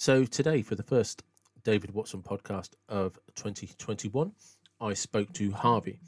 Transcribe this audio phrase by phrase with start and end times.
[0.00, 1.24] So today, for the first
[1.62, 4.32] David Watson podcast of 2021,
[4.80, 6.00] I spoke to Harvey.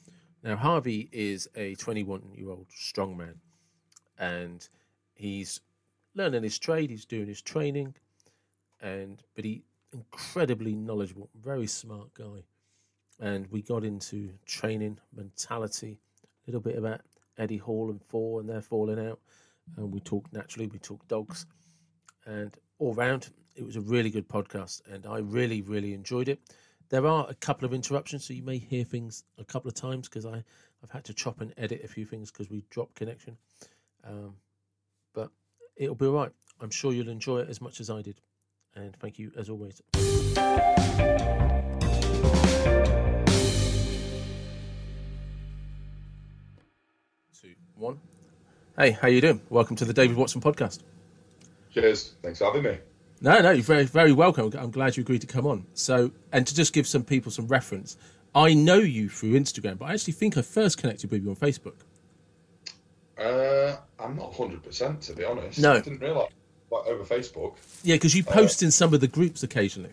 [0.42, 3.34] Now, Harvey is a 21 year old strongman,
[4.18, 4.66] and
[5.12, 5.60] he's
[6.14, 6.88] learning his trade.
[6.88, 7.94] He's doing his training,
[8.80, 9.62] and but he
[9.92, 12.44] incredibly knowledgeable, very smart guy.
[13.20, 17.02] And we got into training mentality, a little bit about
[17.36, 19.20] Eddie Hall and Thor and their falling out,
[19.76, 20.68] and we talked naturally.
[20.68, 21.44] We talked dogs,
[22.24, 26.40] and all round it was a really good podcast, and I really really enjoyed it.
[26.88, 30.08] There are a couple of interruptions, so you may hear things a couple of times
[30.08, 30.42] because I
[30.82, 33.36] I've had to chop and edit a few things because we dropped connection.
[34.04, 34.34] Um,
[35.14, 35.30] but
[35.76, 36.32] it'll be all right.
[36.60, 38.20] I'm sure you'll enjoy it as much as I did.
[38.74, 39.80] And thank you as always.
[47.40, 48.00] Two, one.
[48.76, 49.40] Hey, how you doing?
[49.50, 50.80] Welcome to the David Watson podcast.
[51.72, 52.14] Cheers.
[52.22, 52.78] Thanks for having me.
[53.22, 54.50] No, no, you're very, very welcome.
[54.58, 55.64] I'm glad you agreed to come on.
[55.74, 57.96] So, and to just give some people some reference,
[58.34, 61.36] I know you through Instagram, but I actually think I first connected with you on
[61.36, 61.76] Facebook.
[63.16, 65.60] Uh, I'm not 100% to be honest.
[65.60, 65.74] No.
[65.74, 66.32] I didn't realise.
[66.72, 67.54] Like over Facebook.
[67.84, 69.92] Yeah, because you post in some of the groups occasionally.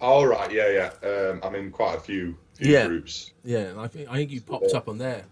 [0.00, 0.50] Oh, right.
[0.50, 1.08] Yeah, yeah.
[1.08, 2.86] Um, I'm in quite a few, few Yeah.
[2.88, 3.30] groups.
[3.44, 5.24] Yeah, I think I think you popped up on there.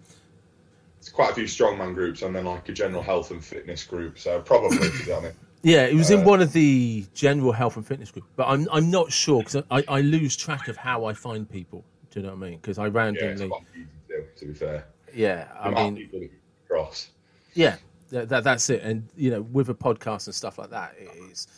[1.01, 4.19] It's quite a few strongman groups and then like a general health and fitness group.
[4.19, 5.37] So probably, to be honest.
[5.67, 8.69] Yeah, it was in Uh, one of the general health and fitness group, but I'm
[8.71, 11.85] I'm not sure because I, I lose track of how I find people.
[12.13, 12.59] Do you know what I mean?
[12.61, 14.87] Because I Yeah, randomly, easy to do, to be fair.
[15.13, 17.11] yeah, I The mean, people that you cross.
[17.55, 17.79] yeah,
[18.11, 18.83] that, that that's it.
[18.85, 21.49] And you know, with a podcast and stuff like that, it is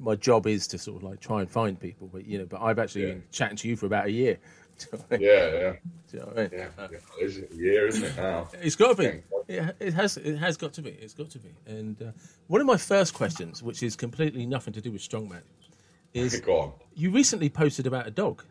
[0.00, 2.08] my job is to sort of like try and find people.
[2.10, 3.08] But you know, but I've actually Yeah.
[3.08, 4.38] been chatting to you for about a year.
[4.78, 5.20] Do you know what I mean?
[5.28, 5.72] Yeah, yeah.
[6.12, 6.50] You know I mean?
[6.52, 6.66] Yeah.
[6.78, 7.24] Uh, yeah.
[7.24, 8.48] Is it a year, isn't it now?
[8.60, 9.22] It's got to be.
[9.50, 9.70] Okay.
[9.80, 10.16] It, has.
[10.16, 10.90] It has got to be.
[10.90, 11.50] It's got to be.
[11.66, 12.06] And uh,
[12.48, 15.42] one of my first questions, which is completely nothing to do with strongman,
[16.14, 16.72] is Go on.
[16.94, 18.42] you recently posted about a dog.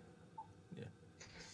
[0.78, 0.86] Yeah,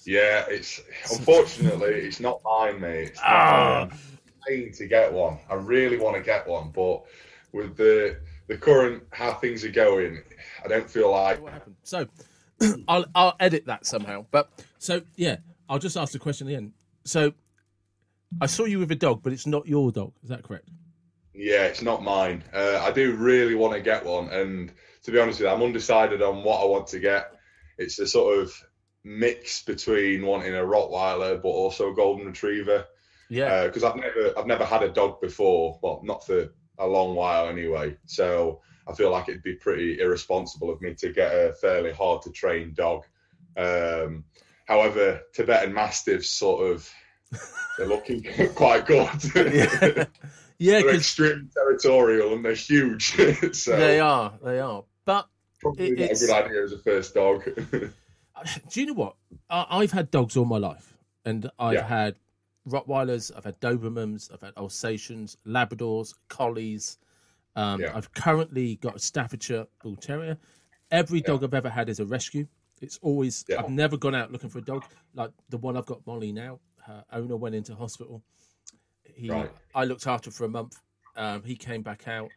[0.06, 0.80] yeah it's
[1.12, 3.10] unfortunately it's not mine, mate.
[3.10, 3.88] It's Ah.
[3.90, 4.72] mine.
[4.76, 5.40] To get one.
[5.50, 7.04] I really want to get one, but
[7.52, 10.20] with the the current how things are going,
[10.64, 11.76] I don't feel like What happened?
[11.84, 12.08] So,
[12.88, 14.26] I'll I'll edit that somehow.
[14.32, 15.38] But so yeah,
[15.70, 16.74] I'll just ask the question at the end.
[17.04, 17.34] So,
[18.42, 20.14] I saw you with a dog, but it's not your dog.
[20.24, 20.68] Is that correct?
[21.38, 22.44] yeah, it's not mine.
[22.52, 24.74] Uh, I do really want to get one, and
[25.04, 27.34] to be honest with you, I'm undecided on what I want to get.
[27.78, 28.52] It's a sort of
[29.04, 32.86] mix between wanting a Rottweiler but also a Golden Retriever.
[33.30, 33.68] Yeah.
[33.68, 35.80] because I've never I've never had a dog before.
[35.82, 37.98] Well, not for a long while anyway.
[38.06, 42.22] So I feel like it'd be pretty irresponsible of me to get a fairly hard
[42.24, 43.04] to train dog.
[43.58, 44.24] Um,
[44.66, 46.90] however, Tibetan Mastiffs sort of
[47.78, 48.24] they're looking
[48.56, 49.10] quite good.
[49.36, 50.06] yeah.
[50.60, 53.14] Yeah, they're extremely territorial and they're huge.
[53.56, 54.34] so they are.
[54.44, 54.84] They are.
[55.06, 55.28] But
[55.60, 57.44] probably it- not a good idea as a first dog.
[57.46, 59.16] do you know what?
[59.50, 61.88] I, I've had dogs all my life, and I've Yeah.
[61.88, 62.16] had
[62.68, 66.98] Rottweilers, I've had Dobermans, I've had Alsatians, Labradors, Collies.
[67.58, 67.92] Um, Yeah.
[67.96, 70.38] I've currently got a Staffordshire Bull Terrier.
[70.92, 72.48] Every dog I've ever had is a rescue.
[72.82, 73.44] It's always.
[73.58, 74.86] I've never gone out looking for a dog.
[75.16, 76.60] Like the one I've got, Molly now.
[76.86, 78.24] Her owner went into hospital.
[79.04, 79.52] He, Right.
[79.76, 80.80] I looked after for a month.
[81.16, 82.30] Um, he came back out.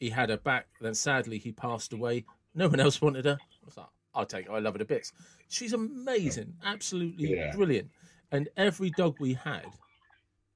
[0.00, 0.66] He had her back.
[0.80, 2.24] Then sadly, he passed away.
[2.54, 3.38] No one else wanted her.
[3.40, 4.52] I was like, I'll take her.
[4.54, 5.12] I love her to bits.
[5.48, 7.54] She's amazing, absolutely Yeah.
[7.54, 7.90] brilliant.
[8.32, 9.66] And every dog we had,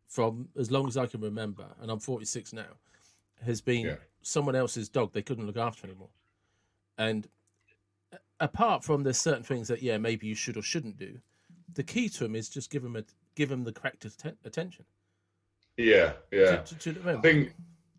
[0.08, 2.66] from as long as I can remember, and I'm 46 now,
[3.44, 3.96] has been Yeah.
[4.22, 6.10] someone else's dog they couldn't look after anymore.
[6.98, 7.28] And
[8.40, 11.18] apart from there's certain things that yeah maybe you should or shouldn't do,
[11.74, 14.84] the key to them is just give them a give them the correct atten- attention.
[15.76, 16.62] yeah, yeah.
[16.78, 17.54] Do- do- do I think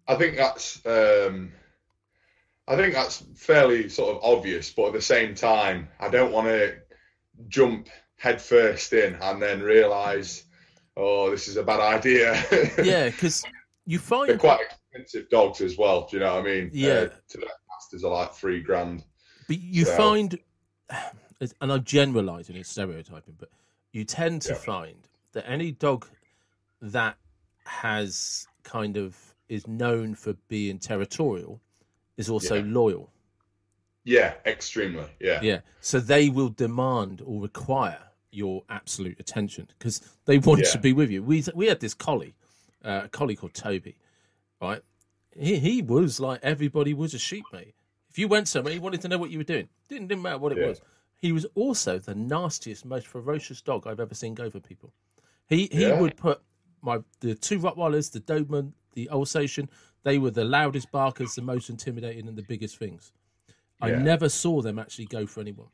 [0.07, 1.51] I think that's um,
[2.67, 6.47] I think that's fairly sort of obvious, but at the same time, I don't want
[6.47, 6.75] to
[7.47, 10.45] jump headfirst in and then realise,
[10.97, 12.33] oh, this is a bad idea.
[12.83, 13.43] yeah, because
[13.85, 14.61] you find quite
[14.95, 16.07] expensive dogs as well.
[16.09, 16.69] Do you know what I mean?
[16.73, 16.89] Yeah.
[16.91, 19.03] uh, Tibetan Mastiffs are like three grand.
[19.47, 20.39] But you So- find,
[20.89, 23.49] and I'm generalising it's stereotyping, but
[23.91, 24.59] you tend to Yeah.
[24.59, 26.07] find that any dog
[26.81, 27.17] that
[27.65, 29.17] has kind of
[29.49, 31.61] is known for being territorial
[32.17, 32.63] is also Yeah.
[32.73, 33.11] loyal.
[34.03, 35.05] Yeah, extremely.
[35.19, 35.61] Yeah, Yeah.
[35.81, 38.01] So they will demand or require
[38.31, 40.71] your absolute attention because they want Yeah.
[40.71, 41.23] to be with you.
[41.23, 42.35] We we had this collie,
[42.83, 43.97] uh, a collie called Toby,
[44.67, 44.81] right?
[45.37, 47.75] He he was like everybody was a sheep, mate.
[48.09, 49.67] If you went somewhere, he wanted to know what you were doing.
[49.89, 50.67] Didn't didn't matter what it Yeah.
[50.67, 50.81] was.
[51.17, 54.93] He was also the nastiest, most ferocious dog I've ever seen go for people.
[55.47, 55.99] He he Yeah.
[55.99, 56.41] would put
[56.81, 59.69] my the two Rottweilers, the Doberman, the Alsatian.
[60.03, 63.11] They were the loudest barkers, the most intimidating, and the biggest things.
[63.81, 65.69] I never saw them actually go for anyone.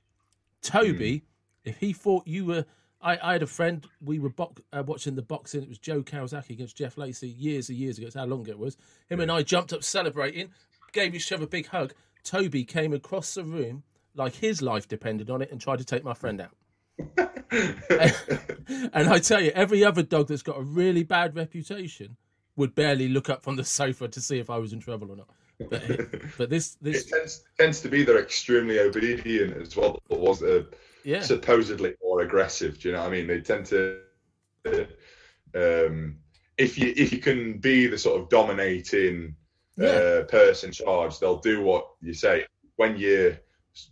[0.62, 1.70] Toby, Hmm.
[1.70, 2.66] if he thought you were,
[3.02, 3.86] I, I had a friend.
[4.02, 5.64] We were box, uh, watching the boxing.
[5.64, 8.08] It was Joe Calzaghe against Jeff Lacy years and years ago.
[8.08, 8.78] It's how long ago it was.
[9.10, 10.50] Him and I jumped up celebrating,
[10.92, 11.94] gave each other a big hug.
[12.24, 13.84] Toby came across the room
[14.16, 16.52] like his life depended on it and tried to take my friend out.
[18.94, 22.18] and I tell you, every other dog that's got a really bad reputation
[22.56, 25.16] would barely look up from the sofa to see if I was in trouble or
[25.16, 25.30] not.
[25.70, 25.84] But,
[26.38, 30.00] but this, this, It tends, tends to be they're extremely obedient as well.
[30.10, 30.66] Ones that are
[31.04, 32.80] yeah, supposedly more aggressive.
[32.80, 33.28] Do you know what I mean?
[33.28, 34.00] They tend to,
[35.56, 36.18] um,
[36.58, 39.36] if you if you can be the sort of dominating
[39.78, 39.88] Yeah.
[39.88, 42.46] uh, person in charge, they'll do what you say.
[42.76, 43.38] When you're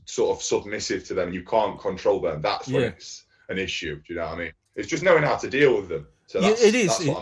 [0.05, 2.41] sort of submissive to them, you can't control them.
[2.41, 2.87] That's when Yeah.
[2.89, 3.95] it's an issue.
[3.95, 4.51] Do you know what I mean?
[4.75, 6.07] It's just knowing how to deal with them.
[6.27, 6.99] So Yeah, it is.
[7.01, 7.17] It-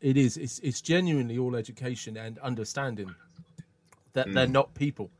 [0.00, 0.36] it is.
[0.36, 3.14] It's it's genuinely all education and understanding
[4.12, 5.10] that they're not people.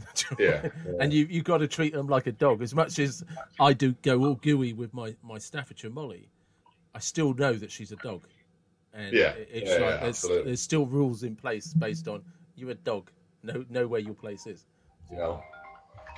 [0.38, 0.68] yeah.
[1.00, 2.62] and you you've got to treat them like a dog.
[2.62, 3.24] As much as
[3.60, 6.28] I do go all gooey with my my Staffordshire Molly,
[6.94, 8.22] I still know that she's a dog.
[8.94, 9.32] And Yeah.
[9.36, 12.22] it's Yeah, like yeah, there's, there's still rules in place based on
[12.56, 13.10] you're a dog.
[13.42, 14.66] Know know where your place is.
[15.10, 15.42] You know,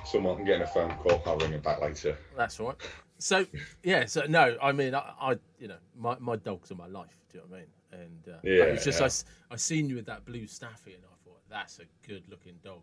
[0.05, 1.21] someone getting a phone call.
[1.25, 2.17] I'll ring it back later.
[2.35, 2.75] That's right.
[3.17, 3.45] So
[3.83, 7.15] yeah, so no, I mean, I, I you know, my, my dogs are my life.
[7.31, 7.69] Do you know what I mean?
[7.91, 9.07] And uh, Yeah, it's just yeah.
[9.49, 12.55] I I, seen you with that blue staffy, and I thought that's a good looking
[12.63, 12.81] dog.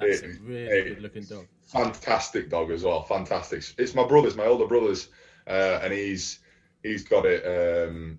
[0.00, 1.46] That's a really it- good looking dog.
[1.66, 3.02] fantastic dog as well.
[3.02, 3.62] Fantastic.
[3.78, 5.08] It's my brother's, my older brother's,
[5.46, 6.40] uh, and he's
[6.82, 8.18] he's got it um,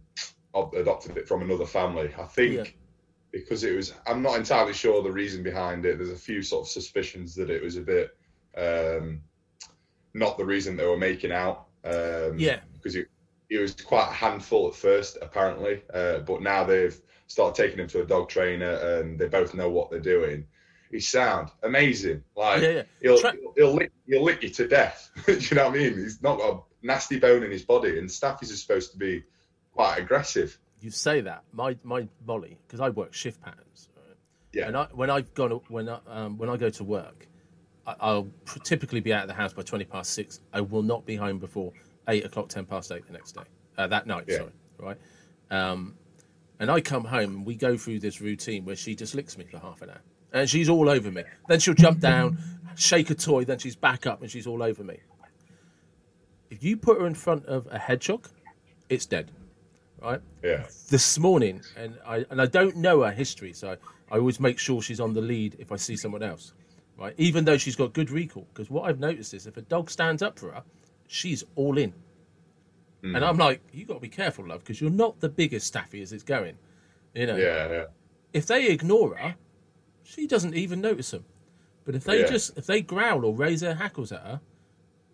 [0.54, 2.14] adopted it from another family.
[2.18, 2.64] I think Yeah.
[3.32, 3.94] because it was.
[4.08, 5.98] I'm not entirely sure the reason behind it.
[5.98, 8.16] There's a few sort of suspicions that it was a bit
[8.58, 9.22] um,
[10.14, 11.68] not the reason they were making out.
[11.86, 12.60] Um, Yeah.
[12.74, 13.08] because it,
[13.50, 17.88] it was quite a handful at first, apparently, uh, but now they've started taking him
[17.88, 20.46] to a dog trainer, and they both know what they're doing.
[20.92, 22.24] He's sound, amazing.
[22.36, 22.84] Like Yeah, yeah.
[23.02, 25.12] he'll, Tra- he'll, he'll, lick, he'll lick you to death.
[25.26, 25.94] Do you know what I mean?
[25.98, 29.24] He's not got a nasty bone in his body, and Staffy's is supposed to be
[29.74, 30.58] quite aggressive.
[30.82, 33.90] You say that my my Molly because I work shift patterns.
[33.96, 34.16] Right?
[34.54, 34.68] Yeah.
[34.68, 37.28] And I, when I've gone when I, um, when I go to work,
[37.86, 40.40] I, I'll pr- typically be out of the house by twenty past six.
[40.54, 41.74] I will not be home before
[42.08, 43.44] eight o'clock, ten past eight the next day.
[43.78, 44.38] Uh, that night, Yeah.
[44.38, 44.98] sorry, right.
[45.52, 45.96] Um,
[46.60, 49.46] and I come home and we go through this routine where she just licks me
[49.46, 50.02] for half an hour,
[50.34, 51.24] and she's all over me.
[51.48, 52.38] Then she'll jump down,
[52.76, 54.98] shake a toy, then she's back up and she's all over me.
[56.50, 58.28] If you put her in front of a hedgehog,
[58.90, 59.32] it's dead,
[60.02, 60.22] right?
[60.44, 60.66] Yeah.
[60.90, 63.78] this morning, and I and I don't know her history, so
[64.12, 66.54] I always make sure she's on the lead if I see someone else,
[66.98, 67.14] right?
[67.18, 70.24] Even though she's got good recall, because what I've noticed is if a dog stands
[70.24, 70.64] up for her,
[71.08, 71.94] she's all in,
[73.02, 73.16] hmm.
[73.16, 76.02] and I'm like, you got to be careful, love, because you're not the biggest staffy
[76.02, 76.58] as it's going,
[77.14, 77.36] you know.
[77.36, 77.70] Yeah.
[77.70, 77.86] Yeah.
[78.34, 79.36] If they ignore her,
[80.10, 81.26] she doesn't even notice them,
[81.86, 82.28] but if they Yeah.
[82.28, 84.42] just if they growl or raise their hackles at her,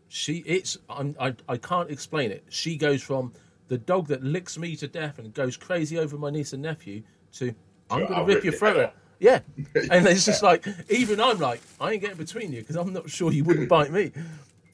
[0.08, 2.46] she it's I'm, I I can't explain it.
[2.50, 3.34] She goes from
[3.68, 7.04] the dog that licks me to death and goes crazy over my niece and nephew
[7.34, 7.54] to
[7.90, 8.94] I'm oh, going to rip rip your your throat out.
[9.20, 9.40] Yeah,
[9.92, 13.10] and it's just like even I'm like I ain't getting between you because I'm not
[13.10, 14.12] sure you wouldn't bite me,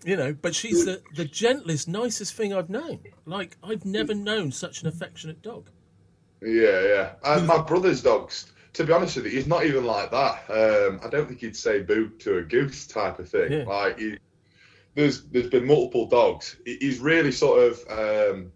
[0.05, 0.33] you know.
[0.33, 2.99] But she's the the gentlest, nicest thing I've known.
[3.25, 5.69] Like I've never known such an affectionate dog.
[6.41, 7.13] Yeah, yeah.
[7.23, 10.49] And my brother's dogs, to be honest with you, he's not even like that.
[10.49, 13.51] Um, I don't think he'd say boo to a goose type of thing.
[13.51, 13.63] Yeah.
[13.65, 14.17] Like, he,
[14.95, 16.57] there's there's been multiple dogs.
[16.65, 18.51] He's really sort of um,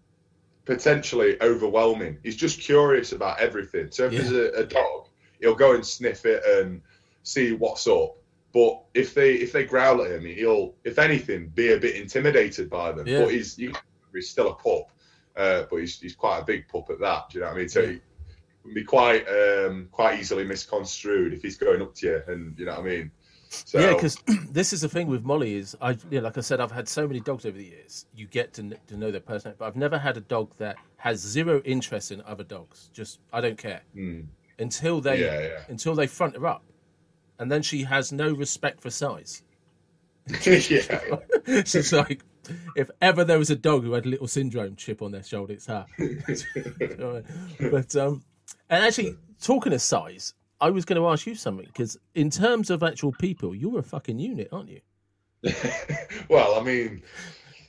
[0.64, 2.18] potentially overwhelming.
[2.22, 3.90] He's just curious about everything.
[3.90, 4.20] So if Yeah.
[4.22, 5.08] there's a, a dog,
[5.40, 6.82] he'll go and sniff it and
[7.22, 8.16] see what's up.
[8.52, 12.70] But if they if they growl at him, he'll, if anything, be a bit intimidated
[12.70, 13.06] by them.
[13.06, 13.20] Yeah.
[13.24, 14.90] But he's he's still a pup,
[15.36, 17.28] uh, but he's he's quite a big pup at that.
[17.30, 17.68] Do you know what I mean?
[17.68, 17.86] So Yeah.
[17.88, 18.00] he
[18.66, 22.66] can be quite um, quite easily misconstrued if he's going up to you, and you
[22.66, 23.10] know what I mean.
[23.48, 24.18] So Yeah, because
[24.50, 26.88] this is the thing with Molly is I, you know, like I said, I've had
[26.88, 28.06] so many dogs over the years.
[28.14, 30.76] You get to kn- to know their personality, but I've never had a dog that
[30.98, 32.90] has zero interest in other dogs.
[32.92, 34.26] Just I don't care mm,
[34.58, 35.64] until they yeah, yeah.
[35.68, 36.64] until they front her up,
[37.38, 39.42] and then she has no respect for size.
[40.44, 42.24] yeah, She's like,
[42.74, 45.54] if ever there was a dog who had a little syndrome chip on their shoulder,
[45.54, 45.86] it's her.
[47.70, 48.24] but um,
[48.70, 52.70] and actually, talking of size, I was going to ask you something because in terms
[52.70, 54.80] of actual people, you're a fucking unit, aren't you?
[56.28, 57.02] well, I mean,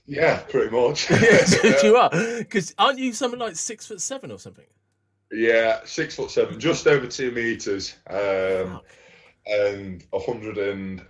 [0.05, 1.09] yeah, pretty much.
[1.11, 2.09] yes, you are.
[2.09, 4.65] Because aren't you something like six foot seven or something?
[5.31, 8.79] Yeah, six foot seven, just over two meters, um,
[9.45, 11.05] and a hundred and.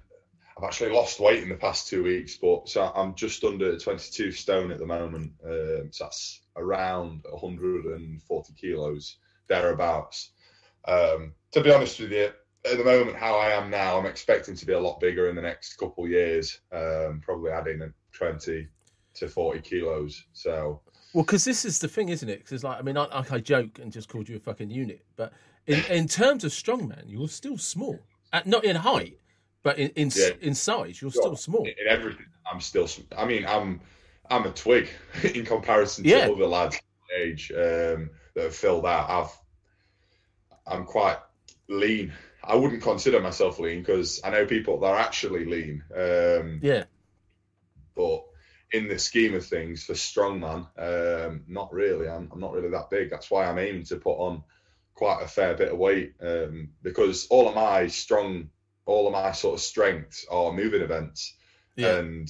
[0.57, 4.31] I've actually lost weight in the past two weeks, but so I'm just under 22
[4.31, 5.33] stone at the moment.
[5.45, 9.17] Um, so that's around 140 kilos
[9.47, 10.31] thereabouts.
[10.87, 12.31] Um, to be honest with you,
[12.69, 15.35] at the moment how I am now, I'm expecting to be a lot bigger in
[15.35, 16.59] the next couple of years.
[16.71, 18.67] Um, probably adding 20
[19.15, 20.25] to 40 kilos.
[20.33, 20.81] So
[21.13, 22.39] Well, because this is the thing, isn't it?
[22.39, 25.33] Because like, I mean, I, I joke and just called you a fucking unit, but
[25.65, 27.99] in, in terms of strongman, you're still small.
[28.33, 29.17] Uh, not in height,
[29.63, 30.29] but in in, Yeah.
[30.41, 31.21] in size, you're Sure.
[31.21, 31.63] still small.
[31.65, 32.87] in in everything, I'm still.
[33.17, 33.79] I mean, I'm
[34.29, 34.89] I'm a twig
[35.23, 36.29] in comparison to Yeah.
[36.29, 36.77] other lads
[37.17, 39.09] age um, that have filled out.
[39.09, 39.37] I've
[40.65, 41.17] I'm quite
[41.67, 42.13] lean.
[42.43, 45.83] I wouldn't consider myself lean because I know people that are actually lean.
[45.93, 46.83] Um, Yeah,
[47.95, 48.23] but
[48.71, 52.07] in the scheme of things, for strongman, um, not really.
[52.07, 53.09] I'm, I'm not really that big.
[53.09, 54.43] That's why I'm aiming to put on
[54.93, 58.49] quite a fair bit of weight um, because all of my strong,
[58.85, 61.33] all of my sort of strengths are moving events,
[61.75, 62.29] yeah, and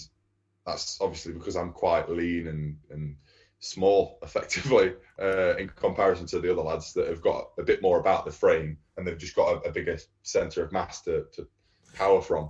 [0.66, 3.18] that's obviously because I'm quite lean and and
[3.60, 8.00] small, effectively, uh, in comparison to the other lads that have got a bit more
[8.00, 11.48] about the frame and they've just got a, a bigger centre of mass to, to
[11.96, 12.50] power from.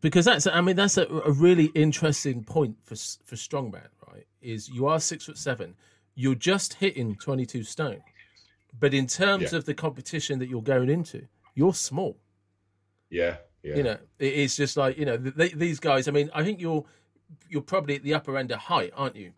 [0.00, 2.94] because that's I mean that's a, a really interesting point for
[3.24, 4.26] for strongman, right?
[4.42, 5.74] Is you are six foot seven,
[6.14, 8.02] you're just hitting twenty two stone,
[8.78, 9.58] but in terms Yeah.
[9.58, 12.16] of the competition that you're going into, you're small.
[13.10, 13.76] Yeah, yeah.
[13.76, 16.06] You know, it's just like you know th these guys.
[16.08, 16.84] I mean, I think you're
[17.48, 19.32] you're probably at the upper end of height, aren't you?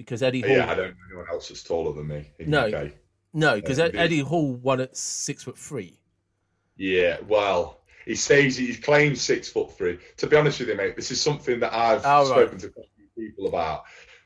[0.00, 2.66] Because Eddie Hall, Yeah, I don't know anyone else that's taller than me No.
[2.68, 2.92] UK.
[3.34, 5.98] no, because Uh, Eddie Hall won at six foot three.
[6.76, 9.98] Yeah, well, he says he claims six foot three.
[10.16, 12.48] To be honest with you, mate, this is something that I've Oh, right.
[12.48, 13.84] spoken to a few people about.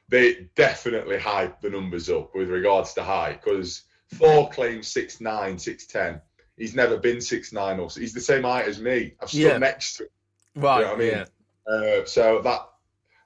[0.08, 5.58] They definitely hype the numbers up with regards to height because Thor claims six nine,
[5.58, 6.20] six ten.
[6.56, 9.14] He's never been six nine or he's the same height as me.
[9.20, 9.58] I've stood Yeah.
[9.58, 10.08] next to him.
[10.54, 10.84] Right.
[10.86, 11.08] what I mean?
[11.08, 11.24] Yeah.
[11.66, 12.60] Uh, so that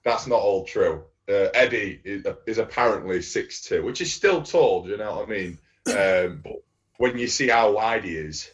[0.05, 1.05] that's not all true.
[1.29, 4.85] Uh, Eddie is, is apparently six two, which is still tall.
[4.85, 5.59] Do you know what I mean?
[5.89, 6.63] Um, but
[6.97, 8.51] when you see how wide he is,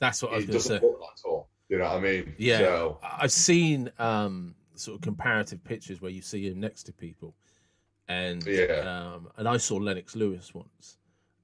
[0.00, 0.68] That's what I was going to say.
[0.74, 1.48] doesn't look that tall.
[1.68, 2.34] You know what I mean?
[2.38, 2.58] Yeah.
[2.58, 7.34] So, I've seen um, sort of comparative pictures where you see him next to people,
[8.08, 9.12] and Yeah.
[9.14, 10.98] um, and I saw Lennox Lewis once,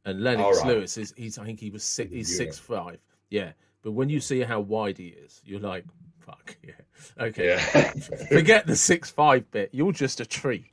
[0.05, 0.67] and Lennox right.
[0.67, 2.37] Lewis is he's I think he was six, he's Yeah.
[2.39, 2.99] six five,
[3.31, 3.53] yeah.
[3.83, 5.85] But when you see how wide he is, you're like,
[6.21, 6.73] fuck, yeah,
[7.19, 7.47] okay.
[7.49, 7.91] yeah,
[8.29, 9.71] Forget the six five bit.
[9.73, 10.72] You're just a tree.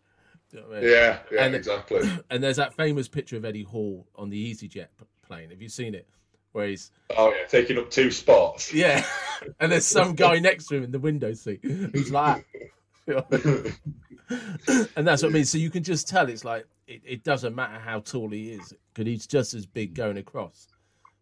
[0.51, 0.89] Do you know I mean?
[0.91, 2.09] yeah, yeah, And- exactly.
[2.29, 4.87] And there's that famous picture of Eddie Hall on the EasyJet
[5.25, 5.49] plane.
[5.51, 6.07] Have you seen it?
[6.51, 8.73] Where he's Oh yeah, taking up two spots.
[8.73, 9.05] yeah,
[9.59, 12.43] and there's some guy next to him in the window seat who's like,
[13.07, 13.73] and
[15.07, 15.45] that's what I mean.
[15.45, 18.73] So you can just tell it's like it, it doesn't matter how tall he is
[18.93, 20.67] because he's just as big going across,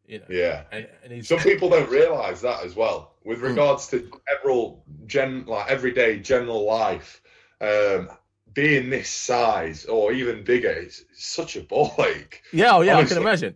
[0.05, 0.25] you know.
[0.29, 0.63] yeah.
[0.72, 3.13] And, and he's Some people don't realise that as well.
[3.25, 3.46] With Hmm.
[3.48, 7.22] regards to general, gen, like everyday general life,
[7.62, 8.10] um,
[8.58, 12.42] being this size or even bigger is such a ball ache.
[12.52, 13.56] yeah, oh yeah, I can imagine.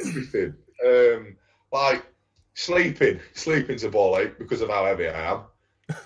[0.00, 0.54] Everything,
[0.86, 1.36] um,
[1.70, 2.02] like
[2.54, 5.42] sleeping, sleeping's a ball ache because of how heavy I am.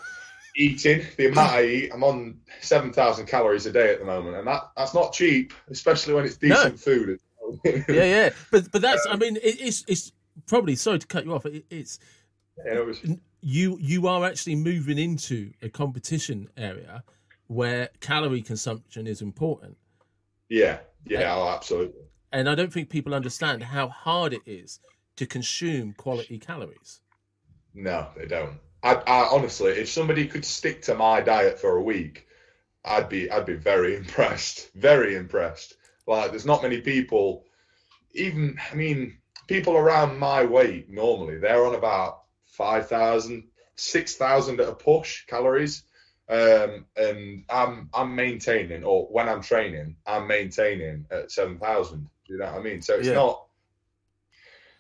[0.57, 4.35] Eating, the amount I eat, I'm on seven thousand calories a day at the moment,
[4.37, 7.19] and that that's not cheap, especially when it's decent food.
[7.65, 10.11] Yeah, yeah, but but that's I mean it, it's it's
[10.47, 11.45] probably sorry to cut you off.
[11.47, 11.99] It, it's
[12.65, 13.01] Yeah, it was-
[13.43, 17.05] you you are actually moving into a competition area
[17.53, 19.77] where calorie consumption is important.
[20.49, 22.03] yeah, yeah, oh, absolutely.
[22.33, 24.79] and I don't think people understand how hard it is
[25.17, 27.01] to consume quality calories.
[27.75, 28.59] No, they don't.
[28.83, 32.27] I, I honestly, if somebody could stick to my diet for a week,
[32.85, 34.73] I'd be I'd be very impressed.
[34.75, 35.75] Very impressed.
[36.07, 37.45] Like there's not many people,
[38.13, 43.45] even I mean, people around my weight normally they're on about 5,000,
[43.77, 45.85] 6,000 at a push calories.
[46.33, 52.09] Um, and I'm I'm maintaining, or when I'm training, I'm maintaining at seven thousand.
[52.27, 52.81] Do you know what I mean?
[52.81, 53.15] So it's Yeah.
[53.15, 53.47] not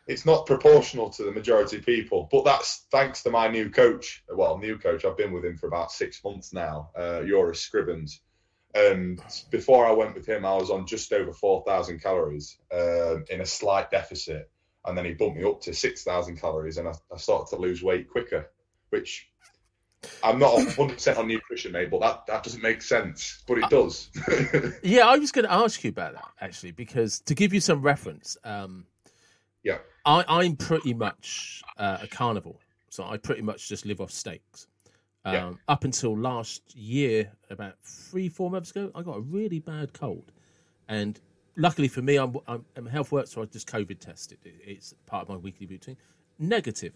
[0.06, 2.26] it's not proportional to the majority of people.
[2.32, 4.24] But that's thanks to my new coach.
[4.34, 5.04] Well, new coach.
[5.04, 6.90] I've been with him for about six months now.
[6.96, 8.20] Uh, Joris Scribbins.
[8.74, 13.26] And before I went with him, I was on just over four thousand calories um,
[13.28, 14.50] in a slight deficit,
[14.86, 17.60] and then he bumped me up to six thousand calories, and I, I started to
[17.60, 18.50] lose weight quicker,
[18.88, 19.28] which.
[20.24, 23.42] I'm not 100% on nutrition, mate, but that, that doesn't make sense.
[23.46, 24.10] But it does.
[24.82, 27.80] Yeah, I was going to ask you about that actually, because to give you some
[27.82, 28.84] reference, um,
[29.62, 29.78] Yeah.
[30.04, 34.66] I, I'm pretty much uh, a carnivore, so I pretty much just live off steaks.
[35.24, 35.52] Um, Yeah.
[35.68, 40.32] Up until last year, about three, four months ago, I got a really bad cold,
[40.88, 41.20] and
[41.56, 44.38] luckily for me, I'm, I'm, I'm health work, so I just COVID tested.
[44.44, 45.96] It, it's part of my weekly routine.
[46.40, 46.92] Negative,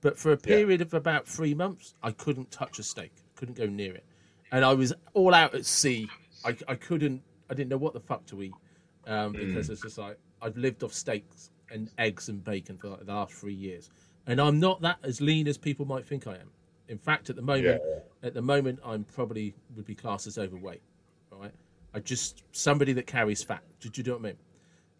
[0.00, 3.66] but for a period of about three months, I couldn't touch a steak, couldn't go
[3.66, 4.04] near it,
[4.52, 6.08] and I was all out at sea.
[6.44, 8.54] I, I couldn't, I didn't know what the fuck to eat
[9.06, 13.04] um, because it's just like I've lived off steaks and eggs and bacon for like
[13.06, 13.90] the last three years,
[14.26, 16.50] and I'm not that as lean as people might think I am.
[16.88, 17.98] In fact, at the moment, Yeah.
[18.22, 20.82] at the moment, I'm probably would be classed as overweight.
[21.32, 21.52] Right,
[21.94, 23.62] I just somebody that carries fat.
[23.80, 24.36] Do, do you know what I mean?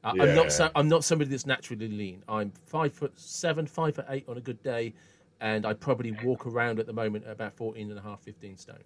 [0.06, 0.34] I, I'm Yeah.
[0.34, 0.52] not.
[0.52, 2.22] So, I'm not somebody that's naturally lean.
[2.28, 4.94] I'm five foot seven, five foot eight on a good day,
[5.40, 8.56] and I probably walk around at the moment at about 14 and a half, 15
[8.56, 8.76] stone.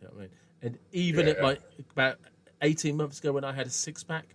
[0.00, 0.30] You know what I mean?
[0.62, 1.56] And even at my
[1.92, 2.18] about
[2.62, 4.26] 18 months ago when I had a six pack,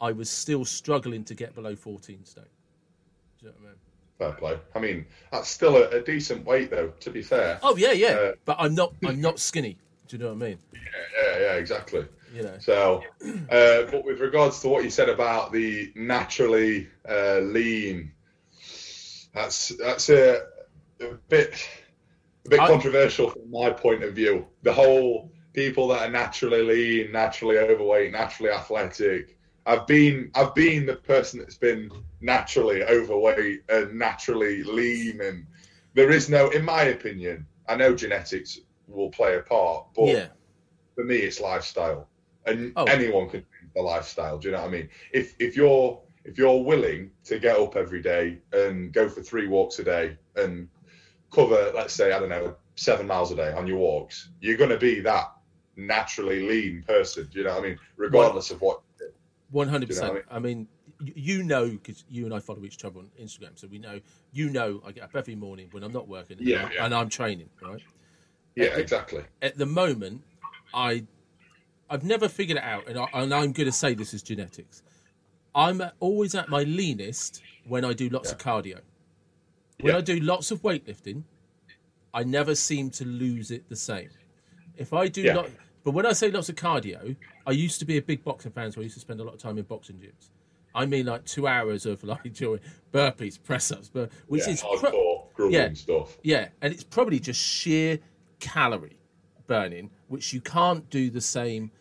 [0.00, 2.44] I was still struggling to get below 14 stone.
[3.38, 3.78] Do you know what I mean?
[4.18, 4.58] Fair play.
[4.74, 6.88] I mean, that's still a, a decent weight, though.
[7.00, 7.58] To be fair.
[7.62, 8.08] Oh yeah, yeah.
[8.08, 8.92] Uh, but I'm not.
[9.06, 9.78] I'm not skinny.
[10.08, 10.58] Do you know what I mean?
[10.74, 12.04] Yeah, yeah, exactly.
[12.32, 12.58] You know.
[12.60, 13.02] So,
[13.50, 18.12] uh, but with regards to what you said about the naturally uh, lean,
[19.34, 20.42] that's that's a,
[21.00, 21.68] a bit
[22.46, 24.46] a bit I- controversial from my point of view.
[24.62, 29.36] The whole people that are naturally lean, naturally overweight, naturally athletic.
[29.66, 35.46] I've been I've been the person that's been naturally overweight and naturally lean, and
[35.94, 40.28] there is no, in my opinion, I know genetics will play a part, but Yeah.
[40.94, 42.09] for me it's lifestyle
[42.46, 42.84] and Oh.
[42.84, 46.36] anyone can change the lifestyle do you know what i mean if if you're if
[46.38, 50.68] you're willing to get up every day and go for three walks a day and
[51.32, 54.70] cover let's say i don't know seven miles a day on your walks you're going
[54.70, 55.32] to be that
[55.76, 58.80] naturally lean person do you know what i mean regardless of what
[59.50, 60.26] One hundred Do you know percent.
[60.30, 60.68] I mean,
[61.00, 63.98] you know, because you and I follow each other on Instagram, so we know.
[64.32, 66.84] You know, I get up every morning when I'm not working, Yeah, I'm, yeah.
[66.84, 67.48] and I'm training.
[67.60, 67.82] Right
[68.54, 70.22] yeah Uh, exactly at the moment,
[70.72, 71.04] I,
[71.90, 74.82] I've never figured it out, and, I, and I'm going to say this is genetics.
[75.54, 78.80] I'm always at my leanest when I do lots of cardio.
[79.80, 79.98] When Yeah.
[79.98, 81.24] I do lots of weightlifting,
[82.14, 84.10] I never seem to lose it the same.
[84.76, 85.34] If I do Yeah.
[85.34, 85.50] lot,
[85.82, 87.16] but when I say lots of cardio,
[87.46, 89.34] I used to be a big boxing fan, so I used to spend a lot
[89.34, 90.30] of time in boxing gyms.
[90.72, 92.60] I mean, like two hours of like doing
[92.92, 95.72] burpees, press ups, but which yeah, is pro- hardcore grueling yeah.
[95.72, 97.98] stuff yeah, and it's probably just sheer
[98.38, 98.96] calorie
[99.48, 101.72] burning, which you can't do the same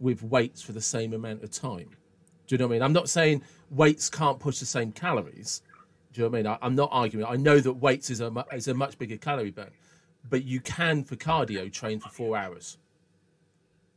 [0.00, 1.88] with weights for the same amount of time.
[2.46, 2.82] Do you know what I mean?
[2.82, 5.62] I'm not saying weights can't push the same calories.
[6.12, 6.46] Do you know what I mean?
[6.46, 7.26] I, I'm not arguing.
[7.26, 9.70] I know that weights is a is a much bigger calorie burn,
[10.30, 12.78] but you can for cardio train for four hours.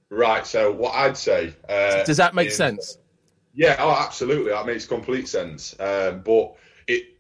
[0.10, 2.98] right so what i'd say uh, Does that make is- sense?
[3.56, 4.52] Yeah, oh, absolutely.
[4.52, 5.76] That makes complete sense.
[5.80, 6.56] Um, but
[6.88, 7.18] it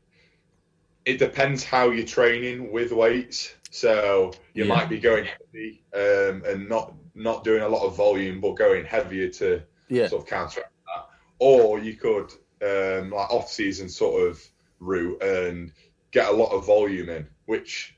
[1.03, 3.55] it depends how you're training with weights.
[3.71, 4.73] So you Yeah.
[4.75, 8.85] might be going heavy um, and not not doing a lot of volume, but going
[8.85, 11.09] heavier to Yeah, sort of counteract that.
[11.39, 14.41] Or you could um, like off season sort of
[14.79, 15.71] route and
[16.11, 17.95] get a lot of volume in, which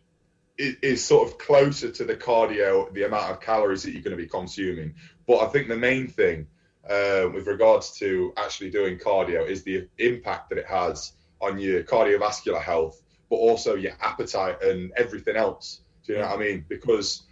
[0.60, 4.18] i- is sort of closer to the cardio, the amount of calories that you're going
[4.18, 4.96] to be consuming.
[5.28, 6.48] But I think the main thing
[6.90, 11.84] uh, with regards to actually doing cardio is the impact that it has on your
[11.84, 15.82] cardiovascular health, but also your appetite and everything else.
[16.06, 16.66] Do you know what I mean?
[16.68, 17.24] Because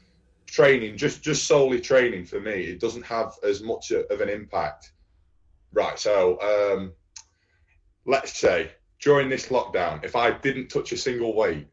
[0.51, 4.91] training, just just solely training for me, it doesn't have as much of an impact.
[5.71, 5.97] Right.
[5.99, 6.93] So um,
[8.05, 11.67] let's say during this lockdown, if I didn't touch a single weight,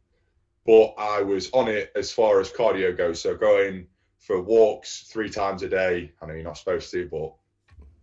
[0.65, 3.87] but I was on it as far as cardio goes, so going
[4.19, 6.13] for walks three times a day.
[6.21, 7.35] I know you're not supposed to, but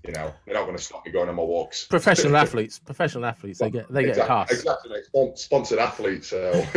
[0.03, 1.85] you know they're not going to stop me going on my walks.
[1.85, 4.51] professional athletes, professional athletes, they get they get a exactly, pass.
[4.51, 6.27] Exactly, sponsored athletes.
[6.27, 6.65] So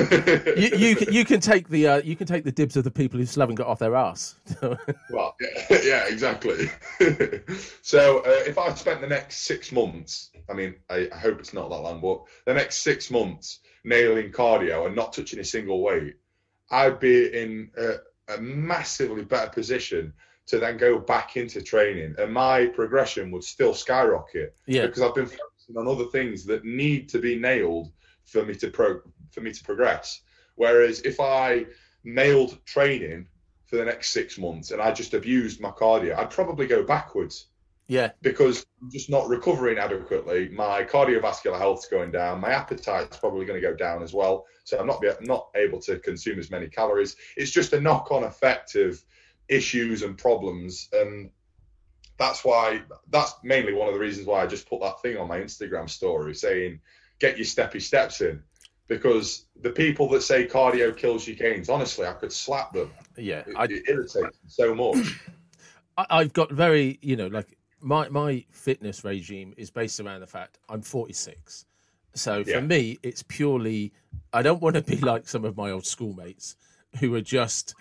[0.57, 2.91] You, you can you can take the uh, you can take the dibs of the
[2.91, 4.37] people who still haven't got off their ass.
[5.11, 6.71] Well, yeah, yeah exactly.
[7.83, 11.55] so uh, if I spent the next six months, I mean, I, I hope it's
[11.55, 15.81] not that long, but the next six months nailing cardio and not touching a single
[15.83, 16.17] weight,
[16.71, 20.13] I'd be in a, a massively better position
[20.47, 25.15] to then go back into training, and my progression would still skyrocket yeah, because I've
[25.15, 27.91] been focusing on other things that need to be nailed
[28.25, 29.01] for me to pro
[29.33, 30.23] for me to progress.
[30.55, 31.67] Whereas if I
[32.05, 33.27] nailed training
[33.67, 37.49] for the next six months and I just abused my cardio, I'd probably go backwards
[37.89, 40.49] yeah, because I'm just not recovering adequately.
[40.49, 42.41] My cardiovascular health's going down.
[42.41, 44.47] My appetite's probably going to go down as well.
[44.65, 47.17] So I'm not be, not able to consume as many calories.
[47.37, 49.01] It's just a knock-on effect of
[49.49, 51.31] issues and problems, and
[52.19, 55.29] that's why that's mainly one of the reasons why I just put that thing on
[55.29, 56.81] my Instagram story saying
[57.19, 58.43] get your steppy steps in.
[58.89, 62.91] Because the people that say cardio kills your gains, honestly, I could slap them.
[63.17, 63.43] yeah.
[63.47, 65.21] It, I, it irritates so much.
[65.99, 70.27] I, I've got very, you know, like my my fitness regime is based around the
[70.27, 71.65] fact I'm 46.
[72.15, 72.61] So for Yeah.
[72.61, 73.93] me, it's purely
[74.33, 76.57] I don't want to be like some of my old schoolmates
[77.01, 77.75] who are just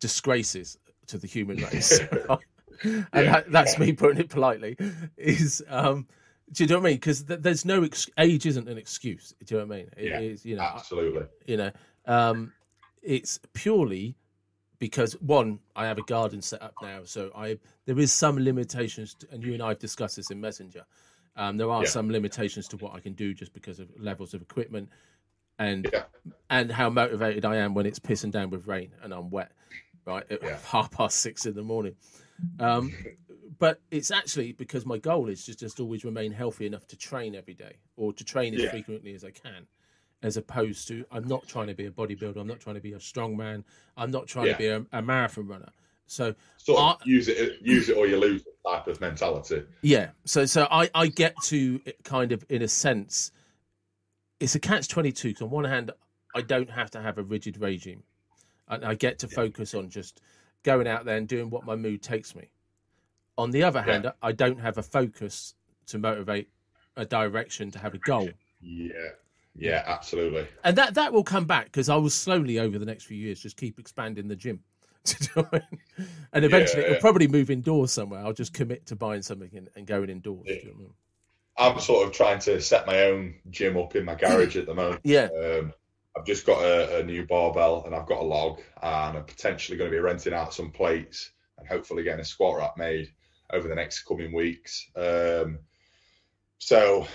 [0.00, 0.78] disgraces
[1.10, 2.00] to the human race.
[2.82, 4.76] and that, that's me putting it politely.
[5.16, 6.06] Is um,
[6.52, 6.96] Do you know what I mean?
[6.96, 9.34] Because th- there's no ex- age isn't an excuse.
[9.44, 9.90] Do you know what I mean?
[9.96, 11.26] It Yeah, is, you know, Absolutely.
[11.46, 11.70] you know,
[12.06, 12.52] um,
[13.02, 14.16] it's purely
[14.78, 19.14] because one, I have a garden set up now, so I there is some limitations,
[19.14, 20.84] to, and you and I have discussed this in Messenger.
[21.36, 21.88] Um, there are Yeah.
[21.88, 24.88] some limitations to what I can do just because of levels of equipment
[25.58, 26.04] and Yeah.
[26.48, 29.52] and how motivated I am when it's pissing down with rain and I'm wet,
[30.10, 30.58] right at Yeah.
[30.66, 31.94] half past six in the morning.
[32.58, 32.92] Um,
[33.58, 37.34] but it's actually because my goal is to just always remain healthy enough to train
[37.34, 38.70] every day or to train as Yeah.
[38.70, 39.66] frequently as I can,
[40.22, 42.92] as opposed to I'm not trying to be a bodybuilder, I'm not trying to be
[42.94, 43.64] a strong man,
[43.96, 44.52] I'm not trying Yeah.
[44.52, 45.68] to be a, a marathon runner.
[46.06, 49.62] So Sort of I- use it, use it or you lose type of mentality.
[49.82, 53.30] yeah, so so I I get to kind of in a sense,
[54.40, 55.28] it's a catch twenty two.
[55.28, 55.90] Because on one hand,
[56.34, 58.02] I don't have to have a rigid regime,
[58.70, 60.22] and I get to focus on just
[60.62, 62.48] going out there and doing what my mood takes me.
[63.36, 65.54] On the other hand, I don't have a focus
[65.86, 66.48] to motivate
[66.96, 68.28] a direction to have a goal,
[68.60, 68.88] Yeah.
[69.56, 70.46] Yeah, absolutely.
[70.64, 73.40] and that that will come back because I will slowly over the next few years
[73.40, 74.60] just keep expanding the gym.
[75.04, 75.66] Do you know what I
[75.98, 76.08] mean?
[76.32, 78.20] and eventually, Yeah, it'll probably move indoors somewhere.
[78.24, 80.44] I'll just commit to buying something and, and going indoors.
[80.46, 80.92] Do you know I mean?
[81.74, 84.74] I'm sort of trying to set my own gym up in my garage at the
[84.74, 85.00] moment.
[85.04, 85.28] Yeah.
[85.36, 85.72] Um,
[86.20, 89.78] I've just got a, a new barbell and I've got a log, and I'm potentially
[89.78, 93.08] going to be renting out some plates and hopefully getting a squat rack made
[93.50, 94.86] over the next coming weeks.
[94.94, 95.60] Um,
[96.58, 97.06] so,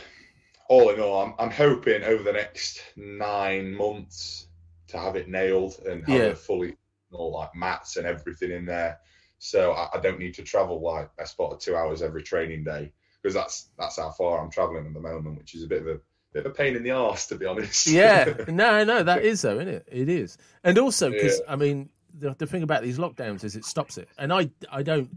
[0.70, 4.48] all in all, I'm, I'm hoping over the next nine months
[4.88, 6.26] to have it nailed and have Yeah.
[6.30, 6.76] it fully,
[7.12, 8.98] all like mats and everything in there.
[9.38, 12.92] So I, I don't need to travel like I spot two hours every training day
[13.22, 15.88] because that's that's how far I'm traveling at the moment, which is a bit of
[15.90, 16.00] a
[16.36, 17.88] bit of a pain in the arse to be honest.
[17.88, 18.34] yeah.
[18.48, 19.88] No no that is though isn't it?
[19.92, 20.38] It is.
[20.64, 21.54] And also because Yeah.
[21.54, 24.10] i mean the, the thing about these lockdowns is it stops it.
[24.18, 25.10] And i i don't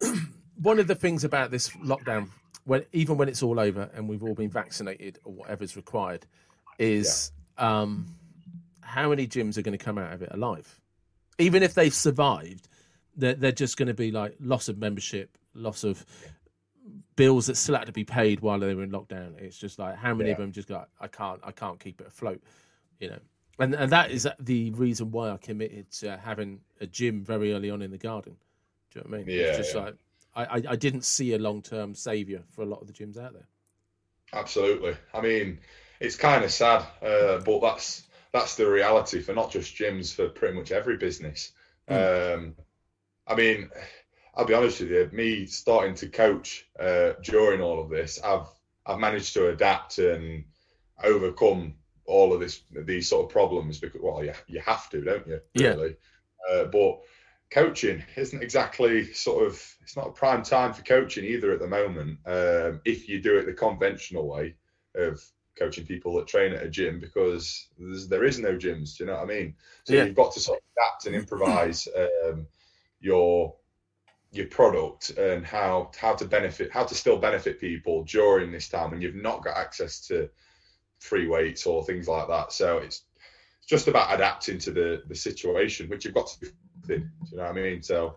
[0.60, 2.28] one of the things about this lockdown
[2.64, 6.24] when even when it's all over and we've all been vaccinated or whatever's required
[6.78, 8.06] is um
[8.80, 10.80] how many gyms are going to come out of it alive?
[11.38, 12.68] Even if they've survived
[13.16, 16.06] they're, they're just going to be like loss of membership loss of
[17.18, 19.36] bills that still had to be paid while they were in lockdown.
[19.38, 22.06] It's just like how many of them just got I can't I can't keep it
[22.06, 22.40] afloat,
[23.00, 23.18] you know.
[23.58, 27.70] And and that is the reason why I committed to having a gym very early
[27.70, 28.36] on in the garden.
[28.92, 29.36] Do you know what I mean?
[29.36, 29.80] Yeah, It's just yeah.
[29.82, 29.94] like
[30.36, 33.18] I, I, I didn't see a long term savior for a lot of the gyms
[33.18, 33.48] out there.
[34.32, 34.96] Absolutely.
[35.12, 35.58] I mean,
[36.00, 40.28] it's kind of sad, uh, but that's that's the reality for not just gyms, for
[40.28, 41.52] pretty much every business.
[41.88, 42.54] Um,
[43.26, 43.70] I mean,
[44.38, 45.10] I'll be honest with you.
[45.12, 48.46] Me starting to coach uh, during all of this, I've
[48.86, 50.44] I've managed to adapt and
[51.02, 51.74] overcome
[52.04, 55.40] all of this these sort of problems because well, you you have to, don't you?
[55.54, 55.74] Yeah.
[56.48, 57.00] Uh, but
[57.50, 61.66] coaching isn't exactly sort of it's not a prime time for coaching either at the
[61.66, 62.18] moment.
[62.24, 64.54] Um, if you do it the conventional way
[64.94, 65.20] of
[65.58, 68.96] coaching people that train at a gym, because there's, there is no gyms.
[68.96, 69.56] Do you know what I mean?
[69.82, 70.04] So Yeah.
[70.04, 72.46] you've got to sort of adapt and improvise um,
[73.00, 73.54] your
[74.30, 78.90] your product and how how to benefit how to still benefit people during this time
[78.90, 80.28] when you've not got access to
[81.00, 82.52] free weights or things like that.
[82.52, 83.04] So it's
[83.58, 86.50] it's just about adapting to the the situation, which you've got to do.
[86.86, 87.82] Do you know what I mean?
[87.82, 88.16] So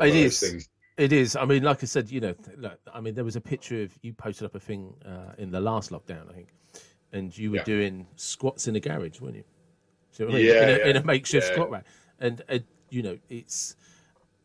[0.00, 0.40] It is.
[0.40, 0.68] things.
[0.96, 1.36] It is.
[1.36, 3.96] I mean, like I said, you know, look, I mean, there was a picture of
[4.02, 6.48] you posted up a thing uh, in the last lockdown, I think,
[7.12, 7.64] and you were Yeah.
[7.64, 9.44] doing squats in a garage, weren't you?
[10.10, 10.46] See what I mean?
[10.46, 11.52] Yeah, in, a, in a makeshift Yeah.
[11.52, 11.86] squat rack,
[12.18, 12.58] and uh,
[12.90, 13.76] you know, it's.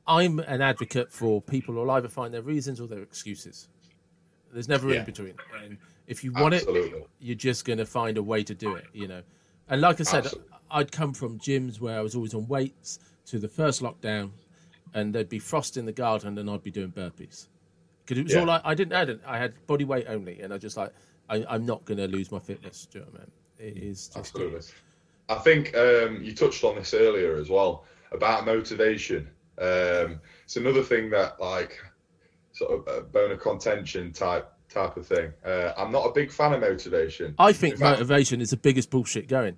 [0.07, 3.69] I'm an advocate for people who'll either find their reasons or their excuses.
[4.51, 4.99] There's never Yeah.
[4.99, 6.65] in between, and if you want it,
[7.19, 9.21] you're just going to find a way to do it, you know.
[9.69, 10.51] And like I said, Absolutely.
[10.69, 14.31] I'd come from gyms where I was always on weights to the first lockdown,
[14.93, 17.47] and there'd be frost in the garden, and I'd be doing burpees
[18.05, 18.41] because it was Yeah.
[18.41, 19.09] all I, I didn't add.
[19.09, 19.21] it.
[19.25, 20.91] I had body weight only, and I just like
[21.29, 22.85] I, I'm not going to lose my fitness.
[22.91, 23.23] Do you know what I
[23.63, 23.77] mean?
[23.77, 24.59] It is just Absolutely.
[25.29, 29.29] I think um, you touched on this earlier as well about motivation.
[29.59, 31.79] Um, it's another thing that like
[32.51, 35.31] sort of a bone of contention type type of thing.
[35.45, 37.35] Uh, I'm not a big fan of motivation.
[37.37, 39.57] I think fact- motivation is the biggest bullshit going.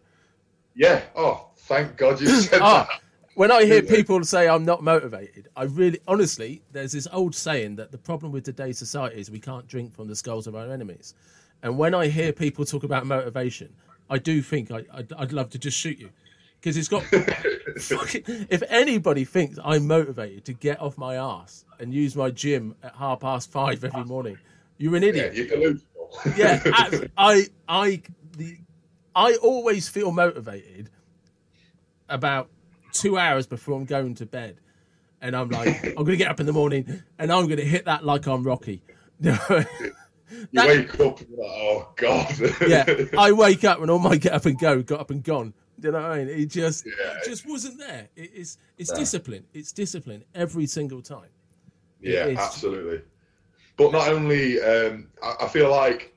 [0.75, 1.01] Yeah.
[1.15, 2.99] Oh, thank God you said Ah, that.
[3.35, 7.77] when I hear people say I'm not motivated, I really, honestly, there's this old saying
[7.77, 10.69] that the problem with today's society is we can't drink from the skulls of our
[10.69, 11.13] enemies.
[11.63, 13.73] And when I hear people talk about motivation,
[14.09, 16.09] I do think I, I'd, I'd love to just shoot you
[16.65, 17.03] because it's got.
[17.79, 22.75] fucking, if anybody thinks I'm motivated to get off my ass and use my gym
[22.81, 24.37] at half past five every morning,
[24.79, 25.33] you're an Yeah, idiot.
[25.35, 25.85] you're delusional.
[26.37, 28.01] Yeah, I, I, I,
[28.37, 28.57] the,
[29.15, 30.89] I always feel motivated
[32.09, 32.49] about
[32.93, 34.57] two hours before I'm going to bed,
[35.21, 38.05] and I'm like, I'm gonna get up in the morning and I'm gonna hit that
[38.05, 38.81] like I'm Rocky.
[39.19, 39.31] You
[40.53, 42.35] That- wake up and you're like, oh god.
[42.67, 42.85] yeah,
[43.17, 45.53] I wake up and all my get up and go got up and gone.
[45.81, 46.29] You know what I mean?
[46.41, 47.17] It just, Yeah.
[47.17, 48.07] it just wasn't there.
[48.15, 48.97] It it's No.
[48.97, 49.45] discipline.
[49.53, 51.29] It's discipline every single time.
[52.01, 53.01] Yeah, absolutely.
[53.77, 56.13] But not only, um, I, I feel like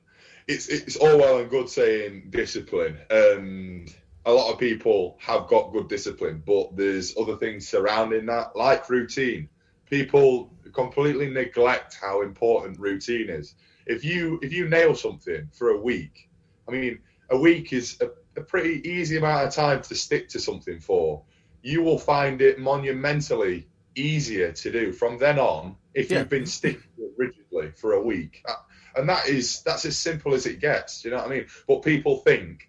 [0.46, 3.94] it's it's all well and good saying discipline, and
[4.24, 8.88] a lot of people have got good discipline, but there's other things surrounding that, like
[8.88, 9.48] routine.
[9.90, 13.54] People completely neglect how important routine is.
[13.86, 16.28] If you if you nail something for a week,
[16.68, 16.98] I mean,
[17.30, 21.22] a week is a, a pretty easy amount of time to stick to something for.
[21.62, 26.18] You will find it monumentally easier to do from then on if Yeah.
[26.20, 28.42] you've been sticking to it rigidly for a week.
[28.48, 28.54] Uh,
[28.96, 31.02] And that is that's as simple as it gets.
[31.02, 31.46] Do you know what I mean?
[31.68, 32.68] But people think,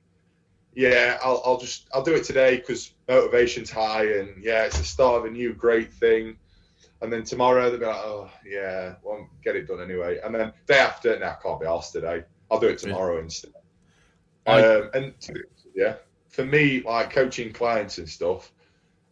[0.76, 4.84] yeah, I'll, I'll just I'll do it today because motivation's high and yeah, it's the
[4.84, 6.38] start of a new great thing.
[7.02, 10.20] And then tomorrow they'll be like, oh yeah, won't get it done anyway.
[10.24, 12.24] And then day after, nah, I can't be asked today.
[12.52, 13.54] I'll do it tomorrow instead.
[14.46, 15.44] I- Um, and to-
[15.80, 15.96] yeah,
[16.28, 18.52] for me, like coaching clients and stuff,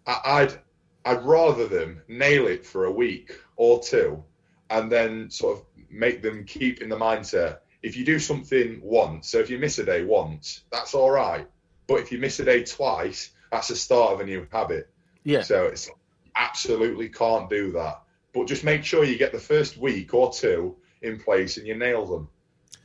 [0.06, 0.60] I, I'd
[1.06, 4.22] I'd rather them nail it for a week or two,
[4.70, 7.60] and then sort of make them keep in the mindset.
[7.82, 11.48] If you do something once, so if you miss a day once, that's all right.
[11.88, 14.90] But if you miss a day twice, that's the start of a new habit.
[15.24, 15.90] Yeah, So it's
[16.36, 18.02] absolutely can't do that.
[18.34, 21.76] But just make sure you get the first week or two in place and you
[21.76, 22.28] nail them,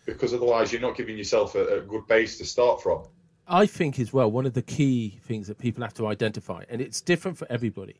[0.06, 3.06] because otherwise you're not giving yourself a, a good base to start from.
[3.48, 6.80] I think as well one of the key things that people have to identify, and
[6.80, 7.96] it's different for everybody,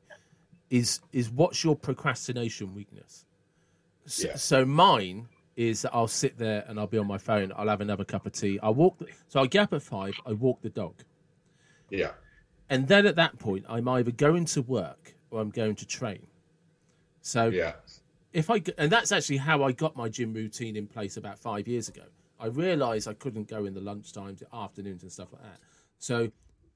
[0.71, 3.25] is is what's your procrastination weakness.
[4.07, 4.37] So, Yeah.
[4.37, 7.53] so mine is that I'll sit there and I'll be on my phone.
[7.57, 8.59] I'll have another cup of tea.
[8.63, 8.99] I walk.
[8.99, 10.15] The, so I get up at five.
[10.25, 10.95] I walk the dog,
[11.91, 12.13] Yeah,
[12.71, 16.27] and then at that point, I'm either going to work or I'm going to train.
[17.21, 17.75] So yeah,
[18.33, 21.69] if I and that's actually how I got my gym routine in place about five
[21.69, 22.05] years ago.
[22.43, 25.61] I realised I couldn't go in the lunchtimes, the afternoons, and stuff like that.
[25.99, 26.31] So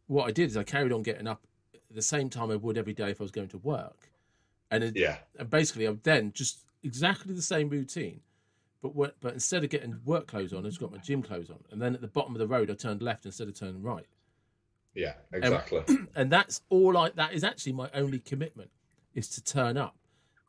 [0.06, 2.78] what I did is I carried on getting up at the same time I would
[2.78, 4.10] every day if I was going to work,
[4.70, 8.20] and, it, yeah, and basically I would then just exactly the same routine,
[8.80, 11.50] but what, but instead of getting work clothes on, I just got my gym clothes
[11.50, 13.82] on, and then at the bottom of the road I turned left instead of turning
[13.82, 14.06] right
[14.96, 15.82] yeah, exactly.
[16.16, 17.10] and that's all I.
[17.10, 18.70] That is actually my only commitment
[19.14, 19.96] is to turn up,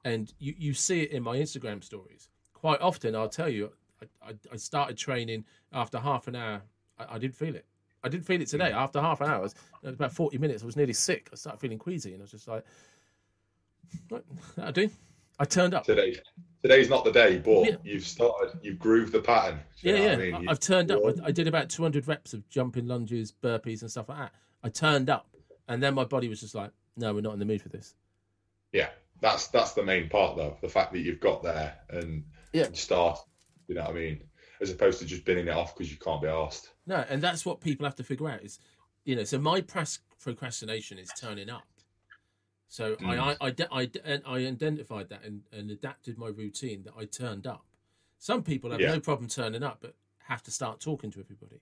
[0.06, 3.14] and you you see it in my Instagram stories quite often.
[3.14, 6.62] I'll tell you, I, I, I started training after half an hour.
[7.00, 7.66] I, I didn't feel it.
[8.04, 8.72] I didn't feel it today.
[8.72, 8.76] Mm.
[8.76, 9.56] After half an hour, it was,
[9.86, 10.64] uh, about forty minutes.
[10.64, 11.30] I was nearly sick.
[11.32, 12.64] I started feeling queasy, and I was just like,
[14.62, 14.90] "I do."
[15.40, 15.84] I turned up.
[15.84, 16.16] Today,
[16.64, 17.76] today's not the day, but Yeah.
[17.84, 19.60] you've started, you've grooved the pattern.
[19.82, 20.12] Yeah, yeah.
[20.14, 20.50] I mean?
[20.50, 21.02] I've turned up.
[21.06, 24.32] I, I did about 200 reps of jumping lunges, burpees, and stuff like that.
[24.64, 25.28] I turned up,
[25.68, 27.96] and then my body was just like, "No, we're not in the mood for this."
[28.74, 28.90] yeah,
[29.22, 30.58] that's that's the main part though.
[30.62, 32.68] The fact that you've got there and Yeah.
[32.74, 33.20] start.
[33.68, 34.22] You know what I mean?
[34.62, 36.72] As opposed to just binning it off because you can't be asked.
[36.86, 38.60] No, and that's what people have to figure out is,
[39.06, 41.64] you know, so my pras- procrastination is turning up.
[42.70, 43.22] So I, hmm.
[43.22, 43.90] I, I, I,
[44.26, 47.66] I identified that and, and adapted my routine that I turned up.
[48.20, 48.94] Some people have Yeah.
[48.94, 51.62] no problem turning up, but have to start talking to everybody.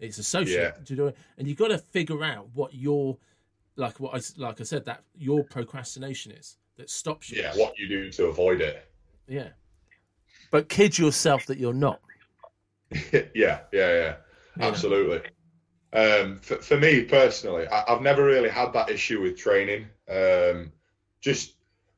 [0.00, 0.72] It's a social, Yeah.
[0.82, 3.16] do you know, and you've got to figure out what your,
[3.76, 7.40] like what I, like I said, that your procrastination is that stops you.
[7.40, 8.90] Yeah, what you do to avoid it.
[9.28, 9.48] Yeah.
[10.54, 12.00] But kid yourself that you're not.
[13.10, 14.14] yeah, yeah, yeah,
[14.56, 14.68] Yeah.
[14.68, 15.22] absolutely.
[15.92, 19.86] Um, for, for me personally, I, I've never really had that issue with training.
[20.08, 20.70] Um,
[21.20, 21.54] just,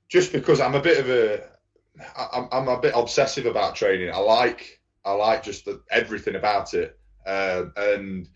[0.08, 1.42] just because I'm a bit of a,
[2.16, 4.10] I'm, I'm a bit obsessive about training.
[4.10, 8.26] I like, I like just the, everything about it, um, and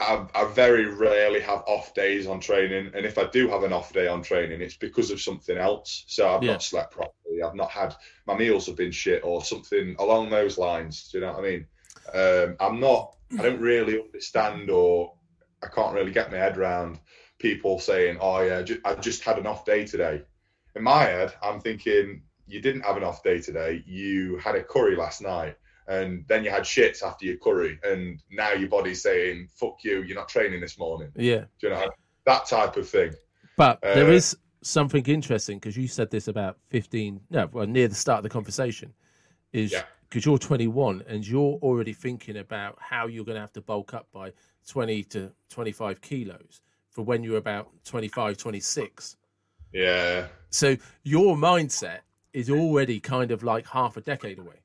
[0.00, 2.90] I, I very rarely have off days on training.
[2.94, 6.04] And if I do have an off day on training, it's because of something else.
[6.08, 6.52] So I've Yeah.
[6.52, 7.42] not slept properly.
[7.44, 7.94] I've not had
[8.26, 11.08] my meals have been shit or something along those lines.
[11.10, 11.66] Do you know what I mean?
[12.12, 13.16] Um, I'm not.
[13.38, 15.14] I don't really understand, or
[15.62, 16.98] I can't really get my head around
[17.38, 20.22] people saying, "Oh yeah, I just had an off day today."
[20.74, 23.84] In my head, I'm thinking you didn't have an off day today.
[23.86, 25.56] You had a curry last night,
[25.90, 30.02] and then you had shits after your curry, and now your body's saying, "Fuck you,
[30.02, 31.44] you're not training this morning." Yeah.
[31.60, 31.90] Do you know
[32.26, 33.12] that type of thing?
[33.56, 37.88] But there Uh, is something interesting because you said this about 15, no, well, near
[37.88, 38.94] the start of the conversation,
[39.52, 39.84] is Yeah.
[40.08, 43.92] because you're 21 and you're already thinking about how you're going to have to bulk
[43.94, 44.32] up by
[44.66, 49.16] 20 to 25 kilos for when you're about 25, 26.
[49.72, 52.00] Yeah, So your mindset
[52.32, 54.60] is already kind of like half a decade away.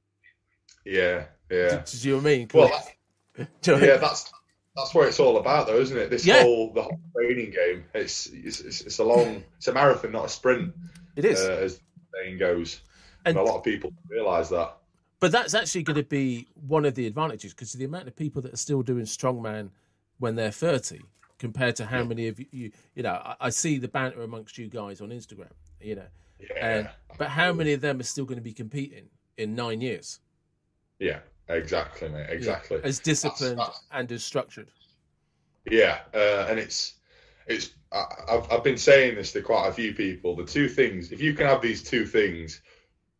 [0.85, 1.83] Yeah, yeah.
[1.85, 2.49] do you know what I mean?
[2.53, 2.69] Well,
[3.37, 4.01] Do you know what I yeah, mean?
[4.01, 4.31] that's
[4.75, 6.09] that's what it's all about, though, isn't it?
[6.09, 6.41] This Yeah.
[6.41, 7.83] whole the whole training game.
[7.93, 10.73] It's it's, it's it's a long, it's a marathon, not a sprint,
[11.15, 11.41] it is.
[11.41, 11.81] uh, as the
[12.23, 12.81] saying goes.
[13.25, 14.77] And, And- a lot of people realise that.
[15.19, 18.41] but that's actually going to be one of the advantages because the amount of people
[18.43, 19.69] that are still doing strongman
[20.19, 21.01] when they're 30
[21.39, 24.67] compared to how many of you, you know, I, I see the banter amongst you
[24.69, 26.07] guys on Instagram, you know,
[26.39, 29.81] Yeah, and but how many of them are still going to be competing in nine
[29.81, 30.19] years?
[30.99, 32.79] Yeah, exactly, mate, exactly.
[32.83, 34.69] As disciplined That's- and as structured.
[35.69, 36.93] Yeah, uh, and it's
[37.47, 40.35] it's I, I've I've been saying this to quite a few people.
[40.35, 42.61] The two things, if you can have these two things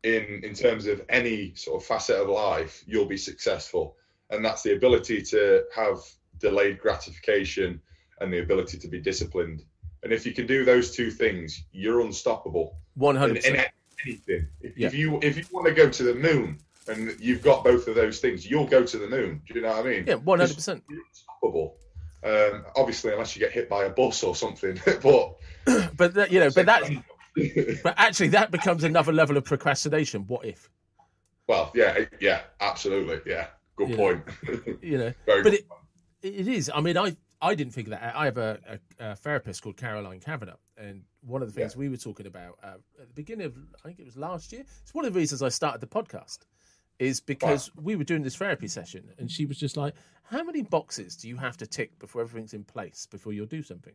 [0.04, 3.98] in in terms of any sort of facet of life, you'll be successful,
[4.30, 5.98] and that's the ability to have
[6.40, 7.82] delayed gratification
[8.22, 9.64] and the ability to be disciplined.
[10.04, 13.68] And if you can do those two things, you're unstoppable hundred percent.
[14.06, 14.48] anything.
[14.62, 14.88] If, Yeah.
[14.88, 17.95] if you if you want to go to the moon and you've got both of
[17.95, 19.41] those things, you'll go to the moon.
[19.48, 20.06] Do you know what I mean?
[20.08, 20.84] Yeah, one hundred percent.
[22.24, 24.80] Um, obviously, unless you get hit by a bus or something.
[25.04, 25.36] but
[25.98, 26.84] But that, you know, but that,
[27.84, 30.26] but actually, that becomes another level of procrastination.
[30.28, 30.69] What if?
[31.48, 33.48] well, yeah, yeah, absolutely, yeah.
[33.76, 33.95] Good Yeah.
[33.95, 34.24] point.
[34.82, 35.67] You know, but it,
[36.24, 36.71] it is.
[36.74, 38.15] I mean, I I didn't figure that.
[38.15, 38.60] I have a,
[39.00, 42.58] a, a therapist called Caroline Kavanagh, and one of the things we were talking about
[42.63, 44.63] uh, at the beginning of, I think it was last year.
[44.82, 46.39] It's one of the reasons I started the podcast,
[47.00, 50.62] is because we were doing this therapy session, and she was just like, "How many
[50.62, 53.94] boxes do you have to tick before everything's in place before you'll do something?"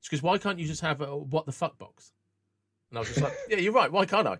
[0.00, 2.12] She goes, "Why can't you just have a what the fuck box?"
[2.90, 3.90] And I was just like, "Yeah, you're right.
[3.90, 4.38] Why can't I?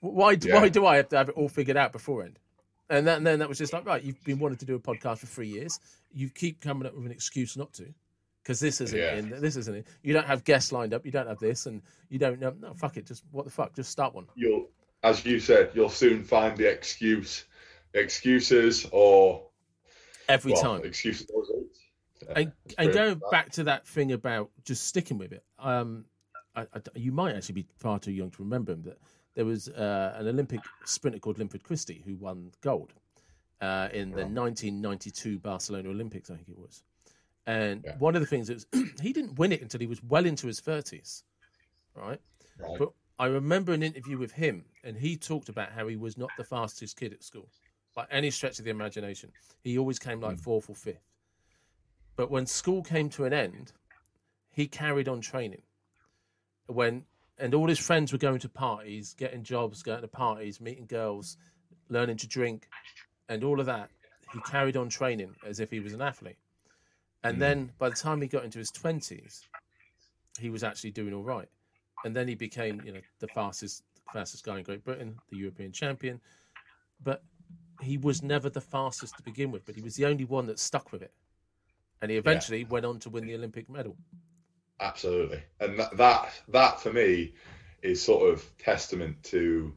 [0.00, 0.60] Why Yeah.
[0.60, 2.38] why do I have to have it all figured out beforehand?"
[2.90, 4.78] And, that, and then that was just like, right, you've been wanting to do a
[4.78, 5.80] podcast for three years.
[6.12, 7.86] You keep coming up with an excuse not to,
[8.42, 9.14] because this isn't Yeah.
[9.16, 9.86] in, this isn't it.
[10.02, 11.06] You don't have guests lined up.
[11.06, 12.54] You don't have this, and you don't know.
[12.60, 13.06] No, fuck it.
[13.06, 13.74] Just what the fuck?
[13.74, 14.26] Just start one.
[14.36, 14.68] You'll,
[15.04, 17.44] as you said, you'll soon find the excuse,
[17.92, 19.46] excuses, or
[20.28, 20.84] Every well, time.
[20.84, 21.30] excuses.
[22.26, 26.06] Yeah, and and going back to that thing about just sticking with it, um,
[26.56, 28.82] I, I, you might actually be far too young to remember him.
[28.82, 28.98] That
[29.34, 32.94] there was uh, an Olympic sprinter called Linford Christie who won gold
[33.60, 36.82] uh, in the 1992 Barcelona Olympics, I think it was.
[37.46, 37.96] And Yeah.
[37.98, 38.66] one of the things that was,
[39.02, 41.24] he didn't win it until he was well into his 30s,
[41.94, 42.20] right?
[42.58, 42.78] Right.
[42.78, 46.30] But I remember an interview with him, and he talked about how he was not
[46.36, 47.48] the fastest kid at school
[47.94, 49.30] by any stretch of the imagination.
[49.62, 51.06] He always came like fourth or fifth.
[52.16, 53.72] But when school came to an end,
[54.50, 55.62] he carried on training.
[56.66, 57.04] When
[57.38, 61.36] and all his friends were going to parties, getting jobs, going to parties, meeting girls,
[61.88, 62.68] learning to drink,
[63.28, 63.90] and all of that.
[64.32, 66.38] He carried on training as if he was an athlete.
[67.24, 67.40] And Mm.
[67.40, 69.44] then by the time he got into his twenties,
[70.38, 71.48] he was actually doing all right.
[72.04, 75.72] And then he became, you know, the fastest fastest guy in Great Britain, the European
[75.72, 76.20] champion.
[77.02, 77.22] But
[77.80, 80.58] he was never the fastest to begin with, but he was the only one that
[80.58, 81.12] stuck with it.
[82.02, 83.96] And he eventually went on to win the Olympic medal.
[84.80, 87.34] Absolutely, and that, that that for me
[87.82, 89.72] is sort of testament to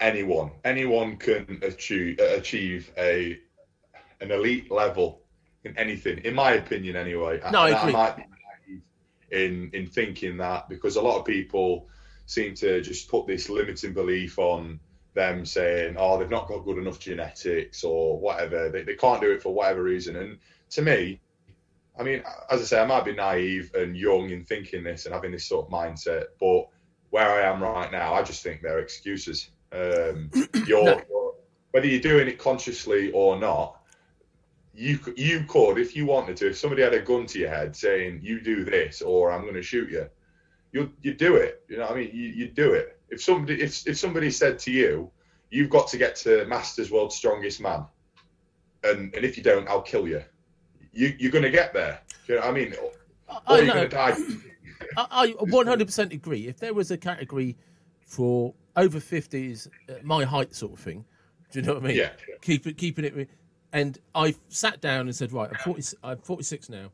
[0.00, 0.50] anyone.
[0.64, 3.38] Anyone can achieve achieve a
[4.20, 5.22] an elite level
[5.64, 7.40] in anything, in my opinion, anyway.
[7.50, 7.92] No, I And agree.
[7.92, 8.16] might
[9.34, 11.88] in in thinking that because a lot of people
[12.26, 14.80] seem to just put this limiting belief on
[15.14, 18.70] them saying, "Oh, they've not got good enough genetics or whatever.
[18.70, 20.38] They, they can't do it for whatever reason." And
[20.70, 21.20] to me,
[21.98, 25.14] I mean, as I say, I might be naive and young in thinking this and
[25.14, 26.66] having this sort of mindset, but
[27.10, 29.50] where I am right now, I just think they're excuses.
[29.72, 30.30] Um,
[30.66, 31.02] you're, No.
[31.08, 31.32] you're-
[31.70, 33.80] whether you're doing it consciously or not,
[34.74, 37.76] you you could, if you wanted to, if somebody had a gun to your head
[37.76, 40.08] saying you do this or I'm going to shoot you,
[40.72, 41.62] you you do it.
[41.68, 42.10] You know what I mean?
[42.12, 42.98] You you do it.
[43.08, 45.10] If somebody if if somebody said to you,
[45.50, 47.84] you've got to get to Masters World's Strongest Man,
[48.82, 50.22] and and if you don't, I'll kill you.
[50.92, 52.00] You you're going to get there.
[52.26, 52.74] Do you know what I mean?
[52.82, 52.90] Or
[53.46, 54.16] I you're going to die.
[54.96, 56.46] I, I 100% agree.
[56.46, 57.56] If there was a category
[58.00, 61.04] for over 50s, uh, my height sort of thing,
[61.50, 61.96] do you know what I mean?
[61.96, 62.10] Yeah.
[62.42, 63.30] Keep it, keeping it.
[63.74, 66.92] And I sat down and said, right, I'm, 40, I'm 46 now.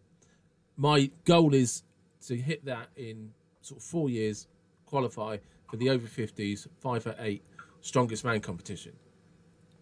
[0.79, 1.83] My goal is
[2.27, 4.49] to hit that in sort of four years,
[4.87, 5.37] qualify
[5.71, 7.45] for the over 50s, five for eight
[7.83, 8.93] strongest man competition.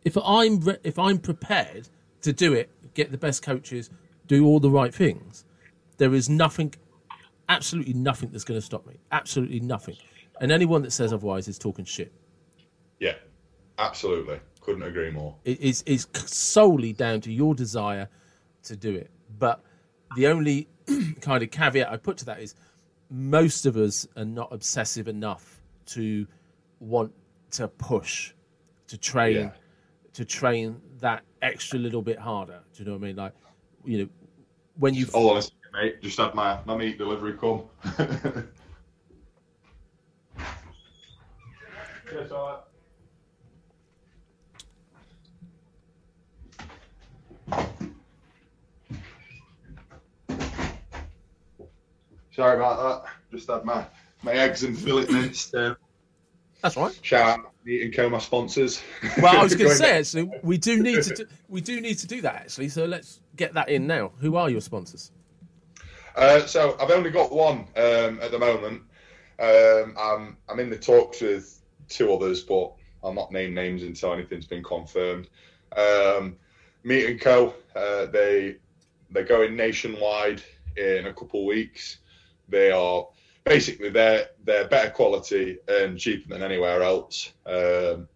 [0.04, 1.88] If I'm re- if I'm prepared
[2.22, 3.90] to do it, get the best coaches,
[4.26, 5.44] do all the right things,
[5.98, 6.74] there is nothing
[7.48, 8.94] absolutely nothing that's going to stop me.
[9.12, 9.96] Absolutely nothing.
[10.40, 12.12] And anyone that says otherwise is talking shit.
[12.98, 13.14] Yeah,
[13.78, 14.40] absolutely.
[14.68, 15.34] Couldn't agree more.
[15.46, 18.06] It is is solely down to your desire
[18.64, 19.10] to do it.
[19.38, 19.62] But
[20.14, 20.68] the only
[21.22, 22.54] kind of caveat I put to that is
[23.08, 26.26] most of us are not obsessive enough to
[26.80, 27.14] want
[27.52, 28.34] to push,
[28.88, 29.50] to train, Yeah.
[30.12, 32.60] to train that extra little bit harder.
[32.74, 33.16] Do you know what I mean?
[33.16, 33.32] Like,
[33.86, 34.08] you know,
[34.76, 36.02] when you Hold on a second, mate.
[36.02, 37.62] Just had my, my meat delivery come.
[42.12, 42.58] yes, all right.
[52.38, 53.12] Sorry about that.
[53.32, 53.84] Just had my
[54.22, 55.52] my eggs and fillet minced.
[55.56, 55.74] Uh,
[56.62, 56.96] That's right.
[57.02, 58.80] shout out Meat and Co, my sponsors.
[59.20, 61.98] Well, I was going to say actually, we do need to do, we do need
[61.98, 62.68] to do that actually.
[62.68, 64.12] So let's get that in now.
[64.20, 65.10] Who are your sponsors?
[66.14, 68.82] Uh, so I've only got one um, at the moment.
[69.40, 72.72] Um, I'm I'm in the talks with two others, but
[73.02, 75.28] I'll not name names until anything's been confirmed.
[75.76, 76.36] Um,
[76.84, 77.54] Meat and Co.
[77.74, 78.58] Uh, they
[79.10, 80.40] they're going nationwide
[80.76, 81.98] in a couple of weeks.
[82.48, 83.06] They are
[83.44, 88.08] basically they're they're better quality and cheaper than anywhere else, um,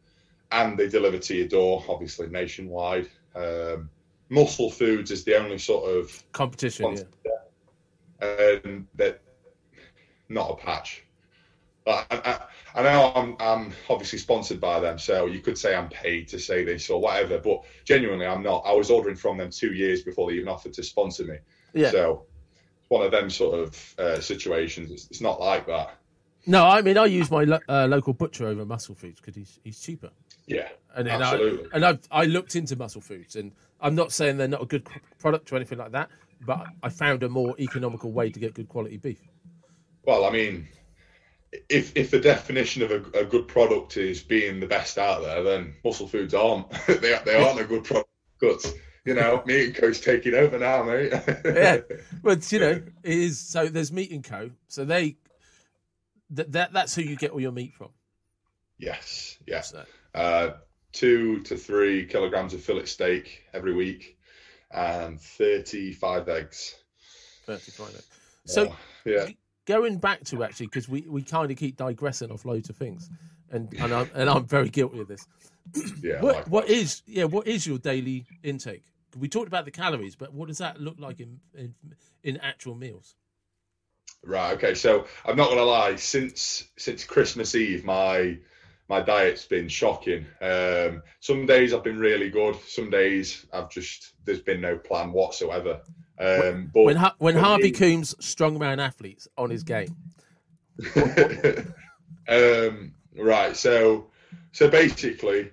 [0.50, 3.08] and they deliver to your door, obviously nationwide.
[3.34, 3.90] Um,
[4.28, 6.96] Muscle Foods is the only sort of Competition.
[7.24, 8.26] Yeah.
[8.62, 9.20] and that
[10.28, 11.04] not a patch.
[11.84, 15.74] But I, I, I know I'm, I'm obviously sponsored by them, so you could say
[15.74, 18.62] I'm paid to say this or whatever, but genuinely I'm not.
[18.64, 21.38] I was ordering from them two years before they even offered to sponsor me.
[21.74, 21.90] Yeah.
[21.90, 22.31] So it's
[22.92, 24.90] one of them sort of uh, situations.
[24.90, 25.96] It's, it's not like that.
[26.46, 29.58] No, I mean I use my lo- uh, local butcher over Muscle Foods because he's
[29.64, 30.10] he's cheaper.
[30.46, 31.66] Yeah, And absolutely.
[31.66, 34.66] I, and I've I looked into Muscle Foods, and I'm not saying they're not a
[34.66, 34.86] good
[35.18, 36.10] product or anything like that,
[36.44, 39.20] but I found a more economical way to get good quality beef.
[40.04, 40.66] Well, I mean,
[41.70, 45.42] if if the definition of a, a good product is being the best out there,
[45.42, 46.68] then muscle foods aren't.
[46.86, 48.74] they they aren't a good product.
[49.04, 51.12] You know, Meat and Co's taking over now, mate.
[51.44, 51.80] Yeah.
[52.22, 52.70] But you know,
[53.02, 53.66] it is so.
[53.66, 54.50] There's Meat and Co.
[54.68, 55.16] So they
[56.30, 57.88] that, that that's who you get all your meat from.
[58.78, 59.38] Yes.
[59.46, 59.70] Yes.
[59.72, 59.84] So,
[60.14, 60.50] Uh,
[60.92, 64.18] two to three kilograms of fillet steak every week,
[64.70, 66.76] and thirty-five eggs.
[67.46, 67.88] 35.
[67.88, 68.08] eggs.
[68.46, 68.74] So Uh,
[69.04, 69.26] yeah,
[69.66, 73.10] going back to actually because we, we kind of keep digressing off loads of things,
[73.50, 75.26] and and I'm, and I'm very guilty of this.
[76.00, 76.20] yeah.
[76.20, 77.24] What like- what is yeah?
[77.24, 78.84] What is your daily intake?
[79.16, 81.74] We talked about the calories, but what does that look like in in,
[82.22, 83.14] in actual meals?
[84.24, 84.52] Right.
[84.54, 84.74] Okay.
[84.74, 85.96] So I'm not gonna lie.
[85.96, 88.38] Since since Christmas Eve, my
[88.88, 90.26] my diet's been shocking.
[90.40, 92.56] Um, some days I've been really good.
[92.66, 95.80] Some days I've just there's been no plan whatsoever.
[96.18, 99.96] Um, but When Ha- when Harvey me- Coombs strongman athletes on his game,
[102.28, 103.56] um, right.
[103.56, 104.06] So
[104.52, 105.50] so basically,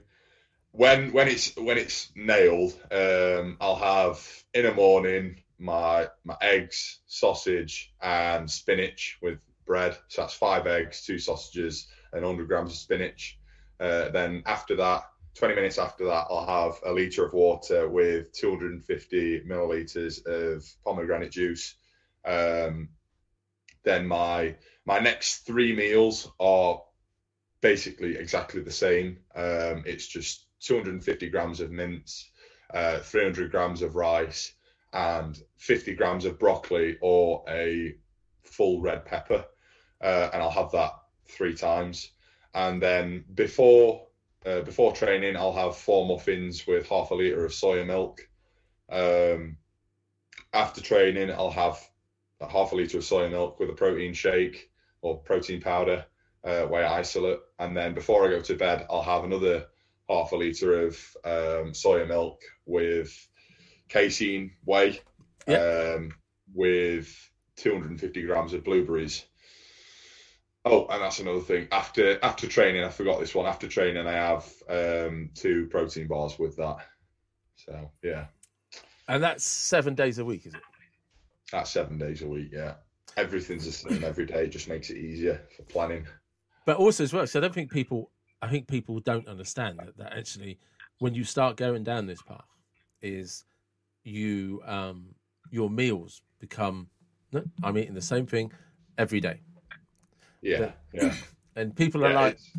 [0.72, 7.00] when when it's when it's nailed, um, I'll have in the morning my my eggs,
[7.08, 9.98] sausage, and spinach with bread.
[10.08, 13.38] So that's five eggs, two sausages, and 100 grams of spinach.
[13.80, 15.04] Uh, then after that,
[15.36, 21.32] 20 minutes after that, I'll have a liter of water with 250 milliliters of pomegranate
[21.32, 21.76] juice.
[22.26, 22.90] Um,
[23.84, 24.56] then my
[24.86, 26.82] my next three meals are
[27.62, 29.20] basically exactly the same.
[29.36, 32.32] Um, it's just 250 grams of mince,
[32.74, 34.54] uh, 300 grams of rice,
[34.94, 37.96] and 50 grams of broccoli or a
[38.44, 39.46] full red pepper.
[40.02, 40.94] Uh, and I'll have that
[41.28, 42.12] three times.
[42.54, 44.08] And then before
[44.46, 48.28] uh, before training, I'll have four muffins with half a liter of soya milk.
[48.90, 49.58] Um,
[50.54, 51.78] after training, I'll have
[52.40, 56.06] a half a liter of soya milk with a protein shake or protein powder,
[56.44, 59.66] uh, whey isolate, and then before I go to bed, I'll have another
[60.10, 63.28] half a liter of um, soya milk with
[63.88, 65.00] casein whey,
[65.48, 66.12] um,
[66.54, 67.16] with
[67.58, 69.26] 250 grams of blueberries.
[70.66, 71.68] Oh, and that's another thing.
[71.72, 73.46] After after training, I forgot this one.
[73.46, 76.78] After training, I have um, two protein bars with that.
[77.56, 78.26] So yeah,
[79.08, 80.62] and that's seven days a week, is it?
[81.52, 82.50] that's seven days a week.
[82.52, 82.76] Yeah,
[83.18, 84.48] everything's the same every day.
[84.48, 86.06] Just makes it easier for planning.
[86.66, 88.12] But also as well, so I don't think people,
[88.42, 90.60] I think people don't understand that, that actually,
[91.00, 92.46] when you start going down this path,
[93.02, 93.46] is
[94.04, 95.08] you um
[95.52, 96.88] your meals become.
[97.32, 98.52] No, I'm eating the same thing
[98.98, 99.42] every day,
[100.42, 101.14] Yeah, yeah.
[101.56, 102.52] and people are like, it's-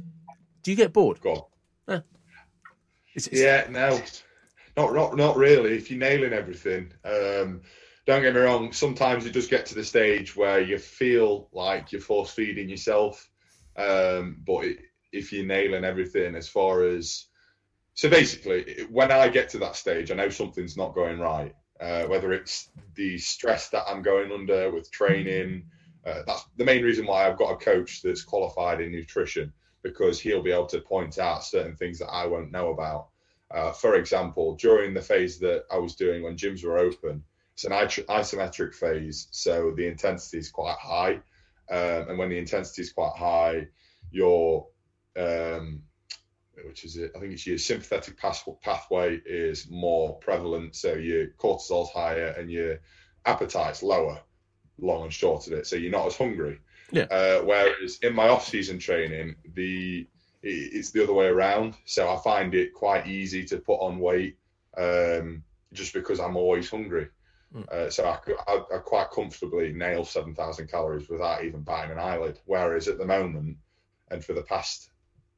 [0.62, 1.48] "Do you get bored?" go
[1.88, 2.02] on.
[3.14, 4.00] It's, it's- Yeah, no,
[4.76, 5.76] not not not really.
[5.76, 7.62] If you're nailing everything, um,
[8.06, 8.72] don't get me wrong.
[8.72, 13.28] Sometimes you just get to the stage where you feel like you're force feeding yourself.
[13.76, 14.78] Um, but it,
[15.12, 17.26] if you're nailing everything, as far as
[17.94, 21.54] so basically, when I get to that stage, I know something's not going right.
[21.80, 25.64] Uh, whether it's the stress that I'm going under with training,
[26.06, 29.52] uh, that's the main reason why I've got a coach that's qualified in nutrition
[29.82, 33.08] because he'll be able to point out certain things that I won't know about.
[33.50, 37.64] Uh, for example, during the phase that I was doing when gyms were open, it's
[37.64, 41.14] an is- isometric phase, so the intensity is quite high.
[41.70, 43.68] Um, and when the intensity is quite high,
[44.10, 44.66] your
[45.20, 45.82] um,
[46.64, 47.12] which is it?
[47.16, 52.78] I think it's your sympathetic pathway is more prevalent, so your cortisol's higher and your
[53.26, 54.20] appetite's lower.
[54.78, 55.66] long and short of it.
[55.66, 56.58] So you're not as hungry.
[56.90, 57.04] Yeah.
[57.04, 60.08] Uh, whereas in my off-season training, the
[60.42, 61.74] it's the other way around.
[61.84, 64.38] So I find it quite easy to put on weight
[64.76, 65.42] um,
[65.72, 67.08] just because I'm always hungry.
[67.54, 67.68] Mm.
[67.68, 68.18] Uh, so I,
[68.48, 72.38] I, I quite comfortably nail 7,000 calories without even batting an eyelid.
[72.46, 73.58] Whereas at the moment,
[74.10, 74.89] and for the past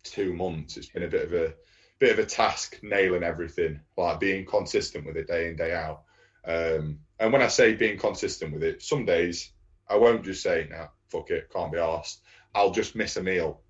[0.03, 1.55] two months, it's been a bit of a
[1.98, 6.03] bit of a task nailing everything, like being consistent with it day in day out.
[6.44, 9.53] Um, and when I say being consistent with it, some days
[9.88, 12.22] I won't just say, "No, fuck it, can't be asked."
[12.55, 13.62] I'll just miss a meal,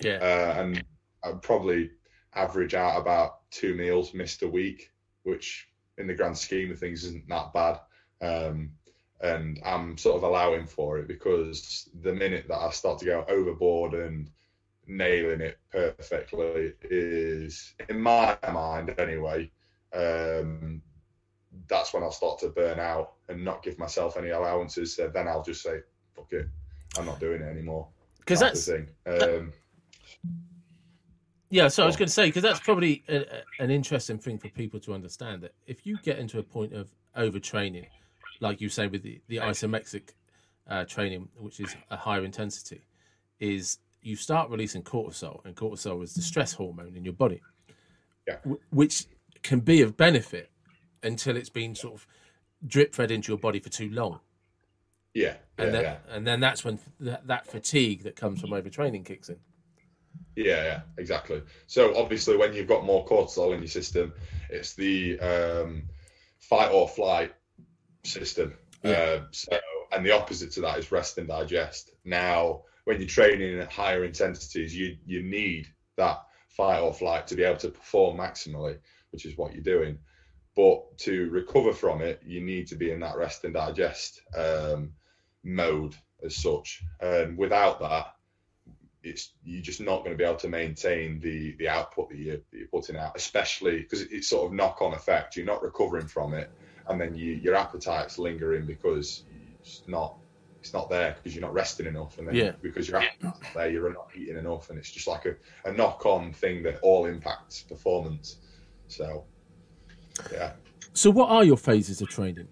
[0.00, 0.18] Yeah.
[0.22, 0.84] uh, and
[1.22, 1.90] I'd probably
[2.34, 4.90] average out about two meals missed a week,
[5.24, 5.68] which
[5.98, 7.80] in the grand scheme of things isn't that bad.
[8.22, 8.72] Um,
[9.20, 13.24] and I'm sort of allowing for it because the minute that I start to go
[13.28, 14.30] overboard and
[14.90, 19.50] nailing it perfectly is, in my mind anyway,
[19.94, 20.82] um,
[21.68, 24.96] that's when I'll start to burn out and not give myself any allowances.
[24.96, 25.80] So then I'll just say,
[26.14, 26.46] fuck it,
[26.98, 27.88] I'm not doing it anymore.
[28.18, 29.32] Because that's, that's thing.
[29.38, 29.52] Um,
[31.50, 34.38] Yeah, so I was going to say because that's probably a, a- an interesting thing
[34.38, 37.86] for people to understand that if you get into a point of overtraining,
[38.40, 40.10] like you say with the, the isometric
[40.68, 42.82] uh, training, which is a higher intensity,
[43.40, 47.40] is you start releasing cortisol, and cortisol is the stress hormone in your body,
[48.26, 48.36] Yeah.
[48.36, 49.06] w- which
[49.42, 50.50] can be of benefit
[51.02, 52.06] until it's been sort of
[52.66, 54.20] drip fed into your body for too long,
[55.14, 55.96] yeah, yeah, and then yeah.
[56.08, 59.38] and then that's when that, that fatigue that comes from overtraining kicks in.
[60.36, 61.42] Yeah, yeah, exactly.
[61.66, 64.12] So obviously, when you've got more cortisol in your system,
[64.48, 65.82] it's the um,
[66.38, 67.32] fight or flight
[68.04, 68.54] system.
[68.82, 69.18] Yeah.
[69.20, 69.58] Um, so,
[69.92, 71.90] and the opposite to that is rest and digest.
[72.04, 77.36] Now, when you're training at higher intensities, you you need that fight or flight to
[77.36, 78.78] be able to perform maximally,
[79.10, 79.98] which is what you're doing.
[80.56, 84.92] But to recover from it, you need to be in that rest and digest um,
[85.44, 86.82] mode as such.
[87.00, 88.14] And without that,
[89.02, 92.36] it's you're just not going to be able to maintain the the output that you're,
[92.36, 95.36] that you're putting out, especially because it's sort of knock on effect.
[95.36, 96.50] You're not recovering from it,
[96.88, 99.22] and then you, your appetite's lingering because
[99.58, 100.16] it's not
[100.60, 102.52] it's not there because you're not resting enough, and then Yeah.
[102.62, 105.34] because your appetite's not there, you're not eating enough, and it's just like a,
[105.64, 108.36] a knock on thing that all impacts performance.
[108.88, 109.24] So,
[110.32, 110.52] yeah.
[110.92, 112.48] So, what are your phases of training?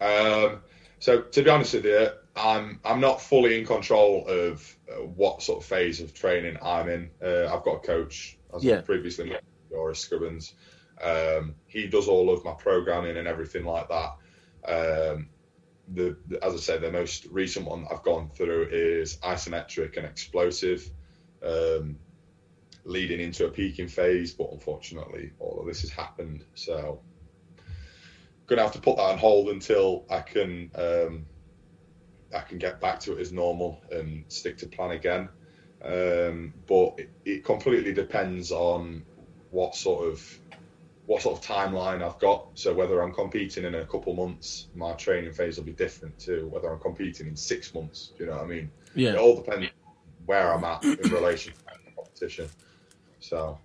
[0.00, 0.60] Um,
[0.98, 5.42] so to be honest with you, I'm I'm not fully in control of uh, what
[5.42, 7.10] sort of phase of training I'm in.
[7.22, 8.78] Uh, I've got a coach, as Yeah.
[8.78, 10.52] I previously mentioned, Doris Scribbins.
[11.02, 14.12] Um, he does all of my programming and everything like that.
[14.68, 15.28] Um,
[15.88, 20.88] the, as I said, the most recent one I've gone through is isometric and explosive,
[21.42, 21.98] um,
[22.84, 24.32] leading into a peaking phase.
[24.32, 26.44] But unfortunately, all of this has happened.
[26.54, 27.00] So
[28.46, 31.26] gonna have to put that on hold until I can um,
[32.34, 35.28] I can get back to it as normal and stick to plan again.
[35.82, 39.04] Um, but it, it completely depends on
[39.50, 40.40] what sort of
[41.06, 42.46] what sort of timeline I've got.
[42.54, 46.48] So whether I'm competing in a couple months, my training phase will be different to
[46.48, 48.12] whether I'm competing in six months.
[48.16, 48.70] Do you know what I mean?
[48.94, 49.68] It Yeah, all depends
[50.26, 52.48] where I'm at in relation to the competition.
[53.20, 53.58] So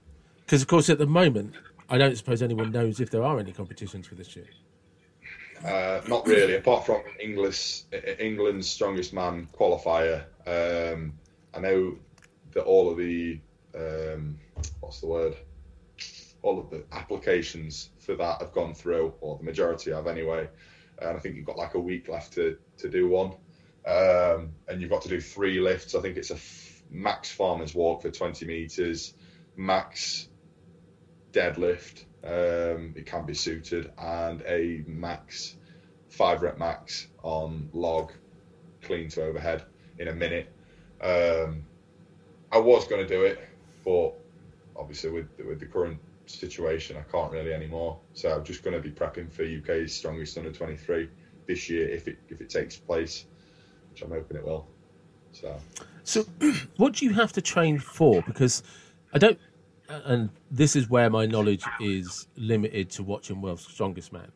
[0.46, 1.54] because of course at the moment,
[1.90, 4.48] I don't suppose anyone knows if there are any competitions for this year.
[5.66, 7.84] Uh, not really, apart from English,
[8.20, 10.24] England's strongest man qualifier.
[10.46, 11.14] Um,
[11.54, 11.98] I know
[12.54, 13.40] that all of the
[13.76, 14.38] um,
[14.80, 15.36] what's the word?
[16.48, 20.48] All of the applications for that have gone through, or the majority have anyway.
[21.02, 23.34] And I think you've got like a week left to, to do one.
[23.86, 25.94] Um, and you've got to do three lifts.
[25.94, 29.14] I think it's a f- max farmer's walk for 20 meters,
[29.58, 30.30] max
[31.34, 32.06] deadlift.
[32.24, 35.58] Um, it can be suited, and a max
[36.10, 38.14] five rep max on log,
[38.82, 39.64] clean to overhead
[40.00, 40.50] in a minute.
[41.02, 41.66] Um,
[42.54, 43.40] I was going to do it,
[43.84, 44.14] but
[44.78, 46.00] obviously with with the current
[46.30, 48.00] situation, I can't really anymore.
[48.14, 51.10] So I'm just going to be prepping for UK's strongest under 23
[51.48, 53.26] this year if it if it takes place,
[53.92, 54.68] which I'm hoping it will.
[55.32, 55.58] So
[56.04, 56.26] So,
[56.78, 58.22] what do you have to train for?
[58.22, 58.64] Because
[59.14, 59.40] I don't,
[59.90, 64.32] and this is where my knowledge is limited to watching World's Strongest Man.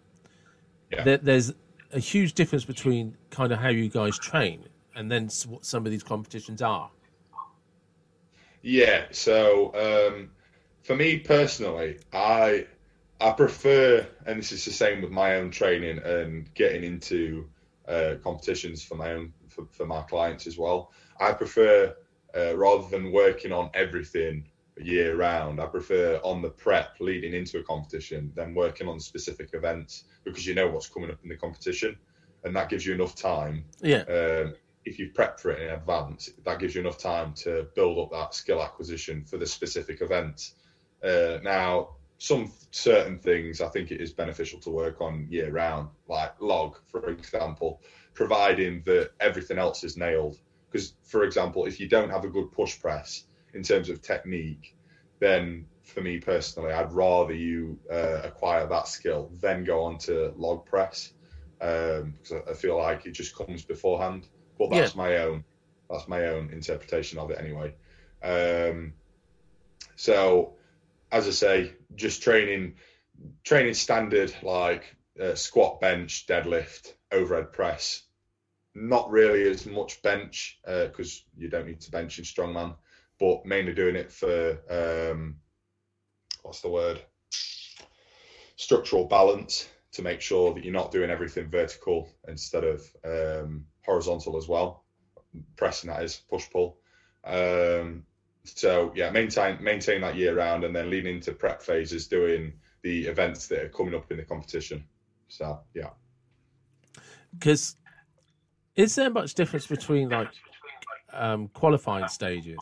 [0.91, 1.03] Yeah.
[1.03, 1.53] There, there's
[1.93, 4.65] a huge difference between kind of how you guys train
[4.95, 6.89] and then what some of these competitions are.
[8.61, 9.05] Yeah.
[9.11, 10.29] So um,
[10.83, 12.67] for me personally, I
[13.19, 17.47] I prefer, and this is the same with my own training and getting into
[17.87, 20.91] uh, competitions for my own for, for my clients as well.
[21.19, 21.95] I prefer
[22.35, 25.59] uh, rather than working on everything year round.
[25.59, 30.45] I prefer on the prep leading into a competition than working on specific events because
[30.47, 31.97] you know what's coming up in the competition.
[32.43, 33.65] and that gives you enough time.
[33.81, 34.03] Yeah.
[34.07, 37.99] Um, if you prep for it in advance, that gives you enough time to build
[37.99, 40.53] up that skill acquisition for the specific event.
[41.03, 45.89] Uh, now, some certain things I think it is beneficial to work on year round,
[46.07, 47.81] like log, for example,
[48.13, 50.37] providing that everything else is nailed.
[50.69, 54.75] Because, for example, if you don't have a good push press in terms of technique,
[55.19, 60.33] then for me personally, I'd rather you uh, acquire that skill, then go on to
[60.37, 61.13] log press,
[61.59, 64.27] um, because I feel like it just comes beforehand.
[64.57, 65.01] But that's yeah.
[65.01, 65.43] my own,
[65.89, 67.73] that's my own interpretation of it anyway.
[68.23, 68.93] Um,
[69.95, 70.53] so,
[71.11, 72.75] as I say, just training,
[73.43, 78.03] training standard like uh, squat, bench, deadlift, overhead press.
[78.73, 82.75] Not really as much bench because uh, you don't need to bench in strongman,
[83.19, 85.35] but mainly doing it for um,
[86.41, 87.01] what's the word?
[88.55, 94.37] Structural balance to make sure that you're not doing everything vertical instead of um, horizontal
[94.37, 94.85] as well.
[95.57, 96.77] Pressing that is push pull.
[97.25, 98.03] Um,
[98.43, 103.05] so yeah, maintain maintain that year round, and then lean into prep phases doing the
[103.05, 104.83] events that are coming up in the competition.
[105.27, 105.89] So yeah.
[107.37, 107.75] Because
[108.75, 110.29] is there much difference between like
[111.13, 112.57] um, qualifying stages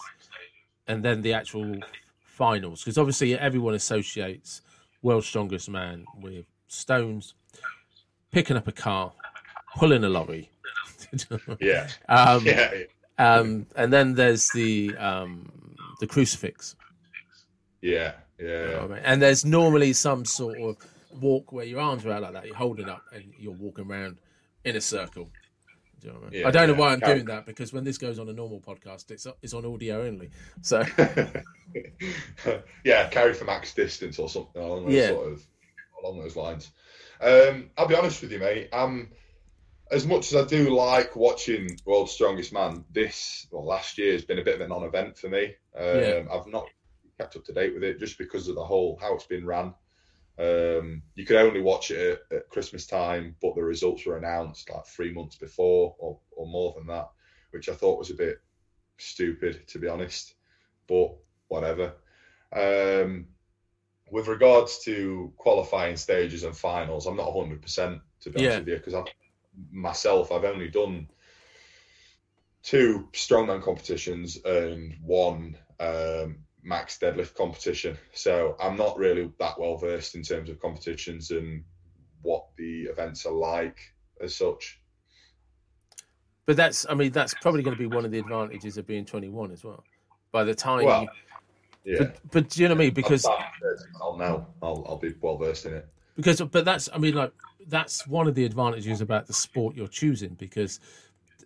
[0.88, 1.76] and then the actual
[2.24, 2.84] finals?
[2.84, 4.62] Because obviously everyone associates
[5.02, 7.34] world's strongest man with stones,
[8.32, 9.14] picking up a car,
[9.78, 10.50] pulling a lorry.
[11.60, 11.88] yeah.
[12.08, 12.72] Um, yeah.
[13.20, 15.52] Um, and then there's the um,
[16.00, 16.76] the crucifix.
[17.82, 18.48] Yeah, yeah.
[18.48, 19.02] You know I mean?
[19.04, 20.78] And there's normally some sort of
[21.22, 22.46] walk where your arms are out like that.
[22.46, 24.18] You're holding up and you're walking around
[24.64, 25.30] in a circle.
[26.00, 26.42] Do you know I, mean?
[26.42, 28.62] yeah, I, don't know why I'm doing that because when this goes on a normal
[28.62, 30.30] podcast, it's it's on audio only.
[30.62, 30.84] So
[32.86, 35.10] yeah, carry for max distance or something along those yeah.
[35.10, 35.46] sort of
[36.02, 36.72] along those lines.
[37.22, 38.70] Um, I'll be honest with you, mate.
[38.72, 39.10] Um,
[39.92, 44.26] as much as I do like watching World's Strongest Man, this well last year has
[44.26, 45.46] been a bit of a non-event for me.
[45.76, 46.22] Um, yeah.
[46.32, 46.68] I've not
[47.18, 49.74] kept up to date with it just because of the whole how it's been ran.
[50.38, 54.70] Um, you could only watch it at, at, Christmas time, but the results were announced
[54.70, 57.10] like three months before or, or more than that,
[57.52, 58.38] which I thought was a bit
[58.98, 60.36] stupid to be honest.
[60.88, 61.16] But
[61.50, 61.94] whatever.
[62.56, 63.28] Um,
[64.12, 68.48] with regards to qualifying stages and finals, I'm not 100% to be yeah.
[68.48, 69.04] honest with you because I
[69.72, 71.08] myself I've only done
[72.64, 77.98] two strongman competitions and one um, max deadlift competition.
[78.14, 81.64] So I'm not really that well versed in terms of competitions and
[82.22, 83.80] what the events are like
[84.22, 84.82] as such.
[86.46, 89.06] But that's, I mean, that's probably going to be one of the advantages of being
[89.06, 89.84] 21 as well.
[90.32, 91.98] By the time well, you, yeah.
[92.00, 92.94] But, but do you know what I mean?
[92.94, 93.26] Because
[94.02, 95.88] I'll know I'll, I'll be well versed in it.
[96.16, 97.32] Because, but that's, I mean, like
[97.70, 100.80] that's one of the advantages about the sport you're choosing because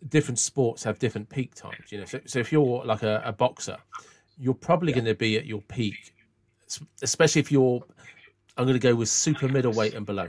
[0.10, 1.92] different sports have different peak times.
[1.92, 3.78] You know, so, so if you're like a, a boxer,
[4.38, 4.96] you're probably yeah.
[4.96, 6.16] going to be at your peak,
[7.02, 7.84] especially if you're.
[8.56, 10.28] I'm going to go with super middleweight and below.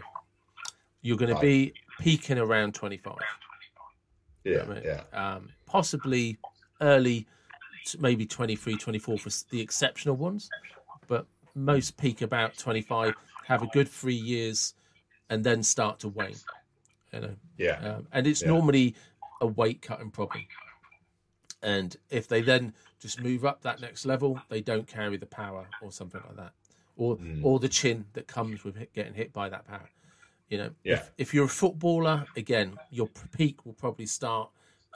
[1.03, 3.15] You're going to be peaking around 25.
[4.45, 4.83] Yeah, you know I mean?
[4.85, 5.03] yeah.
[5.13, 6.39] Um, possibly
[6.81, 7.27] early
[7.99, 10.49] maybe 23, 24 for the exceptional ones,
[11.07, 13.15] but most peak about 25,
[13.47, 14.75] have a good three years,
[15.31, 16.37] and then start to wane.
[17.13, 18.49] You know, yeah, um, and it's yeah.
[18.49, 18.95] normally
[19.41, 20.45] a weight cutting problem.
[21.63, 25.67] And if they then just move up that next level, they don't carry the power
[25.81, 26.53] or something like that,
[26.97, 27.41] or mm.
[27.43, 29.89] or the chin that comes with getting hit by that power.
[30.49, 30.95] You know, yeah.
[30.95, 34.51] if, if you're a footballer, again, your peak will probably start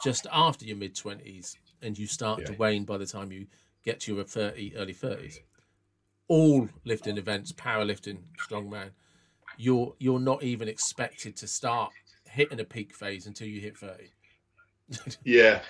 [0.05, 2.47] just after your mid twenties and you start yeah.
[2.47, 3.47] to wane by the time you
[3.85, 5.39] get to your 30, early 30s.
[6.29, 8.91] All lifting events, powerlifting, strongman,
[9.59, 11.93] you're you're not even expected to start
[12.25, 14.05] hitting a peak phase until you hit 30.
[15.25, 15.61] yeah,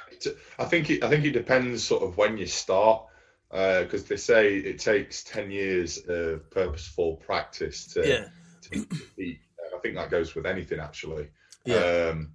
[0.58, 3.04] I think it, I think it depends sort of when you start
[3.50, 8.24] because uh, they say it takes 10 years of purposeful practice to, yeah.
[8.60, 8.86] to
[9.16, 9.40] peak.
[9.74, 11.28] I think that goes with anything actually.
[11.64, 12.10] Yeah.
[12.10, 12.32] Um,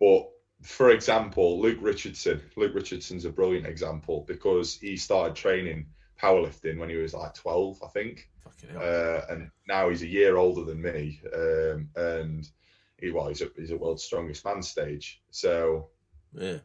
[0.00, 0.28] but
[0.62, 2.42] for example, Luke Richardson.
[2.56, 5.86] Luke Richardson's a brilliant example because he started training
[6.20, 8.28] powerlifting when he was like 12, I think.
[8.76, 11.20] Uh, and now he's a year older than me.
[11.34, 12.48] Um, and
[12.98, 15.22] he, well, he's a, he's a world's strongest man stage.
[15.30, 15.88] So,
[16.32, 16.58] yeah.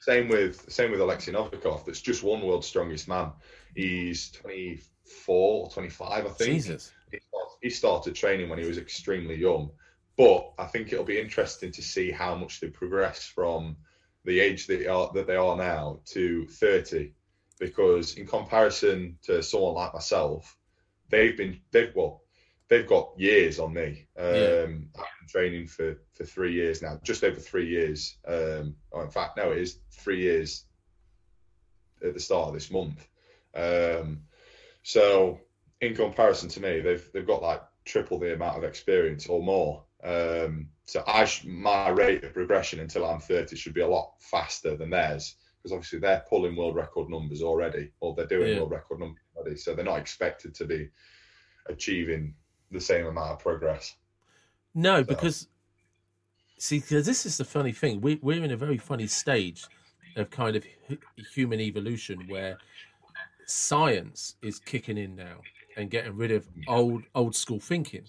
[0.00, 1.84] Same with same with Alexei Novikov.
[1.84, 3.32] That's just one world's strongest man.
[3.74, 6.50] He's 24 or 25, I think.
[6.50, 6.92] Jesus.
[7.10, 9.70] He started, he started training when he was extremely young
[10.16, 13.76] but I think it'll be interesting to see how much they progress from
[14.24, 17.12] the age that they are that they are now to 30,
[17.60, 20.56] because in comparison to someone like myself,
[21.08, 22.22] they've been they've well
[22.68, 24.06] they've got years on me.
[24.18, 24.62] Um, Yeah.
[24.98, 28.16] I've been training for for three years now, just over three years.
[28.26, 30.64] Um, or in fact, no, it is three years
[32.04, 33.06] at the start of this month.
[33.54, 34.22] Um,
[34.82, 35.40] so
[35.80, 39.84] in comparison to me, they've they've got like triple the amount of experience or more.
[40.02, 44.12] Um, so I sh- my rate of progression until I'm 30 should be a lot
[44.20, 48.58] faster than theirs because obviously they're pulling world record numbers already, or they're doing Yeah.
[48.58, 49.22] world record numbers
[49.54, 50.88] So they're not expected to be
[51.68, 52.34] achieving
[52.70, 53.94] the same amount of progress.
[54.74, 55.48] No, because
[56.58, 58.00] see, because this is the funny thing.
[58.00, 59.64] We we're in a very funny stage
[60.16, 60.64] of kind of
[61.34, 62.58] human evolution where
[63.46, 65.40] science is kicking in now
[65.76, 68.04] and getting rid of old old school thinking.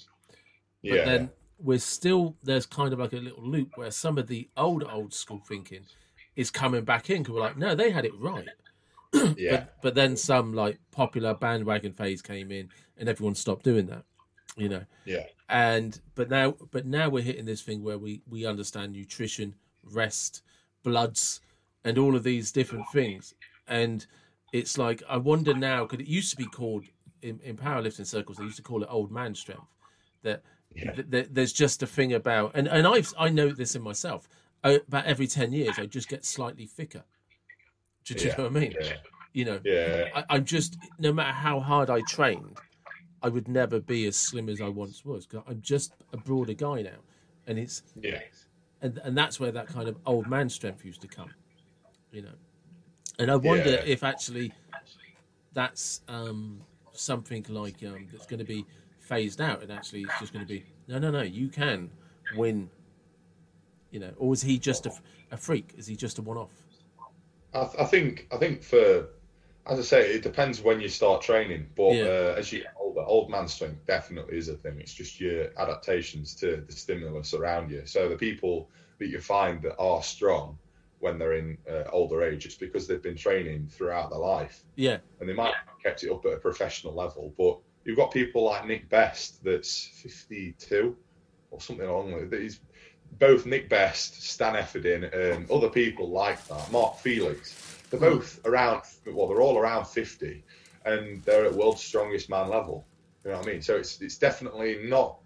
[0.83, 4.27] But Yeah, then we're still there's kind of like a little loop where some of
[4.27, 5.85] the old old school thinking
[6.35, 8.47] is coming back in because we're like, no, they had it right.
[9.14, 13.88] Yeah, But but then some like popular bandwagon phase came in and everyone stopped doing
[13.88, 14.03] that.
[14.55, 14.84] You know.
[15.05, 19.55] yeah, and but now but now we're hitting this thing where we we understand nutrition
[19.84, 20.41] rest
[20.84, 21.41] bloods
[21.84, 23.34] and all of these different things
[23.68, 24.05] and
[24.51, 26.84] it's like i wonder now because it used to be called
[27.22, 29.64] in, in powerlifting circles they used to call it old man strength
[30.24, 30.41] that,
[30.76, 30.93] Yeah.
[30.95, 34.28] that, that there's just a thing about and and i've i know this in myself
[34.64, 37.03] uh, about every 10 years i just get slightly thicker
[38.08, 38.93] do, do you know what i mean yeah,
[39.34, 42.62] you know yeah, I, I'm just no matter how hard I trained,
[43.22, 46.53] I would never be as slim as I once was because I'm just a broader
[46.53, 46.99] guy now,
[47.45, 48.20] and it's yeah,
[48.82, 51.32] and and that's where that kind of old man strength used to come,
[52.12, 52.34] you know.
[53.20, 53.82] And I wonder Yeah.
[53.86, 54.53] if actually
[55.53, 56.62] that's um,
[56.93, 58.66] something like um, that's going to be
[58.99, 61.22] phased out, and actually it's just going to be no, no, no.
[61.22, 61.91] You can
[62.32, 62.70] win,
[63.91, 64.91] you know, or is he just a,
[65.32, 65.74] a freak?
[65.78, 66.66] Is he just a one-off?
[67.62, 69.08] I, th- I think I think for
[69.68, 71.68] as I say, it depends when you start training.
[71.76, 72.05] But Yeah.
[72.05, 74.80] uh, as you get older, old man strength definitely is a thing.
[74.80, 77.86] It's just your adaptations to the stimulus around you.
[77.86, 80.58] So the people that you find that are strong
[80.99, 84.99] when they're in uh, older age, it's because they've been training throughout their life, Yeah,
[85.20, 87.36] and they might have kept it up at a professional level.
[87.38, 90.97] But you've got people like Nick Best, that's 52
[91.51, 92.41] or something along that.
[92.41, 92.62] He's
[93.14, 96.72] both Nick Best, Stan Efferding, and other people like that.
[96.72, 97.55] Mark Felix.
[97.89, 98.18] They're hmm.
[98.18, 98.82] both around.
[99.05, 100.43] Well, they're all around 50,
[100.86, 102.86] and they're at world's strongest man level.
[103.24, 103.62] You know what I mean?
[103.62, 105.20] So it's it's definitely not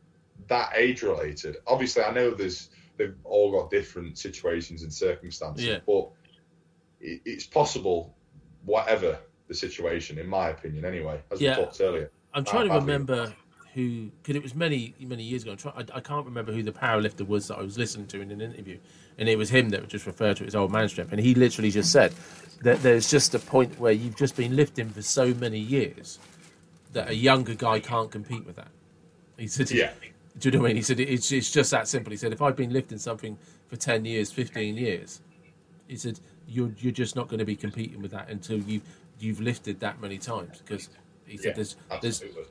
[0.48, 1.58] that age related.
[1.68, 5.80] Obviously, I know there's they've all got different situations and circumstances, Yeah.
[5.86, 6.10] but
[7.00, 8.16] it, it's possible,
[8.66, 9.18] whatever
[9.48, 11.22] the situation, in my opinion, anyway.
[11.32, 11.58] As Yeah.
[11.58, 12.12] we talked earlier.
[12.34, 13.34] I'm trying to remember
[13.74, 15.56] who, because it was many many years ago.
[15.76, 18.42] I, I can't remember who the powerlifter was that I was listening to in an
[18.42, 18.78] interview,
[19.18, 21.34] and it was him that just referred to it as old man strength, and he
[21.36, 22.14] literally just said
[22.62, 26.20] that there's just a point where you've just been lifting for so many years
[26.94, 28.68] that a younger guy can't compete with that.
[29.38, 29.92] He said, Yeah.
[30.40, 30.78] Do you know what I mean?
[30.78, 32.12] He said it's it's just that simple.
[32.12, 35.22] He said if I've been lifting something for ten years, fifteen years,
[35.88, 38.84] he said you're you're just not going to be competing with that until you've
[39.20, 40.90] you've lifted that many times because
[41.26, 42.36] he said Yeah, there's there's absolutely.
[42.36, 42.48] there's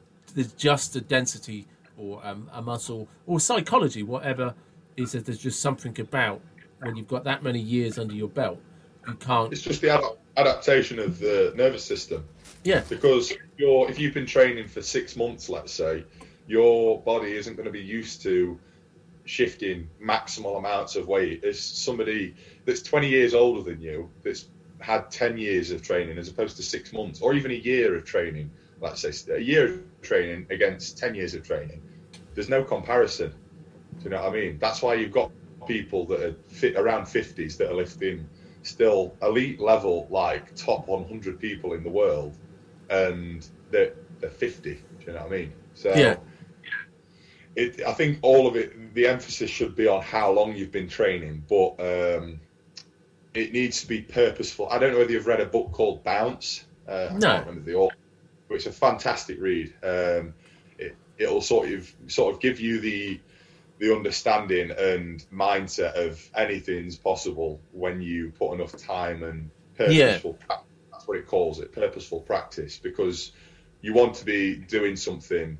[0.56, 1.66] just a density
[1.96, 4.54] or um, a muscle or psychology, whatever.
[4.96, 6.40] is that there's just something about
[6.80, 8.60] when you've got that many years under your belt,
[9.06, 9.52] you can't.
[9.52, 10.04] It's just the ad-
[10.36, 12.26] adaptation of the nervous system.
[12.64, 16.04] Yeah, because you're if you've been training for six months, let's say,
[16.46, 18.58] your body isn't going to be used to
[19.24, 24.48] shifting maximal amounts of weight as somebody that's 20 years older than you that's
[24.80, 28.04] had 10 years of training as opposed to six months or even a year of
[28.04, 28.50] training
[28.80, 31.82] let's say a year of training against 10 years of training
[32.34, 33.30] there's no comparison
[34.00, 37.04] do you know what i mean that's why you've got people that are fit around
[37.04, 38.28] 50s that are lifting
[38.62, 42.36] still elite level like top 100 people in the world
[42.88, 46.16] and they're, they're 50 do you know what i mean so Yeah.
[47.56, 50.88] it, I think all of it, the emphasis should be on how long you've been
[50.88, 52.40] training, but um,
[53.34, 54.68] it needs to be purposeful.
[54.70, 56.66] I don't know whether you've read a book called Bounce.
[56.88, 57.34] Uh, I No.
[57.34, 57.94] can't remember the author,
[58.50, 59.74] but it's a fantastic read.
[59.84, 60.34] Um,
[60.78, 63.22] it, it'll sort of sort of give you the
[63.78, 70.34] the understanding and mindset of anything's possible when you put enough time and purposeful.
[70.34, 73.32] prac- That's what it calls it, purposeful practice, because
[73.82, 75.58] you want to be doing something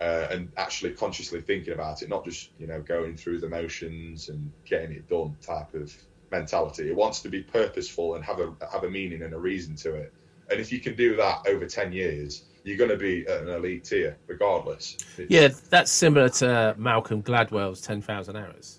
[0.00, 4.28] uh, and actually consciously thinking about it, not just you know going through the motions
[4.28, 5.92] and getting it done type of
[6.30, 6.88] mentality.
[6.90, 9.94] It wants to be purposeful and have a have a meaning and a reason to
[9.96, 10.15] it.
[10.50, 13.48] And if you can do that over ten years, you're going to be at an
[13.48, 14.96] elite tier, regardless.
[15.28, 18.78] Yeah, that's similar to Malcolm Gladwell's ten thousand hours.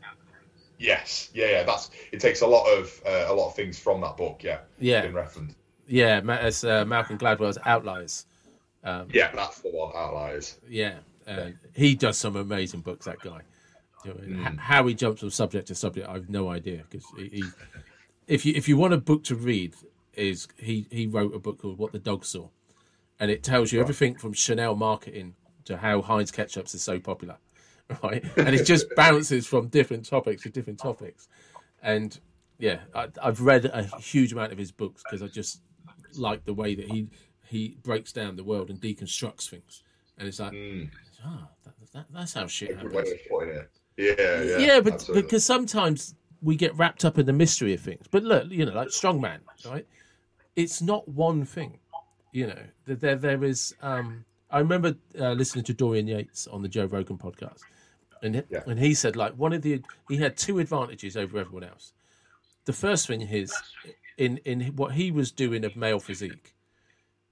[0.79, 1.29] Yes.
[1.33, 1.47] Yeah.
[1.49, 1.63] Yeah.
[1.63, 1.89] That's.
[2.11, 4.41] It takes a lot of uh, a lot of things from that book.
[4.43, 4.59] Yeah.
[4.79, 5.55] Yeah, In reference.
[5.87, 8.25] yeah, as uh, Malcolm Gladwell's Outliers.
[8.83, 9.31] Um, Yeah.
[9.33, 9.91] That's the one.
[9.95, 10.59] Outliers.
[10.69, 13.05] yeah, and he does some amazing books.
[13.05, 13.39] That guy,
[14.05, 14.57] you know, Mm.
[14.59, 16.83] how he jumps from subject to subject, I've no idea.
[16.89, 17.43] Because he, he,
[18.27, 19.73] if you if you want a book to read,
[20.17, 22.49] is he he wrote a book called What the Dog Saw,
[23.19, 27.37] and it tells you everything from Chanel marketing to how Heinz ketchups is so popular,
[28.03, 28.23] right?
[28.37, 31.27] And it just bounces from different topics to different topics,
[31.81, 32.19] and
[32.59, 35.61] yeah, I, I've read a huge amount of his books because I just
[36.15, 37.07] like the way that he
[37.47, 39.83] he breaks down the world and deconstructs things,
[40.17, 40.89] and it's like, Mm.
[41.23, 42.93] ah, that, that, that's how shit happens.
[42.93, 43.69] way of putting it.
[43.97, 44.57] Yeah, yeah.
[44.57, 45.21] Yeah, but absolutely.
[45.23, 48.05] because sometimes we get wrapped up in the mystery of things.
[48.11, 49.87] But look, you know, like strongman, right?
[50.57, 51.79] It's not one thing.
[52.33, 53.73] You know, there there, there is.
[53.81, 57.61] Um, I remember uh, listening to Dorian Yates on the Joe Rogan podcast,
[58.21, 58.63] and he- Yeah.
[58.65, 61.93] and he said like one of the he had two advantages over everyone else.
[62.65, 63.53] The first thing is
[64.17, 66.53] in in what he was doing of male physique,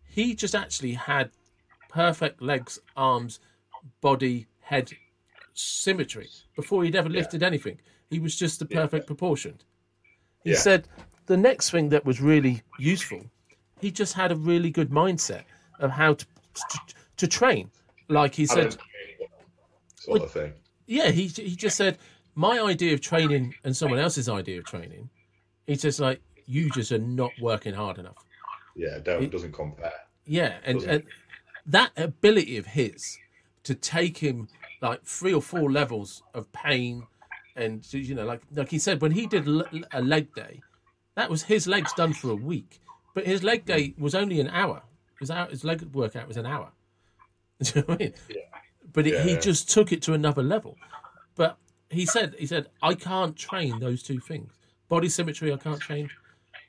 [0.07, 1.31] he just actually had
[1.89, 3.39] perfect legs, arms,
[4.01, 4.91] body, head
[5.53, 7.19] symmetry before he'd ever Yeah.
[7.21, 7.79] lifted anything.
[8.09, 9.63] He was just the perfect proportioned.
[10.43, 10.57] He Yeah.
[10.57, 10.87] said
[11.25, 13.25] the next thing that was really useful,
[13.79, 15.43] he just had a really good mindset
[15.79, 16.79] of how to to,
[17.17, 17.69] to train.
[18.07, 18.77] Like he said,
[19.95, 20.53] sort of thing.
[20.87, 21.97] yeah, he he just said
[22.35, 25.09] my idea of training and someone else's idea of training.
[25.67, 28.17] He says like you just are not working hard enough.
[28.75, 29.93] Yeah, don't It- doesn't compare.
[30.27, 31.03] Yeah, and, and
[31.67, 33.17] that ability of his
[33.63, 34.47] to take him
[34.81, 37.05] like three or four levels of pain,
[37.55, 39.47] and you know, like like he said, when he did
[39.91, 40.61] a leg day,
[41.15, 42.81] that was his legs done for a week,
[43.13, 44.83] but his leg day was only an hour.
[45.19, 46.71] His hour, his leg workout was an hour.
[47.63, 48.13] Do you know what I mean?
[48.29, 48.41] Yeah.
[48.91, 49.39] But it, Yeah, he yeah.
[49.39, 50.77] just took it to another level.
[51.35, 51.57] But
[51.89, 54.53] he said, he said, I can't train those two things.
[54.89, 56.09] Body symmetry, I can't train.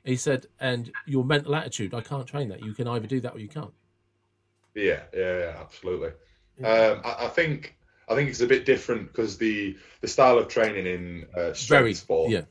[0.03, 2.63] He said, and your mental attitude, I can't train that.
[2.63, 3.73] You can either do that or you can't.
[4.73, 6.09] Yeah, yeah, yeah absolutely.
[6.63, 7.77] Um, I, I think
[8.09, 11.67] I think it's a bit different because the the style of training in uh, strength
[11.67, 12.41] Very, sport yeah.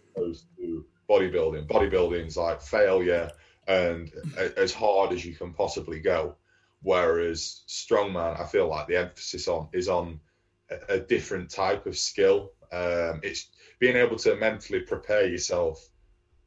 [1.09, 1.67] Bodybuilding.
[1.67, 3.31] Bodybuilding's like failure
[3.67, 4.13] and
[4.57, 6.37] as hard as you can possibly go,
[6.83, 10.21] whereas strongman, I feel like the emphasis on is on
[10.89, 12.53] a, different type of skill.
[12.73, 13.49] Um, it's
[13.79, 15.85] being able to mentally prepare yourself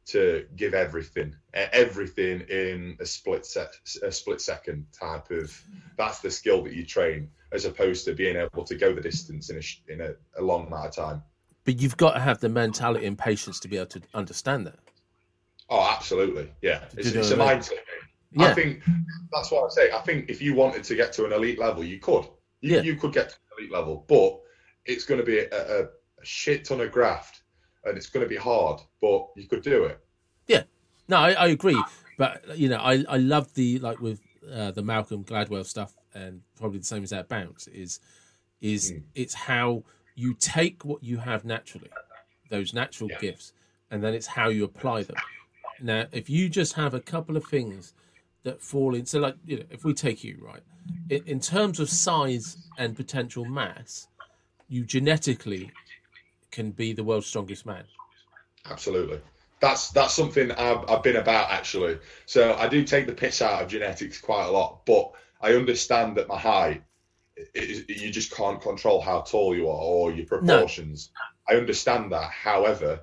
[0.07, 5.61] to give everything, everything in a split set, a split second type of.
[5.97, 9.49] That's the skill that you train, as opposed to being able to go the distance
[9.49, 11.23] in a in a, a long amount of time.
[11.69, 14.79] But you've got to have the mentality and patience to be able to understand that.
[15.69, 16.85] Oh, absolutely, yeah.
[16.97, 17.73] It's, it's a mindset.
[18.31, 18.47] Yeah.
[18.47, 18.81] I think
[19.31, 19.91] that's what I say.
[19.91, 22.25] I think if you wanted to get to an elite level, you could.
[22.61, 22.81] You, Yeah.
[22.81, 24.39] you could get to an elite level, but
[24.85, 27.43] it's going to be a, a, a shit ton of graft,
[27.85, 28.81] and it's going to be hard.
[28.99, 29.99] But you could do it.
[30.47, 30.63] Yeah.
[31.07, 31.79] No, I, I agree,
[32.17, 36.41] but you know, I I love the like with uh, the Malcolm Gladwell stuff, and
[36.57, 37.99] probably the same as that bounce is
[38.59, 39.03] is Mm.
[39.13, 39.83] it's how
[40.19, 41.91] you take what you have naturally,
[42.49, 43.17] those natural Yeah.
[43.19, 43.53] gifts,
[43.91, 45.21] and then it's how you apply them.
[45.79, 47.93] Now, if you just have a couple of things
[48.43, 50.63] that fall in, so like you know, if we take you right,
[51.09, 54.07] in, in terms of size and potential mass,
[54.67, 55.73] you genetically
[56.51, 57.85] can be the world's strongest man.
[58.65, 59.19] Absolutely.
[59.59, 61.99] That's that's something I've, I've been about actually.
[62.25, 66.15] So I do take the piss out of genetics quite a lot, but I understand
[66.17, 66.83] that my height,
[67.53, 71.11] is, you just can't control how tall you are or your proportions.
[71.47, 72.29] I understand that.
[72.31, 73.01] However,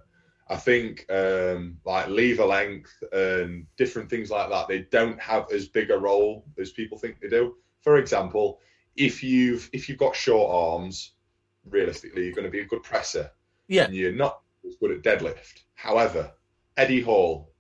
[0.48, 5.68] I think um, like lever length and different things like that, they don't have as
[5.68, 7.56] big a role as people think they do.
[7.80, 8.60] For example,
[8.96, 11.12] if you've if you've got short arms,
[11.68, 13.30] realistically, you're going to be a good presser
[13.68, 15.62] Yeah, and you're not as good at deadlift.
[15.74, 16.32] However,
[16.76, 17.52] Eddie Hall,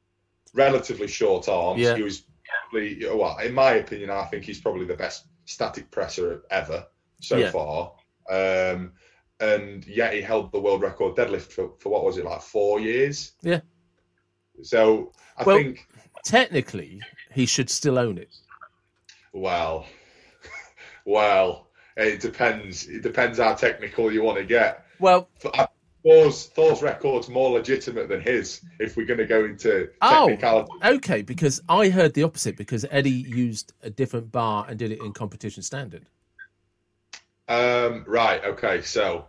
[0.54, 1.80] relatively short arms.
[1.80, 1.96] Yeah.
[1.96, 2.22] He was
[2.70, 6.86] probably, well, in my opinion, I think he's probably the best static presser ever
[7.20, 7.50] so Yeah.
[7.50, 7.92] far.
[8.28, 8.92] Um,
[9.40, 12.80] and yet he held the world record deadlift for, for what was it, like four
[12.80, 13.32] years?
[13.42, 13.60] Yeah.
[14.62, 15.86] So I Well- think,
[16.24, 17.00] technically,
[17.32, 18.34] he should still own it.
[19.32, 19.86] well,
[21.04, 22.86] well, it depends.
[22.88, 24.84] It depends how technical you want to get.
[24.98, 25.68] Well, I-
[26.06, 30.70] Thor's, Thor's record's more legitimate than his if we're going to go into technicality.
[30.82, 30.94] Oh.
[30.94, 35.00] okay, because I heard the opposite because Eddie used a different bar and did it
[35.00, 36.06] in competition standard.
[37.48, 38.44] Um, right.
[38.44, 38.82] Okay.
[38.82, 39.26] So,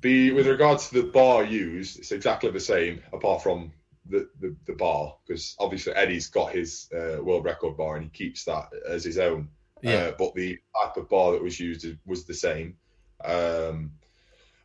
[0.00, 3.70] the with regards to the bar used, it's exactly the same, apart from
[4.06, 8.10] the the, the bar, because obviously Eddie's got his uh, world record bar and he
[8.10, 9.48] keeps that as his own.
[9.82, 9.96] Yeah.
[9.96, 12.76] Uh, but the type of bar that was used was the same.
[13.22, 13.92] Um,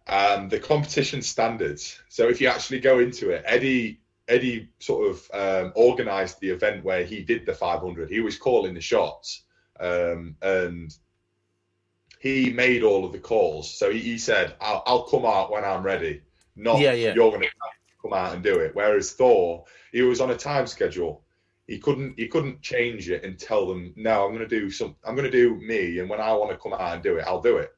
[0.09, 1.99] and the competition standards.
[2.09, 6.83] So if you actually go into it, Eddie Eddie sort of um, organised the event
[6.83, 8.09] where he did the 500.
[8.09, 9.43] He was calling the shots,
[9.79, 10.95] um, and
[12.19, 13.73] he made all of the calls.
[13.73, 16.21] So he, he said, I'll, "I'll come out when I'm ready."
[16.55, 17.13] Not Yeah, yeah.
[17.13, 17.49] you're going to
[18.01, 18.75] come out and do it.
[18.75, 21.23] Whereas Thor, he was on a time schedule.
[21.67, 24.95] He couldn't he couldn't change it and tell them, "No, I'm going to do some.
[25.03, 27.25] I'm going to do me, and when I want to come out and do it,
[27.27, 27.71] I'll do it."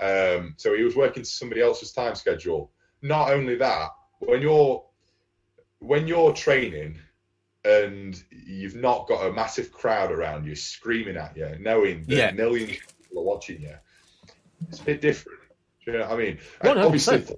[0.00, 2.70] Um, so he was working to somebody else's time schedule.
[3.02, 3.90] Not only that,
[4.20, 4.84] when you're
[5.78, 6.98] when you're training
[7.64, 12.30] and you've not got a massive crowd around you screaming at you, knowing that Yeah.
[12.32, 13.74] millions of people are watching you,
[14.68, 15.38] it's a bit different.
[15.84, 16.38] Do you know what I mean?
[16.62, 16.84] 100%.
[16.84, 17.36] Obviously,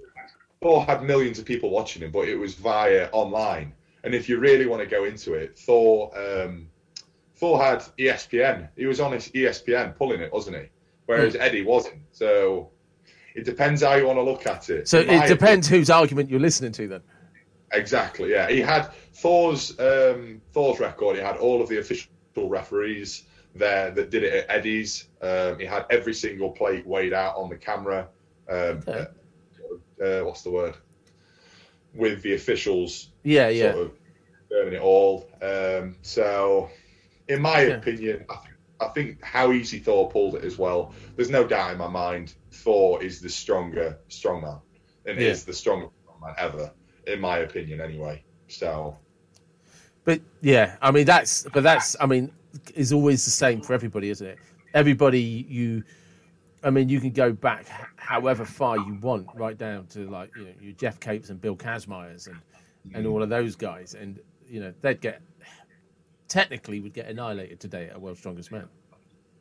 [0.61, 3.73] Thor had millions of people watching him, but it was via online.
[4.03, 6.69] And if you really want to go into it, Thor um,
[7.35, 8.69] Thor had ESPN.
[8.75, 10.69] He was on his ESPN pulling it, wasn't he?
[11.05, 12.01] Whereas Eddie wasn't.
[12.11, 12.71] So
[13.35, 14.87] it depends how you want to look at it.
[14.87, 17.01] So it depends whose argument you're listening to then.
[17.71, 18.31] Exactly.
[18.31, 21.15] Yeah, he had Thor's um, Thor's record.
[21.15, 23.23] He had all of the official referees
[23.55, 25.07] there that did it at Eddie's.
[25.21, 28.07] Um, he had every single plate weighed out on the camera.
[28.49, 29.05] Um, Okay.
[30.01, 30.75] uh, uh, what's the word?
[31.95, 33.73] With the officials Yeah, yeah.
[33.73, 33.91] sort of
[34.73, 35.29] it all.
[35.41, 36.69] Um, so,
[37.27, 37.73] in my Yeah.
[37.77, 40.93] opinion, I think, I think how easy Thor pulled it as well.
[41.15, 44.61] There's no doubt in my mind Thor is the stronger strongman
[45.05, 45.29] and Yeah.
[45.29, 46.71] is the strongest strongman ever,
[47.07, 48.23] in my opinion, anyway.
[48.47, 48.97] So,
[50.03, 52.31] But yeah, I mean that's but that's I mean
[52.75, 54.37] is always the same for everybody, isn't it?
[54.73, 55.83] Everybody you
[56.63, 60.45] I mean you can go back however far you want, right down to like you
[60.45, 62.39] know your Geoff Capes and Bill Kazmaiers and
[62.93, 63.11] and mm.
[63.11, 65.21] all of those guys, and you know they'd get
[66.33, 68.67] technically would get annihilated today at World's Strongest Man.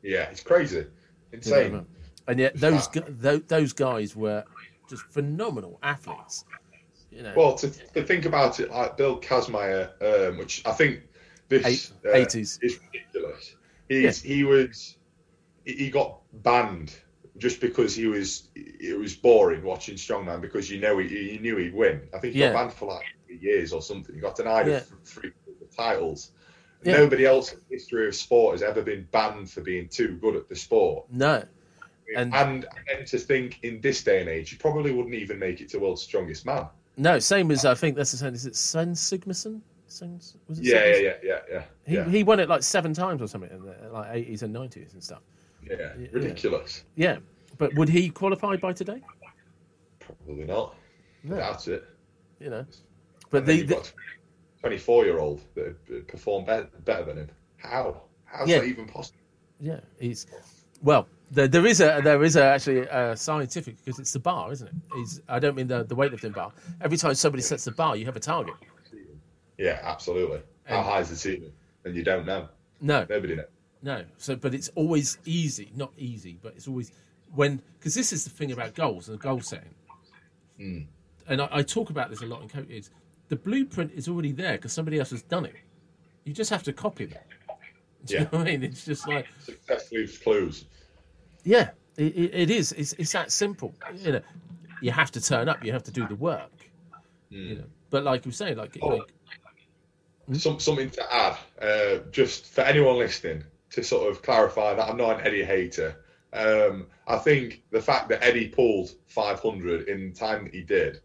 [0.03, 0.86] yeah, it's crazy, You know
[1.32, 1.72] what I insane.
[1.72, 1.86] mean?
[2.28, 2.88] And yet those
[3.49, 4.45] those guys were
[4.88, 6.45] just phenomenal athletes.
[7.11, 11.01] You know, Well, to, to think about it, like Bill Kazmaier, um, which I think
[11.49, 12.59] this uh, eighties.
[12.62, 13.57] is ridiculous.
[13.88, 14.99] He's he was
[15.64, 16.95] he got banned
[17.38, 21.57] just because he was it was boring watching strongman because you know he, he knew
[21.57, 22.03] he'd win.
[22.14, 22.53] I think he Yeah.
[22.53, 24.14] got banned for like three years or something.
[24.14, 24.76] He got denied Yeah.
[24.78, 25.32] of three
[25.76, 26.32] titles.
[26.85, 26.97] Yeah.
[26.99, 30.35] Nobody else in the history of sport has ever been banned for being too good
[30.37, 31.07] at the sport.
[31.11, 31.45] no,
[32.16, 35.61] And- And and, to think in this day and age, you probably wouldn't even make
[35.61, 36.66] it to world's strongest man.
[36.97, 38.35] no, same as I think that's the same.
[38.35, 39.61] Is it Sven Sigmarsson?
[39.87, 40.14] Sven,
[40.49, 42.05] was it Yeah, yeah, yeah, yeah, yeah.
[42.05, 44.93] He, he won it like seven times or something in the like eighties and nineties
[44.95, 45.20] and stuff.
[45.62, 46.85] Yeah, ridiculous.
[46.97, 47.18] Yeah,
[47.59, 49.03] but would he qualify by today?
[50.01, 50.74] Probably not.
[51.24, 51.37] No.
[51.37, 51.85] Doubt it.
[52.41, 52.66] You know,
[53.30, 53.89] but the, the
[54.62, 57.30] 24 year old that performed better, better than him.
[57.58, 58.02] How?
[58.24, 58.60] How's Yeah.
[58.60, 59.18] that even possible?
[59.60, 60.26] yeah, he's
[60.82, 61.06] well.
[61.30, 64.68] There, there is a there is a, actually a scientific because it's the bar, isn't
[64.68, 64.74] it?
[64.94, 66.52] He's, I don't mean the the weightlifting bar.
[66.80, 68.54] Every time somebody sets the bar, you have a target.
[69.58, 70.40] Yeah, absolutely.
[70.64, 71.52] How high is the ceiling?
[71.84, 72.48] And you don't know.
[72.80, 73.46] No, Nobody knows.
[73.82, 76.92] No, so but it's always easy, not easy, but it's always
[77.34, 79.74] when because this is the thing about goals and goal setting,
[80.60, 80.86] Mm.
[81.28, 82.90] and I, I talk about this a lot in coaches.
[83.33, 85.55] The blueprint is already there because somebody else has done it.
[86.24, 87.26] You just have to copy that.
[88.05, 88.24] Do you Yeah.
[88.30, 88.62] know what I mean?
[88.64, 90.66] It's just like Success leaves clues.
[91.43, 92.72] yeah, it, it, is.
[92.72, 93.72] It's, it's that simple.
[93.97, 94.20] You know,
[94.83, 95.64] you have to turn up.
[95.64, 96.51] You have to do the work.
[97.30, 98.89] You know, but like you say, like, Oh.
[100.28, 104.87] like Some, something to add, uh, just for anyone listening, to sort of clarify that
[104.91, 106.05] I'm not an Eddie hater.
[106.35, 111.01] Um, I think the fact that Eddie pulled 500 in the time that he did,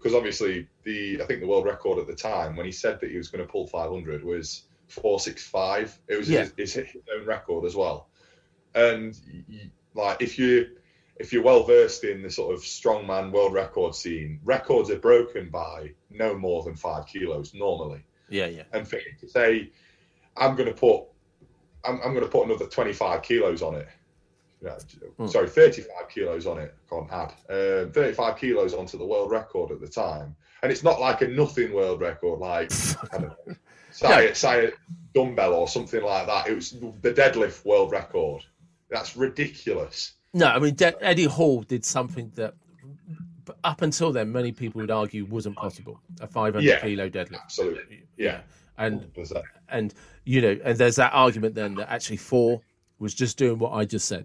[0.00, 3.10] because obviously the I think the world record at the time when he said that
[3.10, 5.98] he was going to pull 500 was 465.
[6.08, 6.46] It was Yeah.
[6.56, 8.08] his, his, own record as well.
[8.74, 9.14] And
[9.94, 10.76] like if you
[11.16, 15.50] if you're well versed in the sort of strongman world record scene, records are broken
[15.50, 19.70] by no more than five kilos normally yeah, yeah, and for him to say,
[20.36, 21.04] "I'm going to put,
[21.84, 23.88] I'm, I'm going to put another 25 kilos on it."
[25.16, 25.26] Hmm.
[25.26, 26.74] Sorry, 35 kilos on it.
[26.90, 30.82] I Can't add um, 35 kilos onto the world record at the time, and it's
[30.82, 32.70] not like a nothing world record, like
[33.12, 33.54] I don't know,
[33.90, 34.70] say, say a
[35.14, 36.46] dumbbell or something like that.
[36.48, 38.42] It was the deadlift world record.
[38.90, 40.12] That's ridiculous.
[40.34, 42.54] No, I mean De- Eddie Hall did something that
[43.64, 46.00] up until then many people would argue wasn't possible.
[46.20, 46.80] A 500 Yeah.
[46.80, 47.42] kilo deadlift.
[47.42, 48.04] Absolutely.
[48.16, 48.40] Yeah.
[48.78, 49.42] And 100%.
[49.68, 49.92] and
[50.24, 52.60] you know, and there's that argument then that actually Thor
[52.98, 54.24] was just doing what I just said.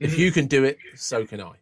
[0.00, 0.20] If Mm-hmm.
[0.20, 1.52] you can do it, so can I.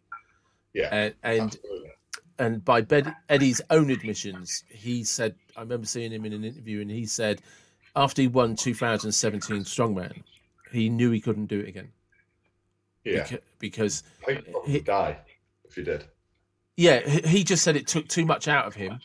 [0.73, 0.89] Yeah.
[0.91, 1.91] And and absolutely.
[2.39, 6.81] and by Bed- Eddie's own admissions, he said, I remember seeing him in an interview,
[6.81, 7.41] and he said
[7.95, 10.21] after he won 2017 Strongman,
[10.71, 11.91] he knew he couldn't do it again
[13.03, 13.23] Yeah.
[13.23, 14.03] beca- because
[14.67, 15.17] he- die
[15.67, 16.05] if you did.
[16.75, 18.99] yeah, he he just said it took too much out of him,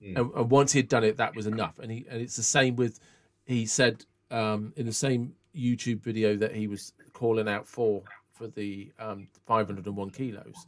[0.00, 0.18] Mm.
[0.18, 1.78] and, and once he'd done it, that was enough.
[1.80, 3.00] And he and it's the same with
[3.44, 8.02] he said um, in the same YouTube video that he was calling out for
[8.42, 10.66] for the um, 501 kilos,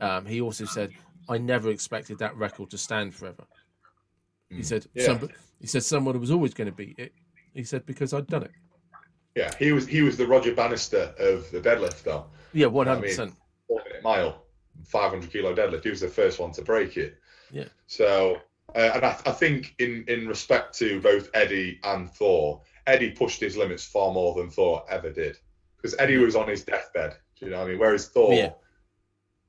[0.00, 0.92] um, he also said,
[1.28, 3.44] "I never expected that record to stand forever."
[4.50, 4.64] He Mm.
[4.64, 5.04] said, Yeah.
[5.04, 7.12] "Somebody, he said someone was always going to beat it."
[7.54, 8.50] He said because I'd done it.
[9.36, 12.26] Yeah, he was he was the Roger Bannister of the deadlift, though.
[12.52, 13.36] Yeah, one hundred percent.
[13.68, 14.44] Four minute mile,
[14.84, 15.84] 500 kilo deadlift.
[15.84, 17.18] He was the first one to break it.
[17.52, 17.68] Yeah.
[17.86, 18.40] So,
[18.74, 23.40] uh, and I, I think in in respect to both Eddie and Thor, Eddie pushed
[23.40, 25.38] his limits far more than Thor ever did
[25.82, 27.16] because Eddie was on his deathbed.
[27.38, 27.78] Do you know what I mean?
[27.80, 28.52] Whereas Thor, Yeah.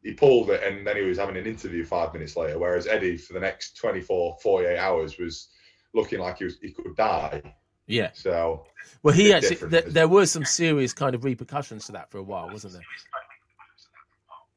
[0.01, 2.57] he pulled it and then he was having an interview five minutes later.
[2.57, 5.49] Whereas Eddie, for the next 24, 48 hours, was
[5.93, 7.41] looking like he was he could die.
[7.85, 8.09] Yeah.
[8.13, 8.65] So
[9.03, 9.93] Well, he actually different, there, isn't it?
[9.93, 12.83] there were some serious kind of repercussions to that for a while, wasn't there?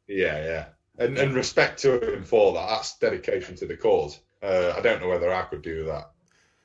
[0.09, 0.65] Yeah, yeah.
[0.99, 2.69] And and respect to him for that.
[2.69, 4.21] That's dedication to the cause.
[4.43, 6.11] Uh, I don't know whether I could do that,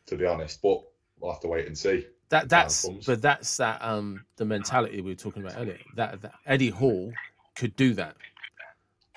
[0.08, 0.82] to be honest, but
[1.20, 2.06] we'll have to wait and see.
[2.32, 5.80] That that's but that's that um the mentality we were talking about earlier.
[5.94, 7.14] That, that Eddie Hall
[7.56, 8.16] could do that.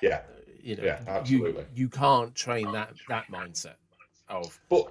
[0.01, 0.21] Yeah,
[0.61, 1.65] You know, Yeah, you absolutely.
[1.73, 3.75] you can't train that that mindset
[4.29, 4.87] of but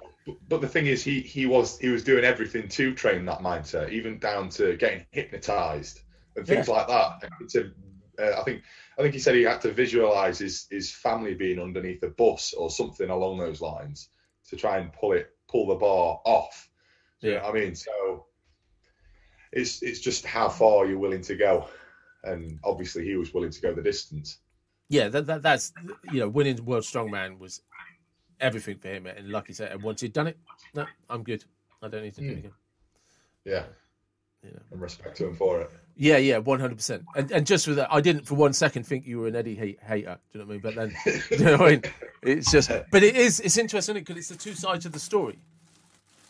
[0.49, 3.91] but the thing is, he he was he was doing everything to train that mindset,
[3.91, 6.01] even down to getting hypnotized
[6.35, 7.29] and things like that.
[7.49, 7.71] To,
[8.19, 8.63] uh, I think
[8.97, 12.53] I think he said he had to visualize his his family being underneath a bus
[12.53, 14.09] or something along those lines
[14.49, 16.69] to try and pull it pull the bar off.
[17.25, 17.75] Do you know I mean?
[17.75, 18.25] So
[19.51, 21.67] it's it's just how far you're willing to go,
[22.23, 24.39] and obviously he was willing to go the distance.
[24.89, 25.73] yeah that, that that's
[26.11, 27.61] you know winning world strongman was
[28.39, 29.05] everything for him.
[29.07, 30.37] And like you said and once he'd done it
[30.73, 31.43] no i'm good.
[31.81, 32.39] I don't need to do it Mm.
[32.39, 32.51] again.
[33.45, 33.63] Yeah,
[34.43, 34.59] you know.
[34.71, 35.69] And respect to him for it.
[35.95, 39.19] yeah yeah 100% and and just for that i didn't for one second think you
[39.19, 40.17] were an eddie hate, hater.
[40.33, 40.61] Do you know what i mean?
[40.61, 40.95] But then
[41.31, 41.81] you know what i mean?
[42.23, 45.37] It's just but it is it's interesting because it's the two sides of the story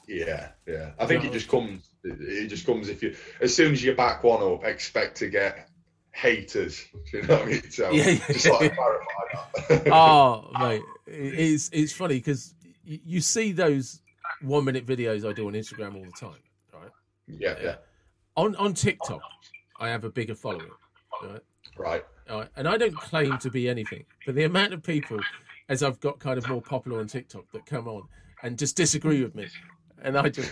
[0.07, 0.91] Yeah, yeah.
[0.99, 1.29] I think Yeah.
[1.29, 1.89] it just comes.
[2.03, 5.69] It just comes if you, as soon as you back one up, expect to get
[6.13, 6.85] haters.
[7.13, 7.71] You know what I mean?
[7.71, 8.27] So Yeah, yeah.
[8.27, 9.03] just like clarify
[9.69, 9.87] that.
[9.91, 12.53] oh mate it's it's funny because
[12.83, 14.01] you, see those
[14.41, 16.39] one minute videos i do on instagram all the time
[16.73, 16.91] right
[17.27, 17.75] yeah, yeah.
[18.35, 19.21] on on tiktok
[19.79, 20.69] i have a bigger following
[21.23, 21.41] right
[21.77, 22.03] Right.
[22.29, 25.19] Right, and I don't claim to be anything, but the amount of people,
[25.69, 28.03] as I've got kind of more popular on TikTok, that come on
[28.43, 29.47] and just disagree with me,
[30.01, 30.51] and I just,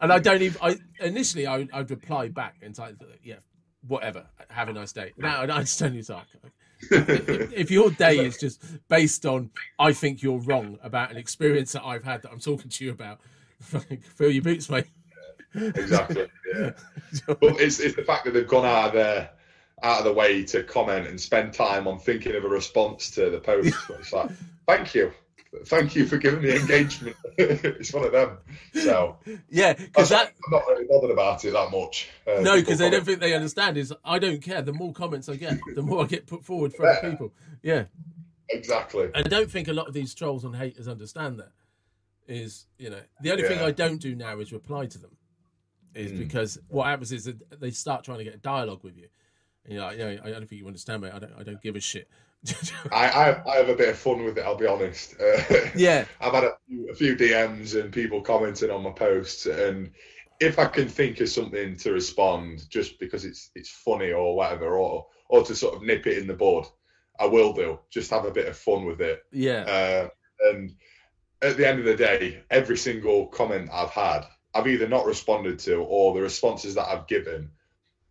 [0.00, 0.58] and I don't even.
[0.62, 3.36] I initially I would, I'd reply back and type, yeah,
[3.86, 5.12] whatever, have a nice day.
[5.16, 6.26] Now I just don't use that.
[6.90, 11.84] If, your day is just based on I think you're wrong about an experience that
[11.84, 13.20] I've had that I'm talking to you about,
[13.60, 14.86] fucking fill your boots, mate.
[15.54, 16.28] Exactly.
[16.54, 16.72] Yeah.
[17.26, 19.30] but it's it's the fact that they've gone out of their
[19.82, 23.30] out of the way to comment and spend time on thinking of a response to
[23.30, 23.74] the post.
[23.90, 24.30] it's like,
[24.66, 25.12] thank you.
[25.66, 27.16] Thank you for giving me engagement.
[27.38, 28.38] it's one of them.
[28.74, 29.16] So
[29.48, 32.08] yeah, because that I'm not really bothered about it that much.
[32.26, 33.76] Uh, No, because they don't think they understand.
[33.76, 34.62] Is I don't care.
[34.62, 37.10] The more comments I get, the more I get put forward for other Yeah.
[37.10, 37.32] people.
[37.62, 37.84] Yeah,
[38.48, 39.04] exactly.
[39.14, 41.50] and I don't think a lot of these trolls and haters understand that.
[42.28, 45.16] Is you know the only thing I don't do now is reply to them,
[45.94, 46.18] is Mm.
[46.18, 49.08] because what happens is that they start trying to get a dialogue with you.
[49.64, 51.08] And you're like, you know, I don't think you understand, me.
[51.10, 52.08] I don't, I don't give a shit.
[52.92, 54.44] I, I, I have a bit of fun with it.
[54.44, 55.14] I'll be honest.
[55.20, 55.42] Uh,
[55.76, 59.90] yeah, I've had a few, a few DMs and people commenting on my posts, and
[60.40, 64.76] if I can think of something to respond, just because it's it's funny or whatever,
[64.76, 66.66] or or to sort of nip it in the bud,
[67.18, 67.80] I will do.
[67.90, 69.22] Just have a bit of fun with it.
[69.32, 70.08] yeah, Uh,
[70.50, 70.72] and
[71.42, 75.58] at the end of the day, every single comment I've had, I've either not responded
[75.60, 77.50] to, or the responses that I've given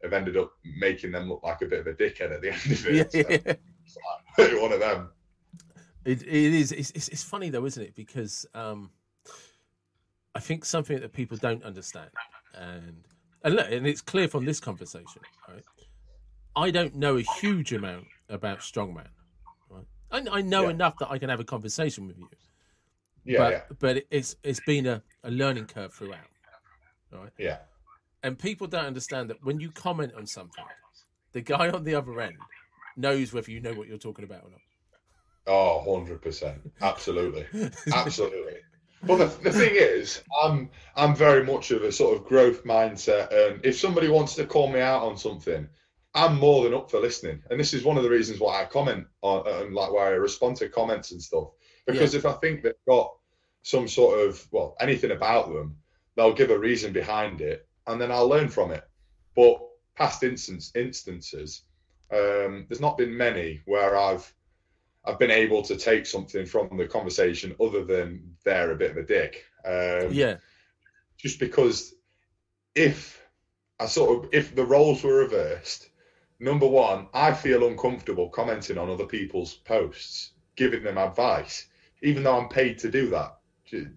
[0.03, 2.71] have ended up making them look like a bit of a dickhead at the end
[2.71, 3.23] of yeah.
[3.29, 3.61] it.
[4.37, 5.09] One of them.
[6.05, 6.71] It, it is.
[6.71, 7.95] It's, it's, it's funny though, isn't it?
[7.95, 8.91] Because um,
[10.35, 12.09] I think something that people don't understand,
[12.53, 13.03] and
[13.43, 15.63] and look, and it's clear from this conversation, right?
[16.55, 19.07] I don't know a huge amount about strongman.
[19.69, 19.85] Right?
[20.11, 20.69] I, I know Yeah.
[20.71, 22.29] enough that I can have a conversation with you,
[23.25, 26.29] Yeah, but yeah, but it's it's been a, a learning curve throughout,
[27.11, 27.31] right?
[27.37, 27.57] yeah.
[28.23, 30.65] And people don't understand that when you comment on something,
[31.33, 32.37] the guy on the other end
[32.95, 34.61] knows whether you know what you're talking about or not.
[35.47, 36.59] Oh, 100%.
[36.81, 37.45] Absolutely.
[37.93, 38.55] Absolutely.
[39.03, 43.31] But the, the thing is, I'm I'm very much of a sort of growth mindset,
[43.31, 45.67] and if somebody wants to call me out on something,
[46.15, 47.43] I'm more than up for listening.
[47.49, 50.11] And this is one of the reasons why I comment on and like why I
[50.11, 51.49] respond to comments and stuff.
[51.85, 53.11] Because if I think they've got
[53.61, 55.77] some sort of well anything about them,
[56.15, 58.83] they'll give a reason behind it, and then I'll learn from it.
[59.35, 59.59] But
[59.95, 61.63] past instance instances,
[62.11, 64.31] um, there's not been many where I've
[65.03, 68.97] I've been able to take something from the conversation other than they're a bit of
[68.97, 69.45] a dick.
[69.63, 70.37] Um, Yeah,
[71.17, 71.93] Just because
[72.73, 73.21] if
[73.79, 75.89] I sort of if the roles were reversed
[76.39, 81.67] number one, I feel uncomfortable commenting on other people's posts, giving them advice,
[82.01, 83.37] even though I'm paid to do that.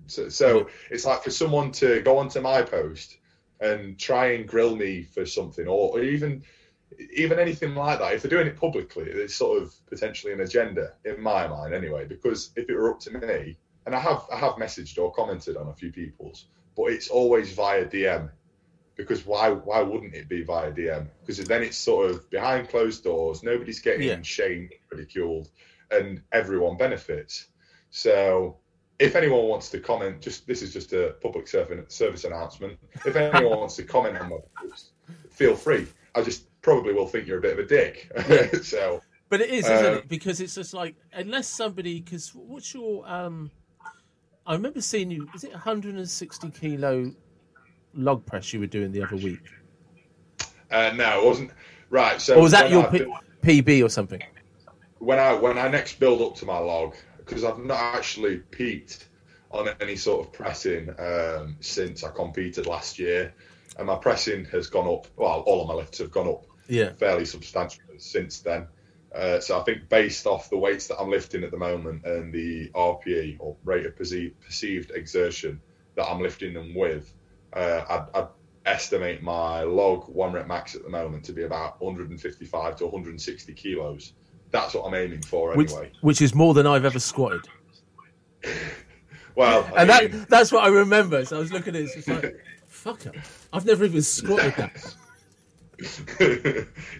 [0.07, 3.19] So, so it's like for someone to go onto my post
[3.61, 6.43] and try and grill me for something, or, or even
[7.15, 8.15] even anything like that.
[8.15, 12.07] If they're doing it publicly, it's sort of potentially an agenda in my mind, anyway.
[12.07, 13.57] Because if it were up to me,
[13.87, 16.47] and I have I have messaged or commented on a few people's,
[16.77, 18.31] but it's always via DM.
[18.97, 21.07] Because why why wouldn't it be via DM?
[21.21, 24.23] Because then it's sort of behind closed doors, nobody's getting Yeah.
[24.23, 25.51] shamed, ridiculed,
[25.91, 27.49] and everyone benefits.
[27.91, 28.59] So
[28.99, 32.79] if anyone wants to comment, just this is just a public service service announcement.
[33.07, 34.91] If anyone wants to comment on my post,
[35.31, 35.87] feel free.
[36.15, 38.63] I just probably will think you're a bit of a dick.
[38.63, 40.09] so But it is, isn't it?
[40.09, 43.51] Because it's just like unless somebody, because what's your um?
[44.47, 45.29] I remember seeing you.
[45.35, 47.13] Is it 160 kilo
[47.95, 49.45] log press you were doing the other week,
[50.71, 51.51] uh, no, it wasn't
[51.91, 52.21] right.
[52.21, 54.23] So or was that your I P- PB or something?
[54.99, 59.09] when I when I next build up to my log because I've not actually peaked
[59.51, 63.33] on any sort of pressing um, since I competed last year,
[63.79, 65.07] and my pressing has gone up.
[65.17, 68.67] Well, all of my lifts have gone up Yeah, fairly substantially since then.
[69.15, 72.33] Uh, so I think based off the weights that I'm lifting at the moment and
[72.33, 75.61] the RPE or rate of perce- perceived exertion
[75.97, 77.13] that I'm lifting them with,
[77.55, 78.29] uh, I'd, I'd
[78.67, 83.53] estimate my log one rep max at the moment to be about 155 to 160
[83.55, 84.13] kilos.
[84.51, 85.93] That's what I'm aiming for which anyway.
[86.03, 87.49] which is more than I've ever squatted,
[89.35, 91.25] Well, I and mean, that that's what I remember.
[91.25, 92.37] So I was looking at it, it's just like,
[92.67, 93.15] fuck it,
[93.53, 94.95] I've never even squatted that.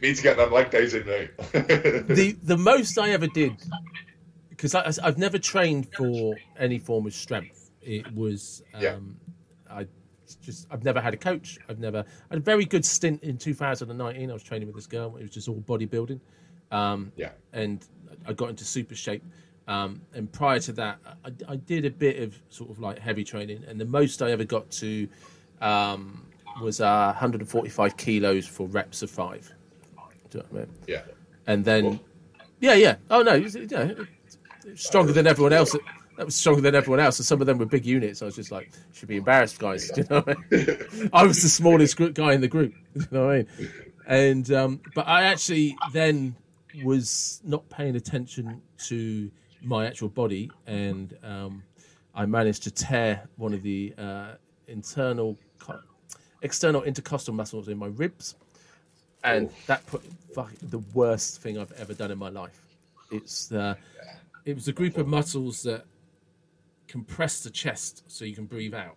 [0.03, 1.31] need to get them leg days in, mate.
[1.53, 3.53] the the most I ever did
[4.51, 7.71] because I've never trained for any form of strength.
[7.81, 8.97] It was um, Yeah.
[9.71, 9.87] I
[10.43, 11.59] just I've never had a coach.
[11.69, 14.31] I've never I had a very good stint in 2019.
[14.31, 15.17] I was training with this girl.
[15.17, 16.21] It was just all bodybuilding,
[16.71, 17.87] um, yeah, and
[18.27, 19.25] I got into super shape.
[19.67, 23.25] Um, and prior to that, I, I did a bit of sort of like heavy
[23.25, 25.09] training, and the most I ever got to
[25.61, 26.27] um,
[26.61, 29.53] was uh, 145 kilos for reps of five.
[30.31, 30.75] Do you know what I mean?
[30.87, 31.03] yeah.
[31.47, 32.01] and then Cool.
[32.61, 32.97] yeah, yeah.
[33.11, 34.07] Oh no, it's- you know,
[34.67, 35.75] it's stronger than everyone else.
[36.17, 38.23] That was stronger than everyone else, and some of them were big units.
[38.23, 39.89] I was just like, should be embarrassed, guys.
[39.95, 41.11] Do you know I mean?
[41.13, 42.75] I was the smallest group guy in the group.
[42.95, 43.71] You know what I mean?
[44.09, 46.35] And um, but I actually then
[46.83, 49.31] was not paying attention to
[49.63, 51.63] my actual body, and um,
[52.15, 54.33] I managed to tear one of the uh,
[54.67, 55.39] internal,
[56.43, 58.35] external intercostal muscles in my ribs
[59.25, 60.03] and that put
[60.35, 62.61] fuck, the worst thing I've ever done in my life.
[63.11, 63.75] It's uh,
[64.45, 65.85] it was a group of muscles that
[66.87, 68.97] compress the chest so you can breathe out.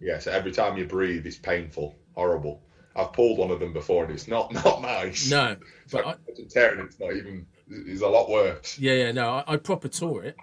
[0.00, 2.62] Yeah, so every time you breathe, it's painful, horrible.
[2.96, 5.30] I've pulled one of them before, and it's not not nice.
[5.30, 5.56] No,
[5.90, 7.46] but but I, tearing it's not even.
[7.72, 8.78] It's a lot worse.
[8.78, 10.36] yeah, yeah, no, I, I proper tore it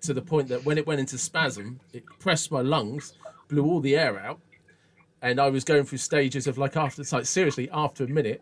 [0.00, 3.12] to the point that when it went into spasm, it pressed my lungs,
[3.48, 4.40] blew all the air out,
[5.22, 8.40] and I was going through stages of like after, it's like seriously, after a minute,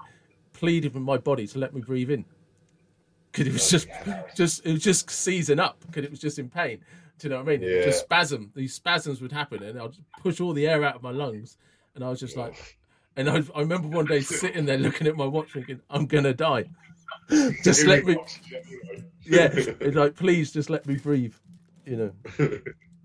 [0.52, 2.24] pleading with my body to let me breathe in
[3.30, 3.88] because it was just,
[4.34, 6.80] just it was just seizing up because it was just in pain.
[7.18, 7.76] Do you know what I mean?
[7.76, 8.52] Was Just spasm.
[8.54, 11.56] These spasms would happen, and I'd push all the air out of my lungs,
[11.94, 12.78] and I was just like,
[13.16, 16.32] and I, I remember one day sitting there looking at my watch, thinking, "I'm gonna
[16.32, 16.66] die.
[17.64, 18.16] just let me."
[19.24, 21.34] yeah, it's like please just let me breathe,
[21.84, 22.50] you know.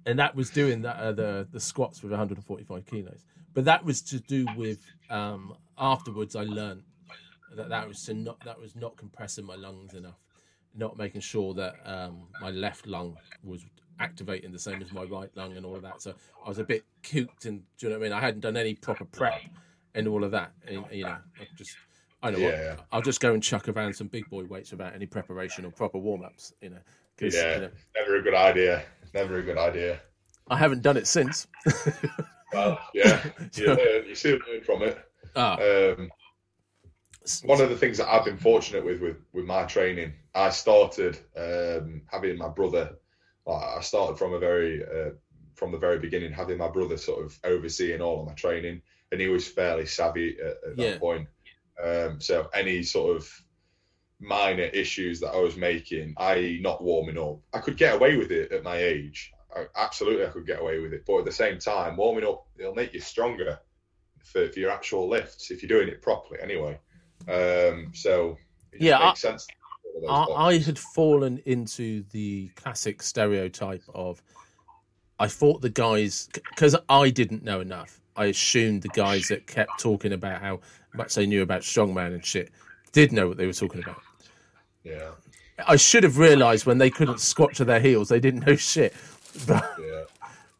[0.06, 4.01] And that was doing that uh, the the squats with 145 kilos, but that was
[4.03, 6.35] to do with um, afterwards.
[6.35, 6.84] I learned
[7.55, 10.19] that that was to not that was not compressing my lungs enough,
[10.75, 13.65] not making sure that um, my left lung was
[13.99, 16.01] activating the same as my right lung and all of that.
[16.01, 16.13] So
[16.45, 18.17] I was a bit cooked, and do you know what I mean?
[18.17, 19.41] I hadn't done any proper prep
[19.95, 21.77] and all of that, and you know, I just.
[22.25, 22.75] I know Yeah.
[22.75, 22.85] what.
[22.93, 25.97] I'll just go and chuck around some big boy weights without any preparation or proper
[25.97, 26.53] warm ups.
[26.61, 26.77] You know,
[27.19, 28.84] Yeah, you know, never a good idea.
[29.13, 29.99] Never a good idea.
[30.47, 31.47] I haven't done it since.
[32.55, 33.23] Well, yeah,
[33.55, 34.97] you, learn, you still learn from it.
[35.35, 36.09] Ah, Um,
[37.43, 41.17] one of the things that I've been fortunate with with, with my training, I started
[41.38, 42.95] um, having my brother.
[43.45, 45.11] Like, I started from a very uh,
[45.55, 48.81] from the very beginning, having my brother sort of overseeing all of my training,
[49.11, 50.91] and he was fairly savvy at, at Yeah.
[50.91, 51.27] that point.
[51.84, 53.30] Um, so any sort of
[54.19, 58.31] minor issues that I was making, i.e., not warming up, I could get away with
[58.31, 59.31] it at my age.
[59.75, 61.03] Absolutely, I could get away with it.
[61.05, 63.59] But at the same time, warming up it'll make you stronger
[64.23, 66.39] for, for your actual lifts if you're doing it properly.
[66.41, 66.80] Anyway,
[67.27, 68.38] um, so
[68.80, 69.45] Yeah, I- sense.
[69.45, 69.57] to tick
[70.09, 74.21] all those I, I had fallen into the classic stereotype of
[75.19, 78.01] I thought the guys because I didn't know enough.
[78.15, 80.59] I assumed the guys that kept talking about how
[80.93, 82.51] much they knew about strongman and shit.
[82.91, 84.01] did know what they were talking about.
[84.84, 85.11] Yeah.
[85.67, 88.93] I should have realised when they couldn't squat to their heels, they didn't know shit.
[89.47, 90.03] Yeah.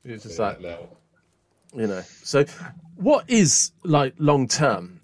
[0.04, 0.90] it's just yeah like no.
[1.76, 2.02] you know.
[2.24, 2.46] So,
[2.96, 5.00] what is like long term?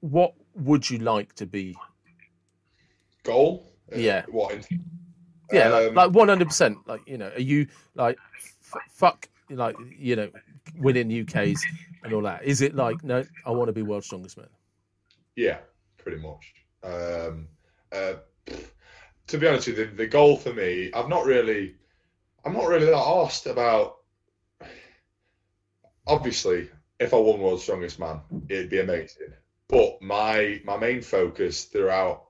[0.00, 1.76] What would you like to be?
[3.22, 3.72] Goal?
[3.92, 4.24] Uh, Yeah.
[4.28, 4.66] What?
[5.52, 6.78] Yeah, like- Um, like one hundred percent.
[6.86, 9.28] Like you know, are you like f- fuck?
[9.50, 10.30] Like you know,
[10.78, 11.60] winning UKs
[12.02, 12.44] and all that.
[12.44, 13.24] Is it like no?
[13.44, 14.48] I want to be world's strongest man.
[15.36, 15.58] Yeah,
[15.98, 16.54] pretty much.
[16.82, 17.48] Um,
[17.92, 18.14] uh,
[19.26, 21.74] to be honest with you, the, the goal for me, I've not really,
[22.44, 23.96] I'm not really that asked about.
[26.06, 26.68] Obviously,
[27.00, 29.32] if I won World's Strongest Man, it'd be amazing.
[29.68, 32.26] But my my main focus throughout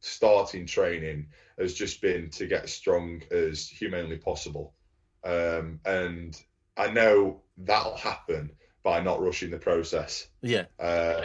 [0.00, 4.74] starting training has just been to get as strong as humanly possible,
[5.24, 6.38] um, and
[6.76, 8.50] I know that'll happen
[8.82, 10.28] by not rushing the process.
[10.42, 11.22] Yeah, Uh,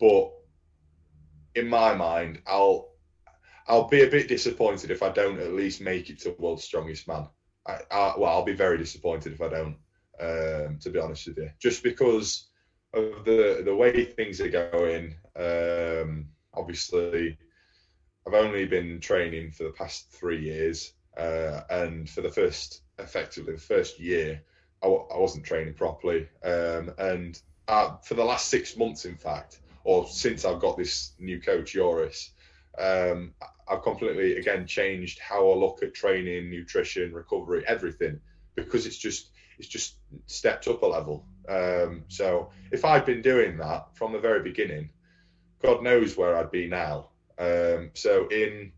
[0.00, 0.32] but
[1.54, 2.90] in my mind, I'll
[3.68, 7.06] I'll be a bit disappointed if I don't at least make it to World's Strongest
[7.06, 7.28] Man.
[7.66, 9.76] I, I, well, I'll be very disappointed if I don't.
[10.20, 12.48] Um, to be honest with you, just because
[12.94, 15.14] of the the way things are going.
[15.34, 17.38] Um, obviously,
[18.26, 23.54] I've only been training for the past three years, uh, and for the first, effectively
[23.54, 24.42] the first year,
[24.82, 29.16] I, w- I wasn't training properly, um, and uh, for the last six months, in
[29.16, 32.32] fact, or since I've got this new coach, Joris,
[32.78, 33.32] um,
[33.68, 38.20] I've completely again changed how I look at training, nutrition, recovery, everything,
[38.54, 41.26] because it's just it's just stepped up a level.
[41.48, 44.90] Um, so if I'd been doing that from the very beginning,
[45.62, 47.10] God knows where I'd be now.
[47.38, 48.72] Um, so in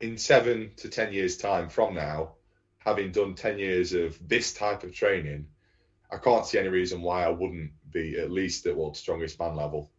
[0.00, 2.34] in seven to ten years' time from now,
[2.78, 5.46] having done ten years of this type of training,
[6.10, 9.56] I can't see any reason why I wouldn't be at least at world's strongest man
[9.56, 9.90] level,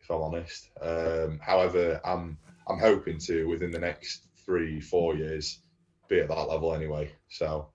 [0.00, 0.70] if I'm honest.
[0.80, 5.60] Um, however, I'm I'm hoping to within the next three four years
[6.08, 7.12] be at that level anyway.
[7.28, 7.68] So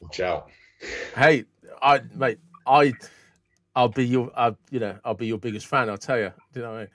[0.00, 0.50] watch out.
[1.14, 1.44] Hey,
[1.80, 2.92] I mate, I,
[3.74, 5.88] I'll be your, I, you know, I'll be your biggest fan.
[5.88, 6.32] I'll tell you.
[6.52, 6.88] Do you know what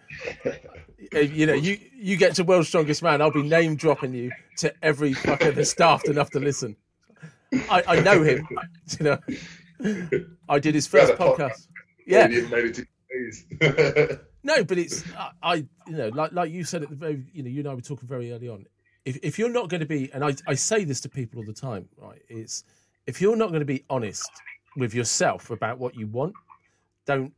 [0.46, 1.32] I mean?
[1.32, 4.74] You know, you you get to world's strongest man, I'll be name dropping you to
[4.84, 6.76] every fucker that's daft enough to listen.
[7.70, 8.48] I, I know him.
[9.00, 9.20] You
[9.84, 10.08] know,
[10.48, 11.38] I did his first podcast.
[11.38, 11.68] podcast.
[12.08, 12.88] Yeah, made it
[13.60, 14.20] to.
[14.48, 17.44] no, but it's I, I, you know, like like you said at the very, you
[17.44, 18.66] know, you and I were talking very early on.
[19.04, 21.46] If if you're not going to be, and I I say this to people all
[21.46, 22.22] the time, right?
[22.30, 22.64] It's
[23.08, 24.32] if you're not going to be honest
[24.78, 26.34] with yourself about what you want,
[27.06, 27.34] don't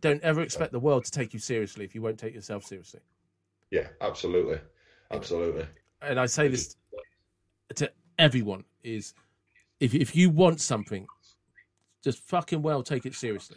[0.00, 3.00] don't ever expect the world to take you seriously if you won't take yourself seriously.
[3.72, 4.60] yeah, absolutely,
[5.10, 5.66] absolutely.
[6.02, 6.76] And I say this
[7.74, 9.12] to everyone: is
[9.80, 11.04] if if you want something,
[12.04, 13.56] just fucking well take it seriously,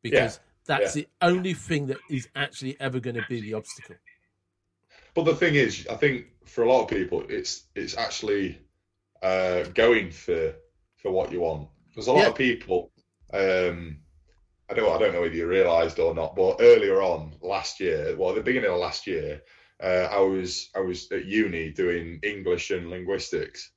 [0.00, 3.96] because that's the only thing that is actually ever going to be the obstacle.
[5.14, 8.58] But the thing is, I think for a lot of people, it's it's actually
[9.22, 10.54] uh, going for
[10.96, 11.68] for what you want.
[11.90, 12.28] because a lot Yeah.
[12.30, 12.90] of people.
[13.32, 14.00] Um,
[14.70, 18.16] I don't I don't know whether you realised or not, but earlier on last year,
[18.16, 19.42] well, at the beginning of last year,
[19.82, 23.70] uh, I was I was at uni doing English and linguistics,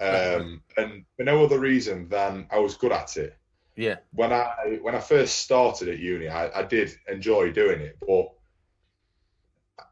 [0.00, 3.36] um, and for no other reason than I was good at it
[3.76, 7.98] Yeah, when I when I first started at uni, I, I did enjoy doing it,
[8.06, 8.32] but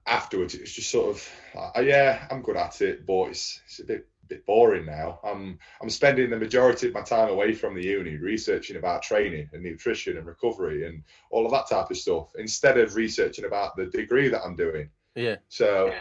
[0.06, 1.30] afterwards it was just sort of,
[1.76, 5.20] uh, yeah, I'm good at it, but it's it's a bit bit boring now.
[5.22, 9.50] I'm I'm spending the majority of my time away from the uni researching about training
[9.52, 13.76] and nutrition and recovery and all of that type of stuff instead of researching about
[13.76, 14.88] the degree that I'm doing.
[15.14, 15.94] yeah, So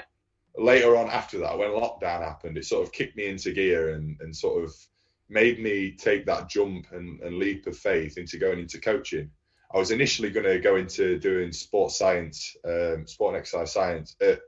[0.57, 4.17] later on after that, when lockdown happened, it sort of kicked me into gear and,
[4.21, 4.73] and sort of
[5.33, 9.31] made me take that jump and, and leap of faith into going into coaching.
[9.73, 14.15] I was initially going to go into doing sports science, um, sport and exercise science
[14.21, 14.39] at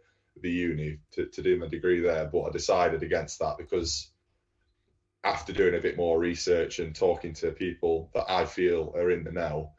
[0.41, 4.11] the uni to, to do my degree there, but I decided against that because
[5.23, 9.23] after doing a bit more research and talking to people that I feel are in
[9.23, 9.71] the know,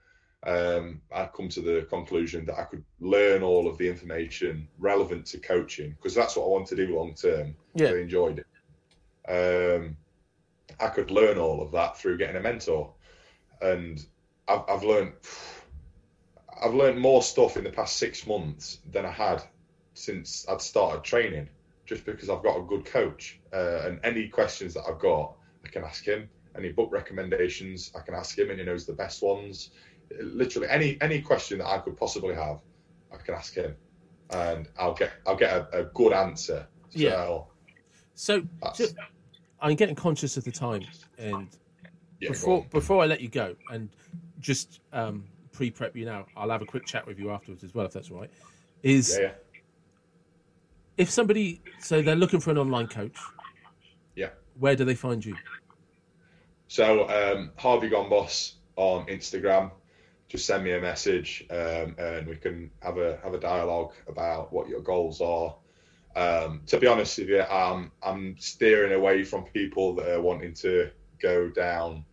[0.45, 5.27] um, I've come to the conclusion that I could learn all of the information relevant
[5.27, 7.55] to coaching because that's what I want to do long term.
[7.75, 7.89] Yeah.
[7.89, 8.47] I enjoyed it.
[9.29, 9.97] Um,
[10.81, 12.93] I could learn all of that through getting a mentor,
[13.61, 14.05] and
[14.49, 15.13] I've, I've learned
[16.63, 19.43] I've learned more stuff in the past six months than I had
[19.95, 21.49] since I'd started training.
[21.85, 25.69] Just because I've got a good coach, uh, and any questions that I've got, I
[25.69, 26.29] can ask him.
[26.57, 29.71] Any book recommendations, I can ask him, and he knows the best ones
[30.21, 32.61] literally any any question that I could possibly have,
[33.13, 33.75] I can ask him,
[34.31, 36.67] and I'll get I'll get a, a good answer.
[36.91, 37.41] So Yeah.
[38.15, 38.41] So
[38.75, 38.89] ju-
[39.61, 40.85] I'm getting conscious of the time,
[41.19, 41.49] and
[42.21, 43.89] yeah, before before I let you go, and
[44.41, 47.87] just um, pre-prep you now, I'll have a quick chat with you afterwards as well,
[47.87, 48.31] if that's all right.
[48.83, 49.33] is Yeah, yeah.
[50.99, 53.17] if somebody so they're looking for an online coach,
[54.15, 54.31] Yeah.
[54.59, 55.35] where do they find you?
[56.69, 59.71] So um, Harvey Gombos on Instagram.
[60.29, 64.53] Just send me a message, um, and we can have a have a dialogue about
[64.53, 65.55] what your goals are.
[66.17, 70.55] Um, to be honest with you, I'm I'm steering away from people that are wanting
[70.55, 70.91] to
[71.21, 72.05] go down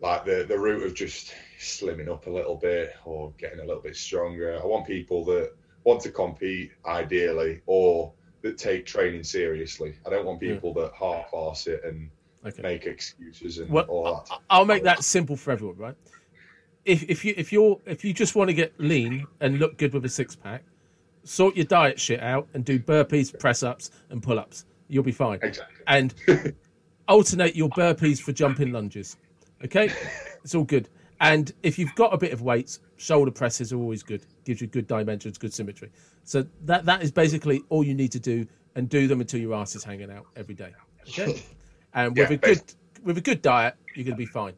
[0.00, 3.82] like the the route of just slimming up a little bit or getting a little
[3.82, 4.60] bit stronger.
[4.62, 5.50] I want people that
[5.84, 8.12] want to compete ideally or
[8.42, 9.96] that take training seriously.
[10.06, 10.52] I don't want Yeah.
[10.54, 12.10] people that half-ass it and
[12.44, 12.62] Okay.
[12.62, 14.38] make excuses and Well, all that.
[14.50, 15.96] I'll make that simple for everyone, right?
[16.84, 19.92] If if you if you're if you just want to get lean and look good
[19.92, 20.62] with a six pack,
[21.28, 24.64] sort your diet shit out and do burpees, press ups, and pull ups.
[24.88, 25.38] You'll be fine.
[25.42, 25.76] Exactly.
[25.86, 26.14] And
[27.08, 29.16] alternate your burpees for jumping lunges.
[29.64, 29.92] Okay,
[30.42, 30.88] it's all good.
[31.20, 34.24] And if you've got a bit of weights, shoulder presses are always good.
[34.44, 35.90] Gives you good dimensions, good symmetry.
[36.24, 38.46] So that that is basically all you need to do,
[38.76, 40.72] and do them until your ass is hanging out every day.
[41.08, 41.42] Okay.
[41.94, 42.62] And with Yeah, a good
[43.02, 44.52] with a good diet, you're going to be fine.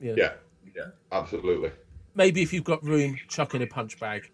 [0.00, 0.32] You know, Yeah,
[0.76, 1.70] yeah, absolutely.
[2.16, 4.30] Maybe if you've got room, chuck in a punch bag.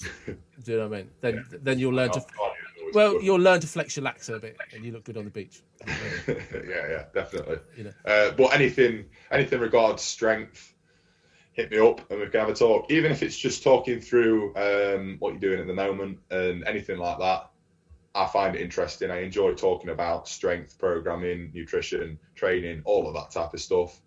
[0.00, 1.10] Because do you know what I mean?
[1.20, 3.22] Then then you'll learn to Cardio well good.
[3.24, 5.62] you'll learn to flex your lats a bit, and you look good on the beach.
[6.28, 6.34] yeah,
[6.66, 7.58] yeah, definitely.
[7.76, 7.92] You know.
[8.04, 10.74] Uh, but anything, anything regards strength,
[11.52, 12.90] hit me up and we can have a talk.
[12.90, 16.98] Even if it's just talking through um, what you're doing at the moment and anything
[16.98, 17.50] like that,
[18.14, 19.10] I find it interesting.
[19.10, 24.00] I enjoy talking about strength programming, nutrition, training, all of that type of stuff.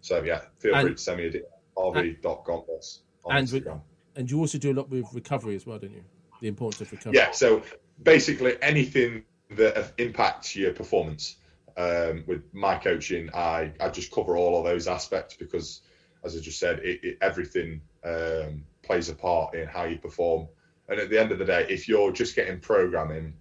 [0.00, 1.42] So yeah, feel And- free to send me a DM.
[1.76, 3.80] Harvey.gombos on And with- Instagram.
[4.16, 6.04] And you also do a lot with recovery as well, don't you?
[6.40, 7.18] The importance of recovery.
[7.18, 7.62] Yeah, so
[8.02, 11.36] basically anything that impacts your performance.
[11.76, 15.80] Um, with my coaching, I, I just cover all of those aspects because,
[16.22, 20.46] as I just said, it, it, everything um, plays a part in how you perform.
[20.88, 23.34] And at the end of the day, if you're just getting programming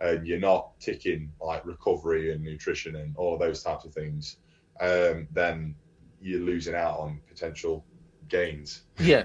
[0.00, 4.36] and you're not ticking like recovery and nutrition and all of those types of things,
[4.80, 5.74] um, then
[6.20, 7.84] you're losing out on potential
[8.28, 8.82] gains.
[8.98, 9.24] Yeah.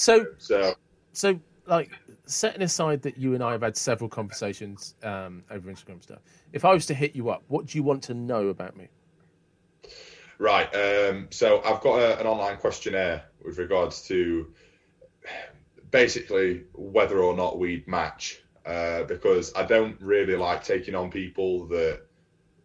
[0.00, 0.74] So So
[1.12, 1.90] so like
[2.24, 6.20] setting aside that you and I have had several conversations um, over Instagram stuff.
[6.52, 8.88] If I was to hit you up, what do you want to know about me?
[10.38, 10.74] Right.
[10.74, 14.52] Um, so I've got a, an online questionnaire with regards to
[15.90, 21.66] basically whether or not we'd match, uh, because I don't really like taking on people
[21.66, 22.06] that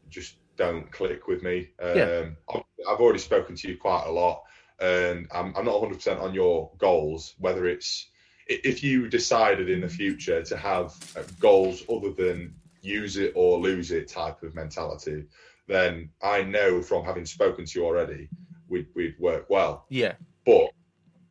[0.10, 1.72] just don't click with me.
[1.82, 2.26] Um, Yeah.
[2.54, 4.45] I've, I've already spoken to you quite a lot,
[4.80, 8.10] and I'm, I'm not 100% on your goals, whether it's
[8.48, 13.58] if you decided in the future to have uh, goals other than use it or
[13.60, 15.26] lose it type of mentality,
[15.68, 18.30] then I know from having spoken to you already,
[18.68, 19.86] we'd, we'd work well.
[19.90, 20.14] Yeah.
[20.46, 20.70] But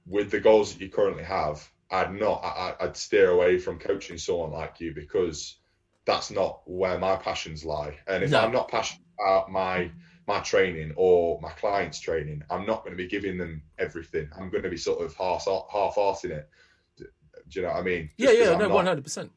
[0.07, 4.19] with the goals that you currently have, I'd not, I, I'd steer away from coaching
[4.19, 5.59] someone like you because
[6.07, 7.97] that's not where my passions lie.
[8.09, 8.41] And if No.
[8.41, 9.91] I'm not passionate about my
[10.27, 14.29] my training or my clients' training, I'm not going to be giving them everything.
[14.39, 16.49] I'm going to be sort of half half arsing it.
[16.97, 17.07] Do
[17.51, 18.11] you know what I mean?
[18.17, 19.31] Yeah, Just 'cause yeah, no, one hundred percent.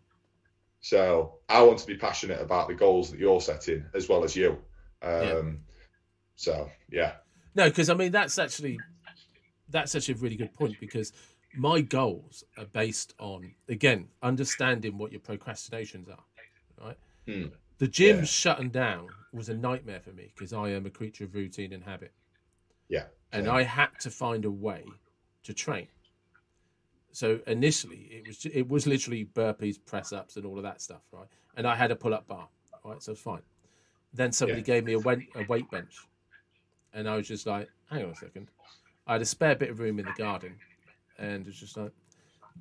[0.80, 4.36] So I want to be passionate about the goals that you're setting as well as
[4.36, 4.58] you.
[5.02, 5.52] Um, Yeah.
[6.36, 7.14] So yeah,
[7.56, 8.80] No, because I mean that's actually
[9.70, 11.12] that's actually a really good point because
[11.56, 16.24] my goals are based on again understanding what your procrastinations are.
[16.80, 16.98] Right.
[17.26, 17.48] Hmm.
[17.80, 18.54] The gym's Yeah.
[18.54, 21.84] shutting down was a nightmare for me because I am a creature of routine and
[21.84, 22.14] habit.
[22.90, 23.48] yeah, and same.
[23.48, 25.02] I had to find a way
[25.44, 25.88] to train.
[27.12, 31.02] So initially, it was it was literally burpees, press ups, and all of that stuff,
[31.12, 31.28] right?
[31.56, 32.50] And I had a pull up bar,
[32.84, 33.02] right?
[33.02, 33.42] So it's fine.
[34.14, 34.64] Then somebody Yeah.
[34.64, 36.10] gave me a weight a weight bench,
[36.94, 38.52] and I was just like, hang on a second.
[39.08, 40.60] I had a spare bit of room in the garden,
[41.18, 41.94] and it's just like,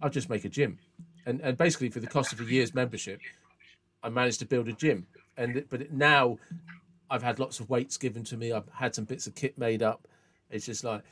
[0.03, 0.81] I'll just make a gym,
[1.27, 3.23] and and basically for the cost of a year's membership,
[4.03, 6.41] I managed to build a gym, and but it, now
[7.11, 8.53] I've had lots of weights given to me.
[8.53, 10.09] I've had some bits of kit made up.
[10.51, 11.03] It's just like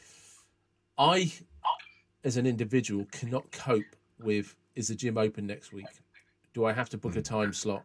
[0.99, 1.33] I,
[2.23, 5.87] as an individual, cannot cope with is the gym open next week?
[6.53, 7.23] Do I have to book a hmm.
[7.23, 7.85] time slot?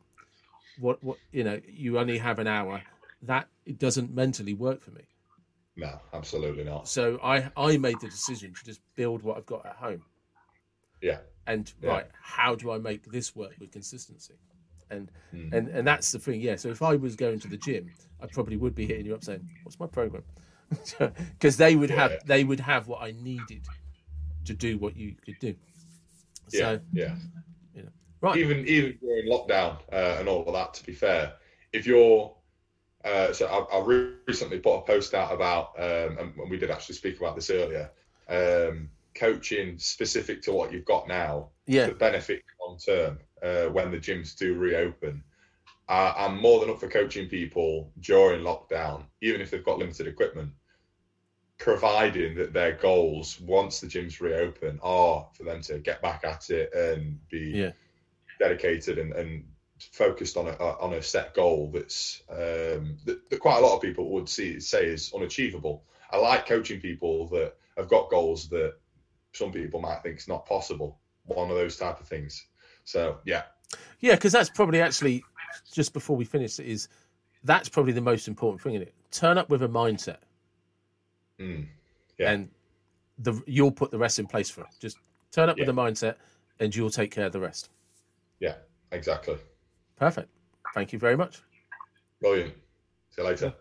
[0.80, 1.60] What what you know?
[1.68, 2.82] You only have an hour.
[3.24, 5.02] That it doesn't mentally work for me.
[5.76, 6.88] no, absolutely not.
[6.88, 10.04] So I I made the decision to just build what I've got at home.
[11.02, 11.20] Yeah.
[11.48, 11.90] And Yeah.
[11.90, 14.36] right, how do I make this work with consistency?
[14.92, 15.54] And Mm.
[15.54, 16.42] and and that's the thing.
[16.42, 16.56] Yeah.
[16.56, 17.92] So if I was going to the gym,
[18.22, 20.24] I probably would be hitting you up saying, "What's my program?"
[21.00, 23.64] Because they would have they would have what I needed
[24.46, 25.56] to do what you could do.
[26.52, 27.16] Yeah, So yeah.
[28.22, 30.74] right, Even even during lockdown uh, and all of that.
[30.76, 31.34] To be fair,
[31.74, 32.36] if you're
[33.06, 36.96] uh, so I, I recently put a post out about, um, and we did actually
[36.96, 37.90] speak about this earlier,
[38.28, 41.88] um, coaching specific to what you've got now Yeah.
[41.88, 45.24] to benefit long term uh, when the gyms do reopen.
[45.88, 50.08] Uh, I'm more than up for coaching people during lockdown, even if they've got limited
[50.08, 50.52] equipment,
[51.58, 56.50] providing that their goals once the gyms reopen are for them to get back at
[56.50, 57.72] it and be Yeah.
[58.40, 59.44] dedicated and, and
[59.92, 63.82] focused on a on a set goal that's um, that, that quite a lot of
[63.82, 65.84] people would see say is unachievable.
[66.12, 68.74] I like coaching people that have got goals that
[69.34, 71.00] some people might think is not possible.
[71.26, 72.46] One of those type of things.
[72.90, 73.44] So yeah,
[74.00, 75.24] Yeah, because that's probably actually
[75.72, 76.88] just before we finish is
[77.44, 78.96] that's probably the most important thing in it.
[79.12, 80.18] Turn up with a mindset,
[81.40, 81.68] Mm.
[82.18, 82.32] Yeah.
[82.32, 82.50] and
[83.20, 84.70] the you'll put the rest in place for it.
[84.80, 84.98] Just
[85.32, 86.16] turn up with a mindset,
[86.60, 87.70] and you'll take care of the rest.
[88.40, 88.56] yeah,
[88.92, 89.38] exactly.
[89.96, 90.30] Perfect.
[90.74, 91.42] Thank you very much.
[92.22, 92.56] Brilliant.
[93.12, 93.54] See you later.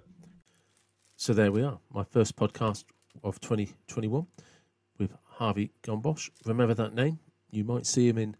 [1.16, 2.84] So there we are, my first podcast
[3.22, 4.26] of 2021
[4.98, 6.30] with Harvey Gombos.
[6.46, 7.18] Remember that name?
[7.50, 8.36] You might see him in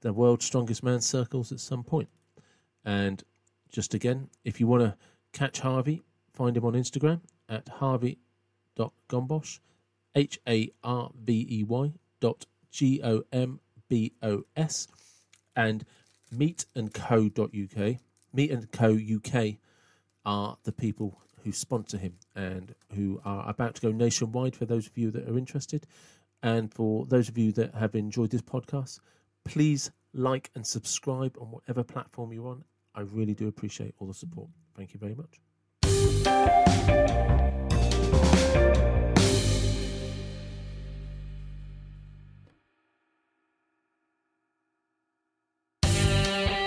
[0.00, 2.08] the world's strongest man circles at some point.
[2.84, 3.22] And
[3.70, 4.96] just again, if you want to
[5.32, 6.02] catch Harvey,
[6.32, 9.60] find him on Instagram at harvey.gombos,
[10.14, 14.88] H A R V E Y dot G O M B O S,
[15.54, 15.84] and
[16.34, 17.96] meetandco.uk.
[18.32, 19.56] Meet and Co UK
[20.24, 24.86] are the people who sponsor him and who are about to go nationwide for those
[24.86, 25.86] of you that are interested.
[26.42, 29.00] And for those of you that have enjoyed this podcast,
[29.50, 32.62] please like and subscribe on whatever platform you're on.
[32.94, 34.48] I really do appreciate all the support.
[34.76, 35.40] Thank you very much.